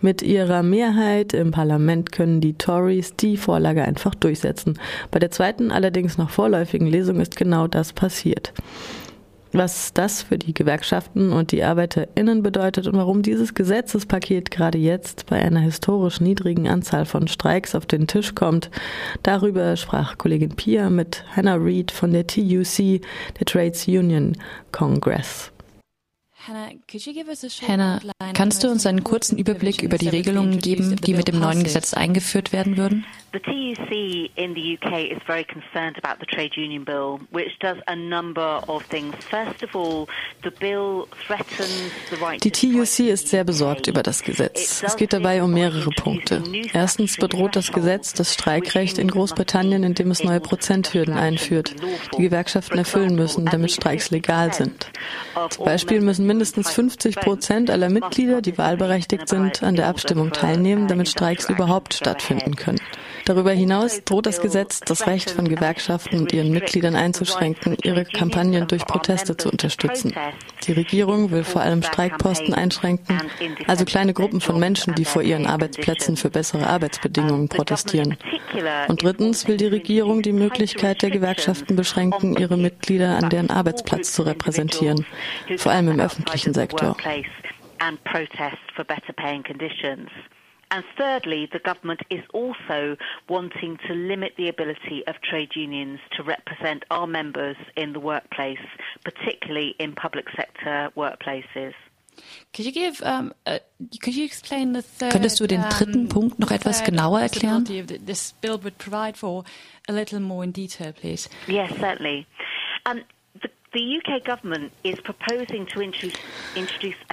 Mit 0.00 0.22
ihrer 0.22 0.62
Mehrheit 0.62 1.34
im 1.34 1.50
Parlament 1.50 2.10
können 2.10 2.40
die 2.40 2.54
Tories 2.54 3.16
die 3.16 3.36
Vorlage 3.36 3.84
einfach 3.84 4.14
durchsetzen. 4.14 4.78
Bei 5.10 5.18
der 5.18 5.30
zweiten 5.30 5.72
allerdings 5.72 6.16
noch 6.16 6.30
vorläufigen 6.30 6.86
Lesung 6.86 7.20
ist 7.20 7.36
genau 7.36 7.66
das 7.66 7.92
passiert 7.92 8.54
was 9.52 9.92
das 9.92 10.22
für 10.22 10.38
die 10.38 10.54
Gewerkschaften 10.54 11.32
und 11.32 11.52
die 11.52 11.62
ArbeiterInnen 11.62 12.42
bedeutet 12.42 12.86
und 12.86 12.96
warum 12.96 13.22
dieses 13.22 13.54
Gesetzespaket 13.54 14.50
gerade 14.50 14.78
jetzt 14.78 15.26
bei 15.26 15.36
einer 15.36 15.60
historisch 15.60 16.20
niedrigen 16.20 16.68
Anzahl 16.68 17.04
von 17.04 17.28
Streiks 17.28 17.74
auf 17.74 17.86
den 17.86 18.06
Tisch 18.06 18.34
kommt. 18.34 18.70
Darüber 19.22 19.76
sprach 19.76 20.18
Kollegin 20.18 20.50
Pia 20.50 20.90
mit 20.90 21.24
Hannah 21.34 21.56
Reid 21.58 21.90
von 21.90 22.12
der 22.12 22.26
TUC, 22.26 23.00
der 23.38 23.46
Trades 23.46 23.86
Union 23.88 24.36
Congress. 24.72 25.52
Hannah, 26.48 28.00
kannst 28.32 28.64
du 28.64 28.70
uns 28.70 28.86
einen 28.86 29.04
kurzen 29.04 29.36
Überblick 29.36 29.82
über 29.82 29.98
die 29.98 30.08
Regelungen 30.08 30.58
geben, 30.58 30.96
die 30.96 31.12
mit 31.12 31.28
dem 31.28 31.40
neuen 31.40 31.62
Gesetz 31.62 31.92
eingeführt 31.92 32.52
werden 32.52 32.78
würden? 32.78 33.04
The 33.30 33.40
TUC 33.40 34.30
in 34.36 34.54
the 34.54 34.78
UK 34.78 35.12
is 35.12 35.18
very 35.26 35.44
concerned 35.44 35.98
about 36.02 36.18
the 36.18 36.24
trade 36.26 36.56
union 36.56 36.82
bill, 36.82 37.20
which 37.30 37.58
does 37.60 37.76
a 37.86 37.94
number 37.94 38.62
of 38.66 38.82
things. 38.88 39.14
First 39.26 39.62
of 39.62 39.76
all, 39.76 40.06
the 40.42 40.50
bill 40.50 41.06
threatens 41.26 41.92
the 42.08 42.16
right 42.16 42.42
Die 42.42 42.50
TUC 42.50 43.10
ist 43.10 43.28
sehr 43.28 43.44
besorgt 43.44 43.86
über 43.86 44.02
das 44.02 44.22
Gesetz. 44.22 44.82
Es 44.82 44.96
geht 44.96 45.12
dabei 45.12 45.42
um 45.42 45.52
mehrere 45.52 45.90
Punkte. 45.90 46.42
Erstens 46.72 47.18
bedroht 47.18 47.56
das 47.56 47.70
Gesetz 47.70 48.14
das 48.14 48.32
Streikrecht 48.32 48.96
in 48.96 49.08
Großbritannien, 49.08 49.82
indem 49.84 50.10
es 50.10 50.24
neue 50.24 50.40
Prozenthürden 50.40 51.12
einführt, 51.12 51.74
die 52.16 52.22
Gewerkschaften 52.22 52.78
erfüllen 52.78 53.14
müssen, 53.14 53.44
damit 53.44 53.72
Streiks 53.72 54.10
legal 54.10 54.54
sind. 54.54 54.90
Zum 55.50 55.66
Beispiel 55.66 56.00
müssen 56.00 56.26
mindestens 56.26 56.37
50 56.44 57.16
Prozent 57.16 57.70
aller 57.70 57.88
Mitglieder, 57.88 58.42
die 58.42 58.58
wahlberechtigt 58.58 59.28
sind, 59.28 59.62
an 59.62 59.76
der 59.76 59.86
Abstimmung 59.86 60.32
teilnehmen, 60.32 60.88
damit 60.88 61.08
Streiks 61.08 61.48
überhaupt 61.48 61.94
stattfinden 61.94 62.56
können. 62.56 62.80
Darüber 63.28 63.52
hinaus 63.52 64.02
droht 64.04 64.24
das 64.24 64.40
Gesetz, 64.40 64.80
das 64.80 65.06
Recht 65.06 65.28
von 65.28 65.46
Gewerkschaften 65.46 66.18
und 66.20 66.32
ihren 66.32 66.50
Mitgliedern 66.50 66.96
einzuschränken, 66.96 67.76
ihre 67.82 68.06
Kampagnen 68.06 68.66
durch 68.68 68.86
Proteste 68.86 69.36
zu 69.36 69.50
unterstützen. 69.50 70.14
Die 70.66 70.72
Regierung 70.72 71.30
will 71.30 71.44
vor 71.44 71.60
allem 71.60 71.82
Streikposten 71.82 72.54
einschränken, 72.54 73.20
also 73.66 73.84
kleine 73.84 74.14
Gruppen 74.14 74.40
von 74.40 74.58
Menschen, 74.58 74.94
die 74.94 75.04
vor 75.04 75.20
ihren 75.20 75.46
Arbeitsplätzen 75.46 76.16
für 76.16 76.30
bessere 76.30 76.66
Arbeitsbedingungen 76.66 77.50
protestieren. 77.50 78.16
Und 78.88 79.02
drittens 79.02 79.46
will 79.46 79.58
die 79.58 79.66
Regierung 79.66 80.22
die 80.22 80.32
Möglichkeit 80.32 81.02
der 81.02 81.10
Gewerkschaften 81.10 81.76
beschränken, 81.76 82.34
ihre 82.34 82.56
Mitglieder 82.56 83.18
an 83.18 83.28
deren 83.28 83.50
Arbeitsplatz 83.50 84.14
zu 84.14 84.22
repräsentieren, 84.22 85.04
vor 85.58 85.72
allem 85.72 85.88
im 85.88 86.00
öffentlichen 86.00 86.54
Sektor. 86.54 86.96
And 87.80 88.00
thirdly, 90.96 91.48
the 91.50 91.58
government 91.58 92.00
is 92.10 92.22
also 92.32 92.96
wanting 93.28 93.78
to 93.86 93.94
limit 93.94 94.32
the 94.36 94.48
ability 94.48 95.06
of 95.06 95.14
trade 95.22 95.50
unions 95.54 96.00
to 96.16 96.22
represent 96.22 96.84
our 96.90 97.06
members 97.06 97.56
in 97.76 97.92
the 97.92 98.00
workplace, 98.00 98.58
particularly 99.04 99.74
in 99.78 99.94
public 99.94 100.26
sector 100.36 100.90
workplaces. 100.96 101.74
Could 102.52 102.66
you 102.66 102.72
give, 102.72 103.00
um, 103.02 103.32
uh, 103.46 103.58
Könntest 105.10 105.38
du 105.38 105.46
den 105.46 105.62
dritten 105.70 106.08
Punkt 106.08 106.38
noch 106.40 106.50
etwas 106.50 106.82
genauer 106.82 107.20
erklären? 107.20 107.64
This 108.04 108.34
bill 108.40 108.58
would 108.64 108.76
provide 108.78 109.16
for 109.16 109.44
a 109.88 109.92
little 109.92 110.20
more 110.20 110.42
in 110.44 110.52
detail, 110.52 110.92
please. 110.92 111.28
Yes, 111.46 111.70
certainly. 111.78 112.26
Um, 112.86 113.02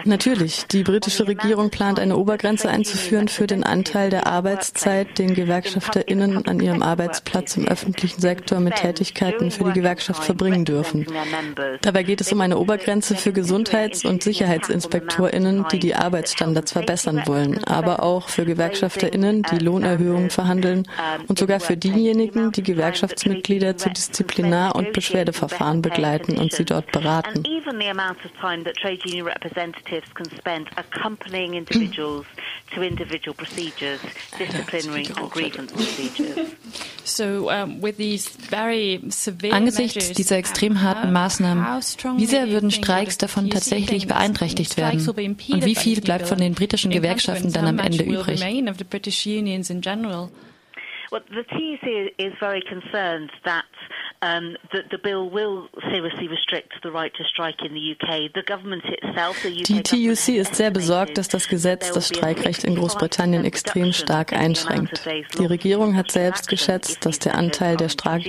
Natürlich, 0.05 0.67
die 0.67 0.83
britische 0.83 1.27
Regierung 1.27 1.69
plant 1.69 1.99
eine 1.99 2.15
Obergrenze 2.15 2.69
einzuführen 2.69 3.27
für 3.27 3.45
den 3.45 3.63
Anteil 3.63 4.09
der 4.09 4.27
Arbeitszeit, 4.27 5.17
den 5.19 5.33
GewerkschafterInnen 5.33 6.47
an 6.47 6.61
ihrem 6.61 6.81
Arbeitsplatz 6.81 7.57
im 7.57 7.67
öffentlichen 7.67 8.21
Sektor 8.21 8.61
mit 8.61 8.75
Tätigkeiten 8.75 9.51
für 9.51 9.65
die 9.65 9.73
Gewerkschaft 9.73 10.23
verbringen 10.23 10.63
dürfen. 10.63 11.05
Dabei 11.81 12.03
geht 12.03 12.21
es 12.21 12.31
um 12.31 12.39
eine 12.39 12.57
Obergrenze 12.57 13.17
für 13.17 13.33
Gesundheits- 13.33 14.05
und 14.05 14.23
SicherheitsinspektorInnen, 14.23 15.65
die 15.73 15.79
die 15.79 15.95
Arbeitsstandards 15.95 16.71
verbessern 16.71 17.23
wollen, 17.25 17.65
aber 17.65 18.01
auch 18.01 18.29
für 18.29 18.45
GewerkschafterInnen, 18.45 19.43
die 19.51 19.59
Lohnerhöhungen 19.59 20.29
verhandeln 20.29 20.87
und 21.27 21.37
sogar 21.37 21.59
für 21.59 21.75
diejenigen, 21.75 22.53
die 22.53 22.63
Gewerkschaftsmitglieder 22.63 23.75
zu 23.75 23.89
Disziplinar- 23.89 24.75
und 24.75 24.93
Beschwerdeverfahren 24.93 25.81
begleiten 25.81 26.44
und 26.45 26.53
sie 26.53 26.65
dort 26.65 26.91
beraten. 26.91 27.43
Angesichts 39.51 40.11
dieser 40.13 40.37
extrem 40.37 40.81
harten 40.81 41.11
Maßnahmen, 41.13 41.63
wie 42.17 42.25
sehr 42.25 42.49
würden 42.49 42.71
Streiks 42.71 43.17
davon 43.17 43.49
tatsächlich 43.49 44.07
beeinträchtigt 44.07 44.77
werden? 44.77 44.99
Und 45.53 45.65
wie 45.65 45.75
viel 45.75 46.01
bleibt 46.01 46.27
von 46.27 46.39
den 46.39 46.53
britischen 46.55 46.91
Gewerkschaften 46.91 47.51
dann 47.53 47.67
am 47.67 47.79
Ende 47.79 48.03
übrig? 48.03 48.39
Well, 51.15 51.23
the 51.29 51.43
TUC 51.43 52.13
is 52.17 52.33
very 52.41 52.61
concerned 52.61 53.31
that 53.45 53.63
um, 54.21 54.57
that 54.73 54.89
the 54.91 54.97
bill 54.97 55.29
will 55.29 55.69
seriously 55.89 56.27
restrict 56.27 56.73
the 56.83 56.91
right 56.91 57.13
to 57.15 57.23
strike 57.23 57.61
in 57.63 57.73
the 57.73 57.95
UK. 57.95 58.33
The 58.33 58.43
government 58.43 58.83
itself, 58.83 59.41
the 59.41 59.61
UK 59.61 59.65
Die 59.65 59.81
TUC 59.81 60.35
ist 60.35 60.55
sehr 60.55 60.71
besorgt, 60.71 61.17
dass 61.17 61.29
das 61.29 61.47
Gesetz 61.47 61.93
das 61.93 62.09
Streikrecht 62.09 62.65
in 62.65 62.75
Großbritannien 62.75 63.45
extrem 63.45 63.93
stark 63.93 64.33
einschränkt. 64.33 65.05
Die 65.39 65.45
Regierung 65.45 65.95
hat 65.95 66.11
selbst 66.11 66.49
geschätzt, 66.49 67.05
dass 67.05 67.19
der 67.19 67.35
Anteil 67.35 67.77
der 67.77 67.87
Streik 67.87 68.25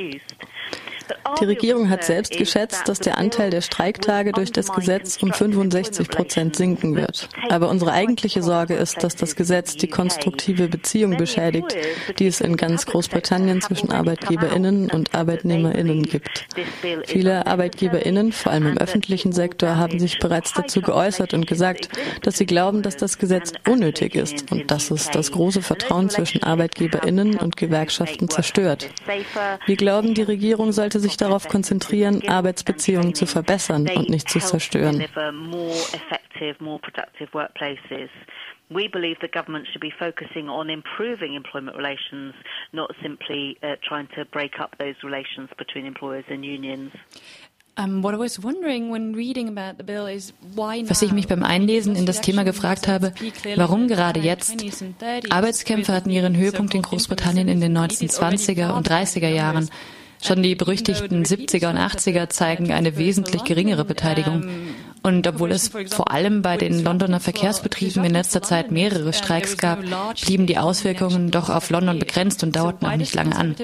die 1.40 1.44
Regierung 1.44 1.88
hat 1.88 2.04
selbst 2.04 2.36
geschätzt, 2.36 2.88
dass 2.88 2.98
der 2.98 3.18
Anteil 3.18 3.50
der 3.50 3.60
Streiktage 3.60 4.32
durch 4.32 4.52
das 4.52 4.72
Gesetz 4.72 5.22
um 5.22 5.32
65 5.32 6.08
Prozent 6.08 6.56
sinken 6.56 6.96
wird. 6.96 7.28
Aber 7.48 7.68
unsere 7.68 7.92
eigentliche 7.92 8.42
Sorge 8.42 8.74
ist, 8.74 9.02
dass 9.02 9.16
das 9.16 9.36
Gesetz 9.36 9.76
die 9.76 9.88
konstruktive 9.88 10.68
Beziehung 10.68 11.16
beschädigt, 11.16 11.76
die 12.18 12.26
es 12.26 12.40
in 12.40 12.56
ganz 12.56 12.86
Großbritannien 12.86 13.60
zwischen 13.60 13.90
Arbeitgeberinnen 13.90 14.90
und 14.90 15.14
Arbeitnehmerinnen 15.14 16.02
gibt. 16.02 16.46
Viele 17.06 17.46
Arbeitgeberinnen, 17.46 18.32
vor 18.32 18.52
allem 18.52 18.66
im 18.66 18.78
öffentlichen 18.78 19.32
Sektor, 19.32 19.76
haben 19.76 19.98
sich 19.98 20.18
bereits 20.18 20.52
dazu 20.52 20.80
geäußert 20.80 21.34
und 21.34 21.46
gesagt, 21.46 21.88
dass 22.22 22.36
sie 22.36 22.46
glauben, 22.46 22.82
dass 22.82 22.96
das 22.96 23.18
Gesetz 23.18 23.52
unnötig 23.68 24.14
ist 24.14 24.50
und 24.50 24.70
dass 24.70 24.90
es 24.90 25.10
das 25.10 25.32
große 25.32 25.62
Vertrauen 25.62 26.10
zwischen 26.10 26.42
Arbeitgeberinnen 26.42 27.36
und 27.36 27.56
Gewerkschaften 27.56 28.28
zerstört. 28.28 28.88
Wir 29.66 29.76
glauben, 29.76 30.14
die 30.14 30.22
Regierung 30.22 30.72
sollte 30.72 31.00
sich 31.00 31.15
darauf 31.16 31.48
konzentrieren, 31.48 32.26
Arbeitsbeziehungen 32.28 33.14
zu 33.14 33.26
verbessern 33.26 33.88
und 33.88 34.08
nicht 34.08 34.28
zu 34.28 34.38
zerstören. 34.38 35.04
We 38.68 38.88
believe 38.88 39.18
the 39.20 39.28
government 39.28 39.68
should 39.68 39.80
be 39.80 39.92
focusing 39.96 40.48
on 40.48 40.70
improving 40.70 41.34
employment 41.34 41.76
relations, 41.76 42.34
not 42.72 42.90
simply 43.00 43.56
uh, 43.62 43.76
trying 43.80 44.08
to 44.16 44.24
break 44.24 44.58
up 44.58 44.76
those 44.78 44.96
relations 45.04 45.50
between 45.56 45.86
employers 45.86 46.24
and 46.28 46.44
unions. 46.44 46.90
Was 50.88 51.02
ich 51.02 51.12
mich 51.12 51.28
beim 51.28 51.42
Einlesen 51.42 51.94
in 51.94 52.06
das 52.06 52.22
Thema 52.22 52.42
gefragt 52.44 52.88
habe, 52.88 53.12
warum 53.54 53.86
gerade 53.86 54.20
jetzt? 54.20 54.64
Arbeitskämpfe 55.28 55.92
hatten 55.92 56.08
ihren 56.08 56.36
Höhepunkt 56.36 56.74
in 56.74 56.80
Großbritannien 56.80 57.48
in 57.48 57.60
den 57.60 57.76
1920er 57.76 58.72
und 58.72 58.88
30er 58.90 59.28
Jahren. 59.28 59.68
Schon 60.22 60.42
die 60.42 60.54
berüchtigten 60.54 61.24
70er 61.24 61.70
und 61.70 61.78
80er 61.78 62.28
zeigen 62.28 62.72
eine 62.72 62.96
wesentlich 62.96 63.44
geringere 63.44 63.84
Beteiligung. 63.84 64.48
Und 65.02 65.26
obwohl 65.28 65.52
es 65.52 65.70
vor 65.90 66.10
allem 66.10 66.42
bei 66.42 66.56
den 66.56 66.82
Londoner 66.82 67.20
Verkehrsbetrieben 67.20 68.04
in 68.04 68.12
letzter 68.12 68.42
Zeit 68.42 68.72
mehrere 68.72 69.12
Streiks 69.12 69.56
gab, 69.56 69.78
blieben 70.24 70.46
die 70.46 70.58
Auswirkungen 70.58 71.30
doch 71.30 71.48
auf 71.48 71.70
London 71.70 72.00
begrenzt 72.00 72.42
und 72.42 72.56
dauerten 72.56 72.86
auch 72.86 72.96
nicht 72.96 73.14
lange 73.14 73.36
an. 73.36 73.54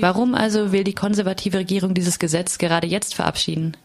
Warum 0.00 0.34
also 0.34 0.72
will 0.72 0.82
die 0.82 0.94
konservative 0.94 1.58
Regierung 1.58 1.94
dieses 1.94 2.18
Gesetz 2.18 2.58
gerade 2.58 2.88
jetzt 2.88 3.14
verabschieden? 3.14 3.76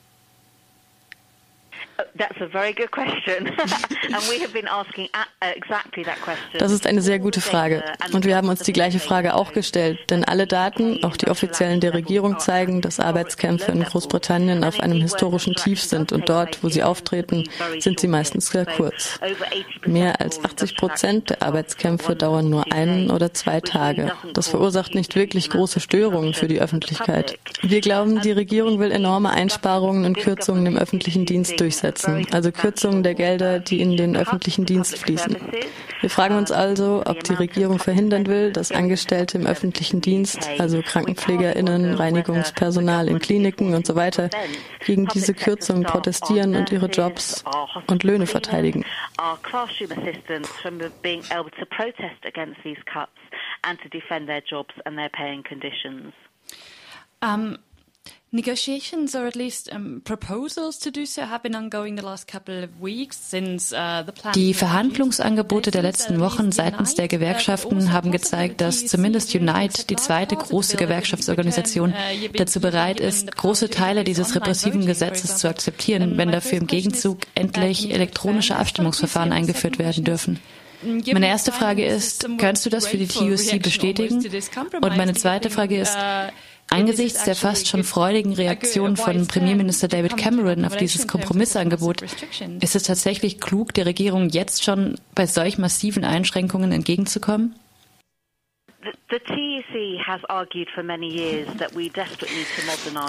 Das 6.58 6.72
ist 6.72 6.86
eine 6.88 7.02
sehr 7.02 7.20
gute 7.20 7.42
Frage. 7.42 7.84
Und 8.14 8.26
wir 8.26 8.36
haben 8.36 8.50
uns 8.50 8.62
die 8.62 8.74
gleiche 8.74 9.00
Frage 9.00 9.36
auch 9.36 9.54
gestellt, 9.54 10.00
denn 10.10 10.24
alle 10.24 10.48
Daten, 10.48 11.04
auch 11.04 11.18
die 11.18 11.28
offiziellen 11.28 11.80
der 11.80 11.94
Regierung, 11.94 12.40
zeigen, 12.40 12.82
dass 12.82 13.00
Arbeitskämpfe 13.00 13.72
in 13.72 13.84
Großbritannien 13.84 14.64
auf 14.64 14.80
einem 14.80 15.02
historischen 15.02 15.56
Tief 15.56 15.82
sind 15.82 16.12
und 16.12 16.30
dort, 16.30 16.64
wo 16.64 16.70
sie 16.70 16.84
auftreten, 16.84 17.50
sind 17.80 18.00
sie 18.00 18.08
meistens 18.08 18.50
sehr 18.50 18.66
kurz. 18.66 19.20
Mehr 19.86 20.20
als 20.22 20.44
80 20.44 20.78
Prozent 20.78 21.30
der 21.30 21.44
Arbeitskämpfe 21.44 22.16
dauern 22.16 22.50
nur 22.50 22.72
einen 22.72 23.12
oder 23.12 23.34
zwei 23.34 23.62
Tage. 23.62 24.12
Das 24.34 24.50
verursacht 24.50 24.96
nicht 24.96 25.16
wirklich 25.16 25.50
große 25.50 25.80
Störungen 25.80 26.34
für 26.34 26.48
die 26.48 26.62
Öffentlichkeit. 26.62 27.38
Wir 27.62 27.82
glauben, 27.82 28.22
die 28.22 28.32
Regierung 28.32 28.80
will 28.80 28.92
enorme 28.92 29.32
Einsparungen 29.32 30.06
und 30.06 30.18
Kürzungen 30.18 30.66
im 30.66 30.78
öffentlichen 30.78 31.26
Dienst 31.26 31.60
durchsetzen, 31.60 31.91
also 32.32 32.52
Kürzungen 32.52 33.04
der 33.04 33.16
Gelder, 33.16 33.60
die 33.60 33.82
in 33.82 33.98
den 33.98 34.16
öffentlichen 34.16 34.66
Dienst 34.66 34.98
fließen. 34.98 35.36
Wir 36.02 36.10
fragen 36.10 36.36
uns 36.36 36.52
also, 36.52 37.04
ob 37.06 37.24
die 37.24 37.34
Regierung 37.34 37.80
verhindern 37.80 38.26
will, 38.28 38.52
dass 38.52 38.72
Angestellte 38.72 39.38
im 39.38 39.46
öffentlichen 39.46 40.02
Dienst, 40.02 40.50
also 40.58 40.82
Krankenpflegerinnen, 40.82 41.94
Reinigungspersonal 41.94 43.08
in 43.08 43.20
Kliniken 43.20 43.74
und 43.74 43.86
so 43.86 43.96
weiter, 43.96 44.30
gegen 44.86 45.08
diese 45.08 45.34
Kürzungen 45.34 45.84
protestieren 45.84 46.56
und 46.56 46.72
ihre 46.72 46.88
Jobs 46.88 47.44
und 47.88 48.04
Löhne 48.04 48.28
verteidigen. 48.28 48.84
Um, 57.24 57.60
Negotiations, 58.34 59.14
or 59.14 59.28
at 59.28 59.36
least 59.36 59.70
um, 59.74 60.02
proposals 60.06 60.80
to 60.80 60.90
do 60.90 61.06
so, 61.06 61.24
have 61.24 61.44
been 61.44 61.54
ongoing 61.54 61.98
the 61.98 62.02
last 62.02 62.30
couple 62.30 62.64
of 62.64 62.70
weeks 62.80 63.18
since 63.18 63.74
uh, 63.74 64.04
the 64.06 64.14
plan. 64.14 64.32
Die 64.34 64.54
Verhandlungsangebote 64.54 65.70
der 65.70 65.82
letzten 65.82 66.22
Wochen 66.22 66.54
seitens 66.54 66.96
der 66.96 67.10
Gewerkschaften 67.10 67.92
haben 67.92 68.14
gezeigt, 68.14 68.62
dass 68.62 68.86
zumindest 68.86 69.36
Unite, 69.36 69.86
die 69.86 69.98
zweite 69.98 70.38
große 70.38 70.78
Gewerkschaftsorganisation, 70.78 71.94
dazu 72.34 72.62
bereit 72.62 73.02
ist, 73.02 73.36
große 73.36 73.70
Teile 73.70 74.06
dieses 74.06 74.34
repressiven 74.34 74.86
Gesetzes 74.86 75.36
zu 75.36 75.50
akzeptieren, 75.50 76.18
wenn 76.18 76.32
dafür 76.32 76.58
im 76.58 76.68
Gegenzug 76.68 77.20
endlich 77.36 77.92
elektronische 77.92 78.56
Abstimmungsverfahren 78.56 79.34
eingeführt 79.34 79.78
werden 79.78 80.06
dürfen. 80.06 80.40
Meine 80.84 81.28
erste 81.28 81.52
Frage 81.52 81.86
ist, 81.86 82.28
kannst 82.38 82.66
du 82.66 82.70
das 82.70 82.88
für 82.88 82.98
die 82.98 83.08
TUC 83.08 83.62
bestätigen? 83.62 84.26
Und 84.82 84.98
meine 84.98 85.14
zweite 85.14 85.50
Frage 85.50 85.78
ist, 85.78 85.96
Angesichts 86.72 87.26
der 87.26 87.36
fast 87.36 87.68
schon 87.68 87.84
freudigen 87.84 88.32
Reaktion 88.32 88.96
von 88.96 89.28
Premierminister 89.28 89.90
David 89.90 90.16
Cameron 90.16 90.64
auf 90.64 90.78
dieses 90.78 91.06
Kompromissangebot, 91.06 92.02
ist 92.62 92.76
es 92.76 92.84
tatsächlich 92.84 93.42
klug, 93.42 93.74
der 93.74 93.86
Regierung 93.86 94.30
jetzt 94.30 94.64
schon 94.64 94.96
bei 95.14 95.28
solch 95.28 95.58
massiven 95.58 96.06
Einschränkungen 96.06 96.72
entgegenzukommen? 96.72 97.56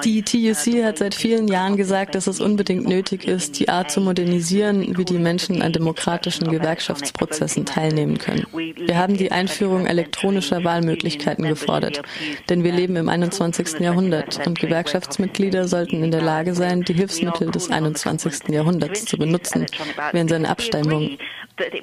Die 0.04 0.22
TUC 0.22 0.84
hat 0.84 0.98
seit 0.98 1.14
vielen 1.14 1.48
Jahren 1.48 1.76
gesagt, 1.76 2.14
dass 2.14 2.26
es 2.26 2.40
unbedingt 2.40 2.86
nötig 2.86 3.26
ist, 3.26 3.58
die 3.58 3.68
Art 3.68 3.90
zu 3.90 4.00
modernisieren, 4.00 4.98
wie 4.98 5.04
die 5.04 5.18
Menschen 5.18 5.62
an 5.62 5.72
demokratischen 5.72 6.50
Gewerkschaftsprozessen 6.50 7.64
teilnehmen 7.64 8.18
können. 8.18 8.46
Wir 8.52 8.98
haben 8.98 9.16
die 9.16 9.32
Einführung 9.32 9.86
elektronischer 9.86 10.62
Wahlmöglichkeiten 10.64 11.46
gefordert, 11.46 12.02
denn 12.48 12.64
wir 12.64 12.72
leben 12.72 12.96
im 12.96 13.08
21. 13.08 13.80
Jahrhundert 13.80 14.46
und 14.46 14.58
Gewerkschaftsmitglieder 14.58 15.68
sollten 15.68 16.02
in 16.04 16.10
der 16.10 16.22
Lage 16.22 16.54
sein, 16.54 16.82
die 16.82 16.94
Hilfsmittel 16.94 17.50
des 17.50 17.70
21. 17.70 18.48
Jahrhunderts 18.48 19.04
zu 19.06 19.16
benutzen, 19.16 19.66
wenn 20.12 20.28
sie 20.28 20.34
an 20.34 20.46
Abstimmungen 20.46 21.18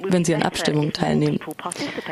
wenn 0.02 0.24
sie 0.24 0.34
an 0.34 0.42
Abstimmungen 0.42 0.92
teilnehmen. 0.92 1.38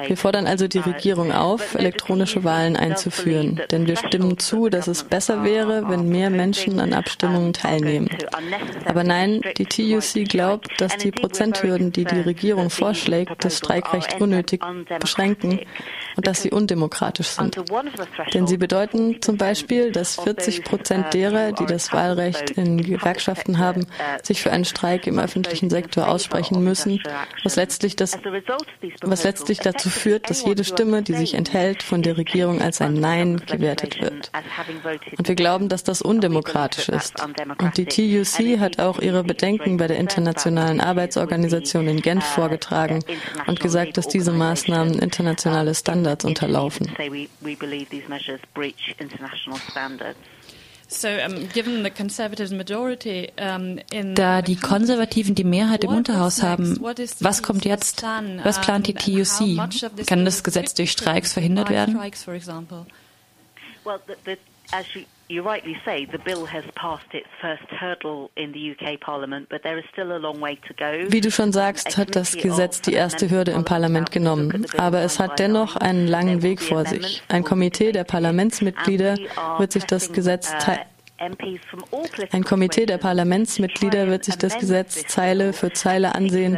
Wir 0.07 0.16
fordern 0.16 0.47
also 0.47 0.68
die 0.68 0.79
Regierung 0.79 1.33
auf, 1.33 1.68
elektronische 1.75 2.45
Wahlen 2.45 2.77
einzuführen, 2.77 3.61
denn 3.71 3.87
wir 3.87 3.97
stimmen 3.97 4.39
zu, 4.39 4.69
dass 4.69 4.87
es 4.87 5.05
besser 5.05 5.45
wäre, 5.45 5.89
wenn 5.89 6.09
mehr 6.09 6.31
Menschen 6.31 6.81
an 6.81 6.93
Abstimmungen 6.93 7.53
teilnehmen. 7.53 8.09
Aber 8.85 9.05
nein, 9.05 9.41
die 9.57 9.66
TUC 9.66 10.29
glaubt, 10.29 10.69
dass 10.79 10.97
die 10.97 11.11
Prozenthürden, 11.11 11.93
die 11.93 12.05
die 12.05 12.21
Regierung 12.21 12.71
vorschlägt, 12.71 13.45
das 13.45 13.59
Streikrecht 13.59 14.21
unnötig 14.21 14.62
beschränken 15.01 15.61
und 16.16 16.27
dass 16.27 16.43
sie 16.43 16.51
undemokratisch 16.51 17.29
sind. 17.29 17.57
Denn 18.35 18.47
sie 18.47 18.57
bedeuten 18.57 19.21
zum 19.23 19.37
Beispiel, 19.37 19.93
dass 19.93 20.16
40 20.16 20.64
Prozent 20.64 21.14
derer, 21.14 21.53
die 21.53 21.66
das 21.66 21.93
Wahlrecht 21.93 22.51
in 22.51 22.83
Gewerkschaften 22.83 23.59
haben, 23.59 23.87
sich 24.23 24.43
für 24.43 24.51
einen 24.51 24.64
Streik 24.64 25.07
im 25.07 25.19
öffentlichen 25.19 25.71
Sektor 25.71 26.09
aussprechen 26.09 26.62
müssen, 26.62 27.01
was 27.45 27.57
letztlich, 27.57 27.97
das, 27.97 28.19
was 29.03 29.25
letztlich 29.25 29.59
dazu 29.59 29.91
führt, 29.91 30.31
dass 30.31 30.45
jede 30.45 30.64
Stimme, 30.64 31.03
die 31.03 31.14
sich 31.14 31.35
enthält, 31.35 31.58
von 31.83 32.03
der 32.03 32.17
Regierung 32.17 32.61
als 32.61 32.81
ein 32.81 32.95
Nein 32.95 33.41
gewertet 33.47 34.01
wird. 34.01 34.31
Und 35.17 35.29
wir 35.29 35.35
glauben, 35.35 35.69
dass 35.69 35.85
das 35.85 36.03
undemokratisch 36.03 36.89
ist. 36.89 37.15
Und 37.59 37.77
die 37.77 37.87
TUC 37.87 38.61
hat 38.61 38.79
auch 38.79 38.99
ihre 39.01 39.25
Bedenken 39.25 39.77
bei 39.77 39.87
der 39.87 39.99
Internationalen 39.99 40.81
Arbeitsorganisation 40.81 41.87
in 41.89 42.01
Genf 42.01 42.25
vorgetragen 42.25 43.05
und 43.47 43.61
gesagt, 43.61 43.97
dass 43.97 44.09
diese 44.09 44.33
Maßnahmen 44.33 44.99
internationale 44.99 45.75
Standards 45.75 46.25
unterlaufen. 46.25 46.91
Da 54.14 54.43
die 54.43 54.57
Konservativen 54.57 55.34
die 55.34 55.45
Mehrheit 55.45 55.84
im 55.84 55.91
Unterhaus 55.91 56.43
haben, 56.43 56.80
was 57.20 57.43
kommt 57.43 57.64
jetzt? 57.66 58.03
Was 58.03 58.61
plant 58.61 58.86
die 58.86 58.95
TUC? 58.95 60.07
Kann 60.07 60.24
das 60.24 60.43
Gesetz 60.43 60.72
durch 60.74 60.93
Streiks 60.93 61.34
verhindert 61.34 61.68
werden? 61.68 61.99
You 65.29 65.43
rightly 65.43 65.76
say 65.85 66.07
the 66.07 66.18
bill 66.18 66.47
has 66.47 66.64
passed 66.74 67.12
its 67.12 67.29
first 67.41 67.64
hurdle 67.70 68.31
in 68.37 68.53
the 68.53 68.72
UK 68.72 69.01
Parliament, 69.01 69.49
but 69.51 69.62
there 69.62 69.79
is 69.79 69.85
still 69.93 70.16
a 70.16 70.18
long 70.18 70.41
way 70.41 70.57
to 70.66 70.74
go. 70.74 71.11
Wie 71.11 71.20
du 71.20 71.31
schon 71.31 71.53
sagst, 71.53 71.97
hat 71.97 72.16
das 72.16 72.33
Gesetz 72.37 72.81
die 72.81 72.95
erste 72.95 73.31
Hürde 73.31 73.53
im 73.53 73.64
Parlament 73.64 74.11
genommen, 74.11 74.66
aber 74.76 75.01
es 75.01 75.18
hat 75.18 75.39
dennoch 75.39 75.76
einen 75.76 76.07
langen 76.07 76.43
Weg 76.43 76.61
vor 76.61 76.85
sich. 76.85 77.22
Ein 77.29 77.45
Komitee 77.45 77.93
der 77.93 78.05
Parlamentsmitglieder 78.05 79.16
wird 79.59 79.72
sich 79.72 79.85
das 79.85 80.12
Gesetz 80.12 80.51
teilen 80.59 80.87
ein 82.31 82.45
Komitee 82.45 82.87
der 82.87 82.99
Parlamentsmitglieder 82.99 84.07
wird 84.07 84.24
sich 84.24 84.37
das 84.37 84.57
Gesetz 84.59 85.05
Zeile 85.09 85.53
für 85.53 85.72
Zeile 85.72 86.14
ansehen. 86.14 86.57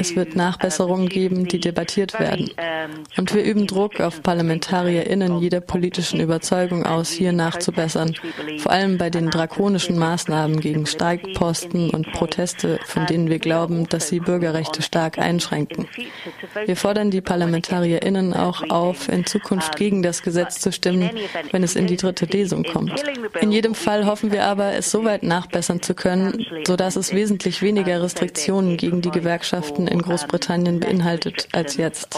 Es 0.00 0.16
wird 0.16 0.34
Nachbesserungen 0.34 1.10
geben, 1.10 1.46
die 1.46 1.60
debattiert 1.60 2.18
werden. 2.18 2.50
Und 3.18 3.34
wir 3.34 3.44
üben 3.44 3.66
Druck 3.66 4.00
auf 4.00 4.22
ParlamentarierInnen 4.22 5.40
jeder 5.40 5.60
politischen 5.60 6.20
Überzeugung 6.20 6.86
aus, 6.86 7.10
hier 7.10 7.32
nachzubessern. 7.32 8.14
Vor 8.60 8.72
allem 8.72 8.96
bei 8.96 9.10
den 9.10 9.28
drakonischen 9.28 9.98
Maßnahmen 9.98 10.60
gegen 10.60 10.86
Streikposten 10.86 11.90
und 11.90 12.10
Proteste, 12.12 12.80
von 12.86 13.04
denen 13.04 13.28
wir 13.28 13.38
glauben, 13.38 13.90
dass 13.90 14.08
sie 14.08 14.20
Bürgerrechte 14.20 14.80
stark 14.80 15.18
einschränken. 15.18 15.86
Wir 16.64 16.76
fordern 16.76 17.10
die 17.10 17.20
ParlamentarierInnen 17.20 18.32
auch 18.32 18.70
auf, 18.70 19.06
in 19.10 19.26
Zukunft 19.26 19.76
gegen 19.76 20.02
das 20.02 20.22
Gesetz 20.22 20.60
zu 20.60 20.72
stimmen, 20.72 21.10
wenn 21.50 21.62
es 21.62 21.76
in 21.76 21.86
die 21.86 21.98
dritte 21.98 22.24
Lesung 22.24 22.62
kommt. 22.62 23.04
In 23.38 23.52
jedem 23.52 23.74
Fall 23.74 24.06
hoffen 24.06 24.32
wir 24.32 24.46
aber, 24.46 24.72
es 24.72 24.90
so 24.90 25.04
weit 25.04 25.24
nachbessern 25.24 25.82
zu 25.82 25.92
können, 25.92 26.46
sodass 26.66 26.96
es 26.96 27.12
wesentlich 27.12 27.60
weniger 27.60 28.02
Restriktionen 28.02 28.78
gegen 28.78 29.02
die 29.02 29.10
Gewerkschaften 29.10 29.89
in 29.90 30.02
Großbritannien 30.02 30.80
beinhaltet 30.80 31.48
als 31.52 31.76
jetzt. 31.76 32.16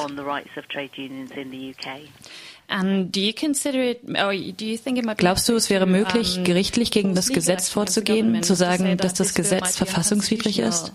Glaubst 5.16 5.48
du, 5.48 5.54
es 5.54 5.68
wäre 5.68 5.86
möglich, 5.86 6.42
gerichtlich 6.44 6.90
gegen 6.90 7.14
das 7.14 7.28
Gesetz 7.28 7.68
vorzugehen, 7.68 8.42
zu 8.42 8.54
sagen, 8.54 8.96
dass 8.96 9.14
das 9.14 9.34
Gesetz 9.34 9.76
verfassungswidrig 9.76 10.58
ist? 10.58 10.92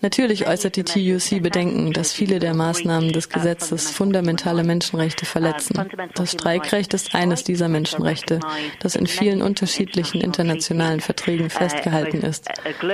Natürlich 0.00 0.46
äußert 0.48 0.76
die 0.76 0.84
TUC 0.84 1.42
Bedenken, 1.42 1.92
dass 1.92 2.12
viele 2.12 2.38
der 2.38 2.54
Maßnahmen 2.54 3.12
des 3.12 3.28
Gesetzes 3.28 3.90
fundamentale 3.90 4.64
Menschenrechte 4.64 5.24
verletzen. 5.24 5.88
Das 6.14 6.32
Streikrecht 6.32 6.94
ist 6.94 7.14
eines 7.14 7.44
dieser 7.44 7.68
Menschenrechte, 7.68 8.40
das 8.80 8.96
in 8.96 9.06
vielen 9.06 9.42
unterschiedlichen 9.42 10.20
internationalen 10.20 11.00
Verträgen 11.00 11.50
festgehalten 11.50 12.22
ist, 12.22 12.48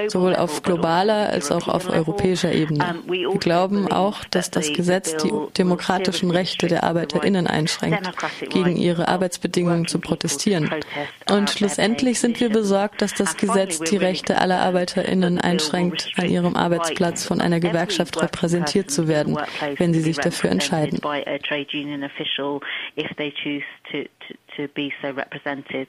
sowohl 0.08 0.36
auf 0.36 0.62
globaler 0.62 1.30
als 1.30 1.50
auch 1.50 1.68
auf 1.68 1.88
europäischer 1.88 2.52
Ebene. 2.52 2.96
Wir 3.06 3.30
glauben 3.38 3.90
auch, 3.90 4.24
dass 4.24 4.50
das 4.50 4.72
Gesetz 4.72 5.16
die 5.22 5.32
demokratischen 5.56 6.30
Rechte 6.30 6.66
der 6.66 6.84
Arbeiterinnen 6.84 7.46
einschränkt, 7.46 8.10
gegen 8.50 8.76
ihre 8.76 9.08
Arbeitsbedingungen 9.08 9.86
zu 9.86 9.98
protestieren. 9.98 10.70
Und 11.30 11.50
schlussendlich 11.50 12.20
sind 12.20 12.40
wir 12.40 12.50
besorgt, 12.50 12.74
sorgt, 12.74 13.02
dass 13.02 13.14
das 13.14 13.36
Gesetz 13.36 13.78
die 13.78 13.96
Rechte 13.96 14.40
aller 14.40 14.60
ArbeiterInnen 14.60 15.38
einschränkt, 15.40 15.93
an 16.16 16.28
ihrem 16.28 16.56
Arbeitsplatz 16.56 17.24
von 17.26 17.40
einer 17.40 17.60
Gewerkschaft 17.60 18.20
repräsentiert 18.20 18.90
zu 18.90 19.08
werden, 19.08 19.36
wenn 19.76 19.92
sie 19.92 20.00
sich 20.00 20.16
dafür 20.16 20.50
entscheiden. 20.50 21.00
to 24.56 24.68
be 24.68 24.92
so 25.02 25.10
represented. 25.10 25.88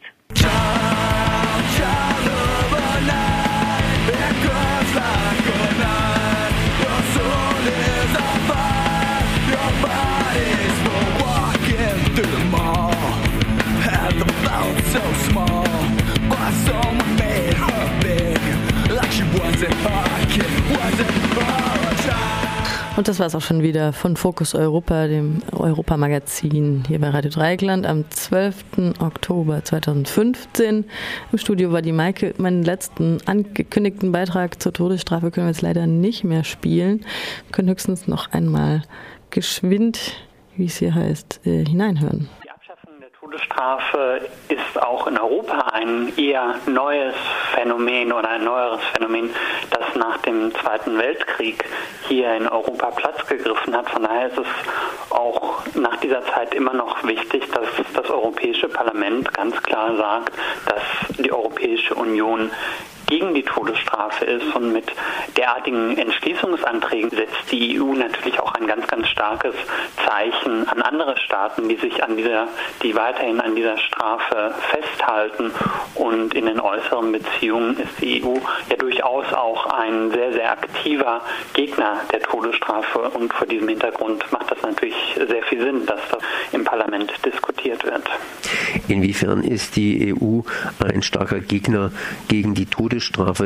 Und 22.98 23.10
das 23.10 23.20
war 23.20 23.28
es 23.28 23.36
auch 23.36 23.42
schon 23.42 23.62
wieder 23.62 23.92
von 23.92 24.16
Fokus 24.16 24.56
Europa, 24.56 25.08
dem 25.08 25.42
Europamagazin 25.52 26.84
hier 26.88 27.00
bei 27.00 27.10
Radio 27.10 27.30
Dreieckland 27.30 27.86
am 27.86 28.10
12. 28.10 28.64
Oktober 29.00 29.64
2015. 29.64 30.86
Im 31.32 31.38
Studio 31.38 31.74
war 31.74 31.82
die 31.82 31.92
Maike. 31.92 32.34
Meinen 32.38 32.64
letzten 32.64 33.18
angekündigten 33.26 34.14
Beitrag 34.14 34.62
zur 34.62 34.72
Todesstrafe 34.72 35.30
können 35.30 35.48
wir 35.48 35.52
jetzt 35.52 35.62
leider 35.62 35.88
nicht 35.88 36.24
mehr 36.24 36.46
spielen. 36.46 37.00
Wir 37.00 37.52
können 37.52 37.70
höchstens 37.70 38.08
noch 38.08 38.32
einmal 38.32 38.84
geschwind, 39.30 40.14
wie 40.56 40.66
es 40.66 40.78
hier 40.78 40.96
heißt, 40.96 41.42
äh, 41.46 41.66
hineinhören. 41.66 42.30
Todesstrafe 43.26 44.22
ist 44.50 44.80
auch 44.80 45.08
in 45.08 45.18
Europa 45.18 45.58
ein 45.72 46.16
eher 46.16 46.60
neues 46.68 47.16
Phänomen 47.56 48.14
oder 48.14 48.30
ein 48.30 48.44
neueres 48.44 48.82
Phänomen, 48.94 49.32
das 49.72 49.96
nach 49.96 50.18
dem 50.18 50.54
Zweiten 50.54 50.96
Weltkrieg 51.00 51.66
hier 52.08 52.36
in 52.36 52.48
Europa 52.48 52.92
Platz 52.92 53.26
gegriffen 53.26 53.76
hat. 53.76 53.90
Von 53.90 54.04
daher 54.04 54.28
ist 54.28 54.38
es 54.38 55.12
auch 55.12 55.64
nach 55.74 55.96
dieser 56.02 56.24
Zeit 56.28 56.54
immer 56.54 56.74
noch 56.74 57.04
wichtig, 57.04 57.50
dass 57.52 57.68
das 57.96 58.12
Europäische 58.12 58.70
Parlament 58.70 59.34
ganz 59.34 59.60
klar 59.64 59.96
sagt, 59.96 60.32
dass 60.68 61.18
die 61.18 61.34
Europäische 61.34 61.96
Union 61.96 62.52
gegen 63.08 63.34
die 63.34 63.44
Todesstrafe 63.44 64.26
ist 64.26 64.56
und 64.56 64.74
mit 64.74 64.86
derartigen 65.38 65.98
Entschließungsanträgen 65.98 67.10
setzt 67.12 67.52
die 67.52 67.80
EU 67.80 67.94
natürlich 67.94 68.40
auch 68.40 68.54
ein 68.54 68.68
ganz, 68.68 68.88
ganz 68.88 69.08
starkes 69.08 69.56
Zeichen 70.06 70.68
an 70.68 70.82
andere 70.82 71.18
Staaten, 71.18 71.70
die 71.70 71.76
sich 71.76 72.04
an 72.04 72.18
dieser, 72.18 72.48
die 72.82 72.96
weiterhin 72.96 73.40
an 73.42 73.56
dieser 73.56 73.78
Strafe 73.78 74.54
festhalten. 74.70 75.52
Und 75.96 76.34
in 76.34 76.46
den 76.46 76.60
äußeren 76.60 77.12
Beziehungen 77.12 77.78
ist 77.78 78.02
die 78.02 78.24
EU 78.24 78.36
ja 78.70 78.76
durchaus 78.78 79.32
auch 79.34 79.66
ein 79.68 80.12
sehr, 80.12 80.34
sehr 80.34 80.52
aktiver 80.52 81.22
Gegner 81.54 82.02
der 82.12 82.22
Todesstrafe. 82.22 83.10
Und 83.10 83.34
vor 83.34 83.48
diesem 83.48 83.68
Hintergrund 83.68 84.32
macht 84.32 84.52
das 84.52 84.62
natürlich 84.62 84.96
sehr 85.16 85.44
viel 85.44 85.62
Sinn, 85.62 85.86
dass 85.86 86.02
das 86.10 86.22
im 86.52 86.64
Parlament 86.64 87.14
diskutiert 87.26 87.84
wird. 87.84 88.04
Inwiefern 88.88 89.44
ist 89.44 89.76
die 89.76 90.14
EU 90.14 90.42
ein 90.84 91.02
starker 91.02 91.40
Gegner 91.40 91.92
gegen 92.28 92.54
die 92.54 92.66
Todesstrafe? 92.66 92.95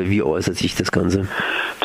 Wie 0.10 0.22
äußert 0.22 0.58
sich 0.58 0.76
das 0.76 0.92
Ganze? 0.92 1.28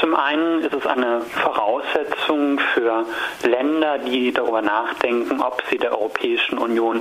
Zum 0.01 0.15
einen 0.15 0.61
ist 0.61 0.75
es 0.75 0.87
eine 0.87 1.23
Voraussetzung 1.23 2.59
für 2.75 3.07
Länder, 3.43 3.99
die 3.99 4.33
darüber 4.33 4.63
nachdenken, 4.63 5.41
ob 5.41 5.63
sie 5.71 5.79
der 5.79 5.93
Europäischen 5.93 6.59
Union 6.59 7.01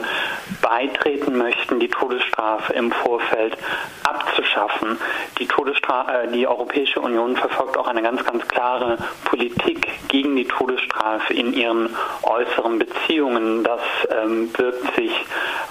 beitreten 0.61 1.37
möchten, 1.37 1.79
die 1.79 1.89
Todesstrafe 1.89 2.73
im 2.73 2.91
Vorfeld 2.91 3.57
abzuschaffen. 4.03 4.97
Die, 5.39 5.47
Todesstra 5.47 6.23
äh, 6.23 6.31
die 6.31 6.47
Europäische 6.47 6.99
Union 7.01 7.35
verfolgt 7.35 7.77
auch 7.77 7.87
eine 7.87 8.01
ganz, 8.01 8.23
ganz 8.23 8.47
klare 8.47 8.97
Politik 9.25 9.87
gegen 10.07 10.35
die 10.35 10.45
Todesstrafe 10.45 11.33
in 11.33 11.53
ihren 11.53 11.89
äußeren 12.23 12.79
Beziehungen. 12.79 13.63
Das 13.63 13.81
ähm, 14.09 14.49
wirkt 14.57 14.95
sich 14.95 15.11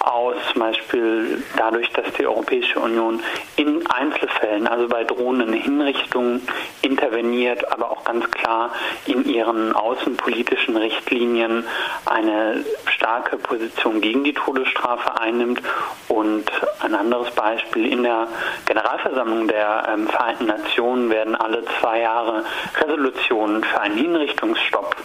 aus, 0.01 0.35
zum 0.53 0.61
Beispiel 0.61 1.43
dadurch, 1.57 1.91
dass 1.91 2.13
die 2.19 2.27
Europäische 2.27 2.79
Union 2.81 3.21
in 3.57 3.87
Einzelfällen, 3.87 4.67
also 4.67 4.82
bei 4.89 5.05
drohenden 5.05 5.53
Hinrichtungen, 5.53 6.47
interveniert, 6.83 7.71
aber 7.73 7.91
auch 7.91 8.05
ganz 8.05 8.31
klar 8.31 8.71
in 9.07 9.25
ihren 9.25 9.75
außenpolitischen 9.75 10.77
Richtlinien 10.77 11.65
eine 12.07 12.65
starke 12.87 13.37
Position 13.37 14.01
gegen 14.01 14.25
die 14.25 14.33
Todesstrafe 14.33 15.21
einnimmt. 15.21 15.63
Und 16.09 16.51
ein 16.81 16.95
anderes 16.95 17.31
Beispiel, 17.33 17.93
in 17.93 18.03
der 18.03 18.29
Generalversammlung 18.67 19.49
der 19.49 19.89
ähm, 19.89 20.09
Vereinten 20.09 20.47
Nationen 20.47 21.11
werden 21.11 21.35
alle 21.35 21.65
zwei 21.81 22.01
Jahre 22.01 22.45
Resolutionen 22.81 23.65
für 23.65 23.81
einen 23.81 23.97
Hinrichtungsstopp 23.97 24.97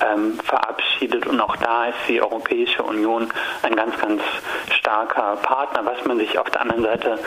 ähm, 0.00 0.38
verabschiedet. 0.44 1.26
Und 1.26 1.40
auch 1.40 1.56
da 1.56 1.86
ist 1.86 1.98
die 2.08 2.20
Europäische 2.20 2.82
Union 2.82 3.30
ein 3.62 3.76
ganz, 3.76 3.96
ganz 3.98 4.22
starker 4.70 5.36
Partner. 5.42 5.84
Was 5.84 6.04
man 6.04 6.18
sich 6.18 6.38
auf 6.38 6.50
der 6.50 6.62
anderen 6.62 6.82
Seite 6.82 7.18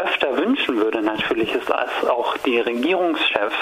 öfter 0.00 0.36
wünschen 0.36 0.76
würde 0.76 1.02
natürlich, 1.02 1.54
ist, 1.54 1.68
dass 1.68 2.08
auch 2.08 2.36
die 2.38 2.58
Regierungschefs 2.58 3.56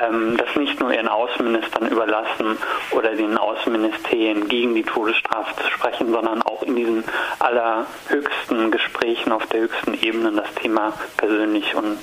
ähm, 0.00 0.36
das 0.36 0.54
nicht 0.56 0.80
nur 0.80 0.92
ihren 0.92 1.08
Außenministern 1.08 1.88
überlassen 1.88 2.58
oder 2.92 3.14
den 3.14 3.36
Außenministerien 3.36 4.48
gegen 4.48 4.74
die 4.74 4.82
Todesstrafe 4.82 5.54
zu 5.62 5.70
sprechen, 5.70 6.10
sondern 6.12 6.42
auch 6.42 6.62
in 6.62 6.76
diesen 6.76 7.04
allerhöchsten 7.38 8.70
Gesprächen 8.70 9.32
auf 9.32 9.46
der 9.46 9.62
höchsten 9.62 9.94
Ebene 9.94 10.32
das 10.32 10.54
Thema 10.54 10.92
persönlich 11.16 11.74
und 11.74 11.98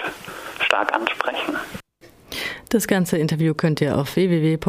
stark 0.62 0.94
ansprechen. 0.94 1.58
Das 2.70 2.88
ganze 2.88 3.18
Interview 3.18 3.56
könnt 3.56 3.82
ihr 3.82 3.98
auf 3.98 4.16
www.rdl.de 4.16 4.60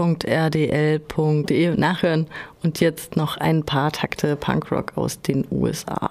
nachhören 1.76 2.28
und 2.62 2.80
jetzt 2.80 3.16
noch 3.16 3.36
ein 3.36 3.64
paar 3.66 3.92
Takte 3.92 4.36
Punkrock 4.36 4.92
aus 4.96 5.20
den 5.20 5.46
USA. 5.50 6.10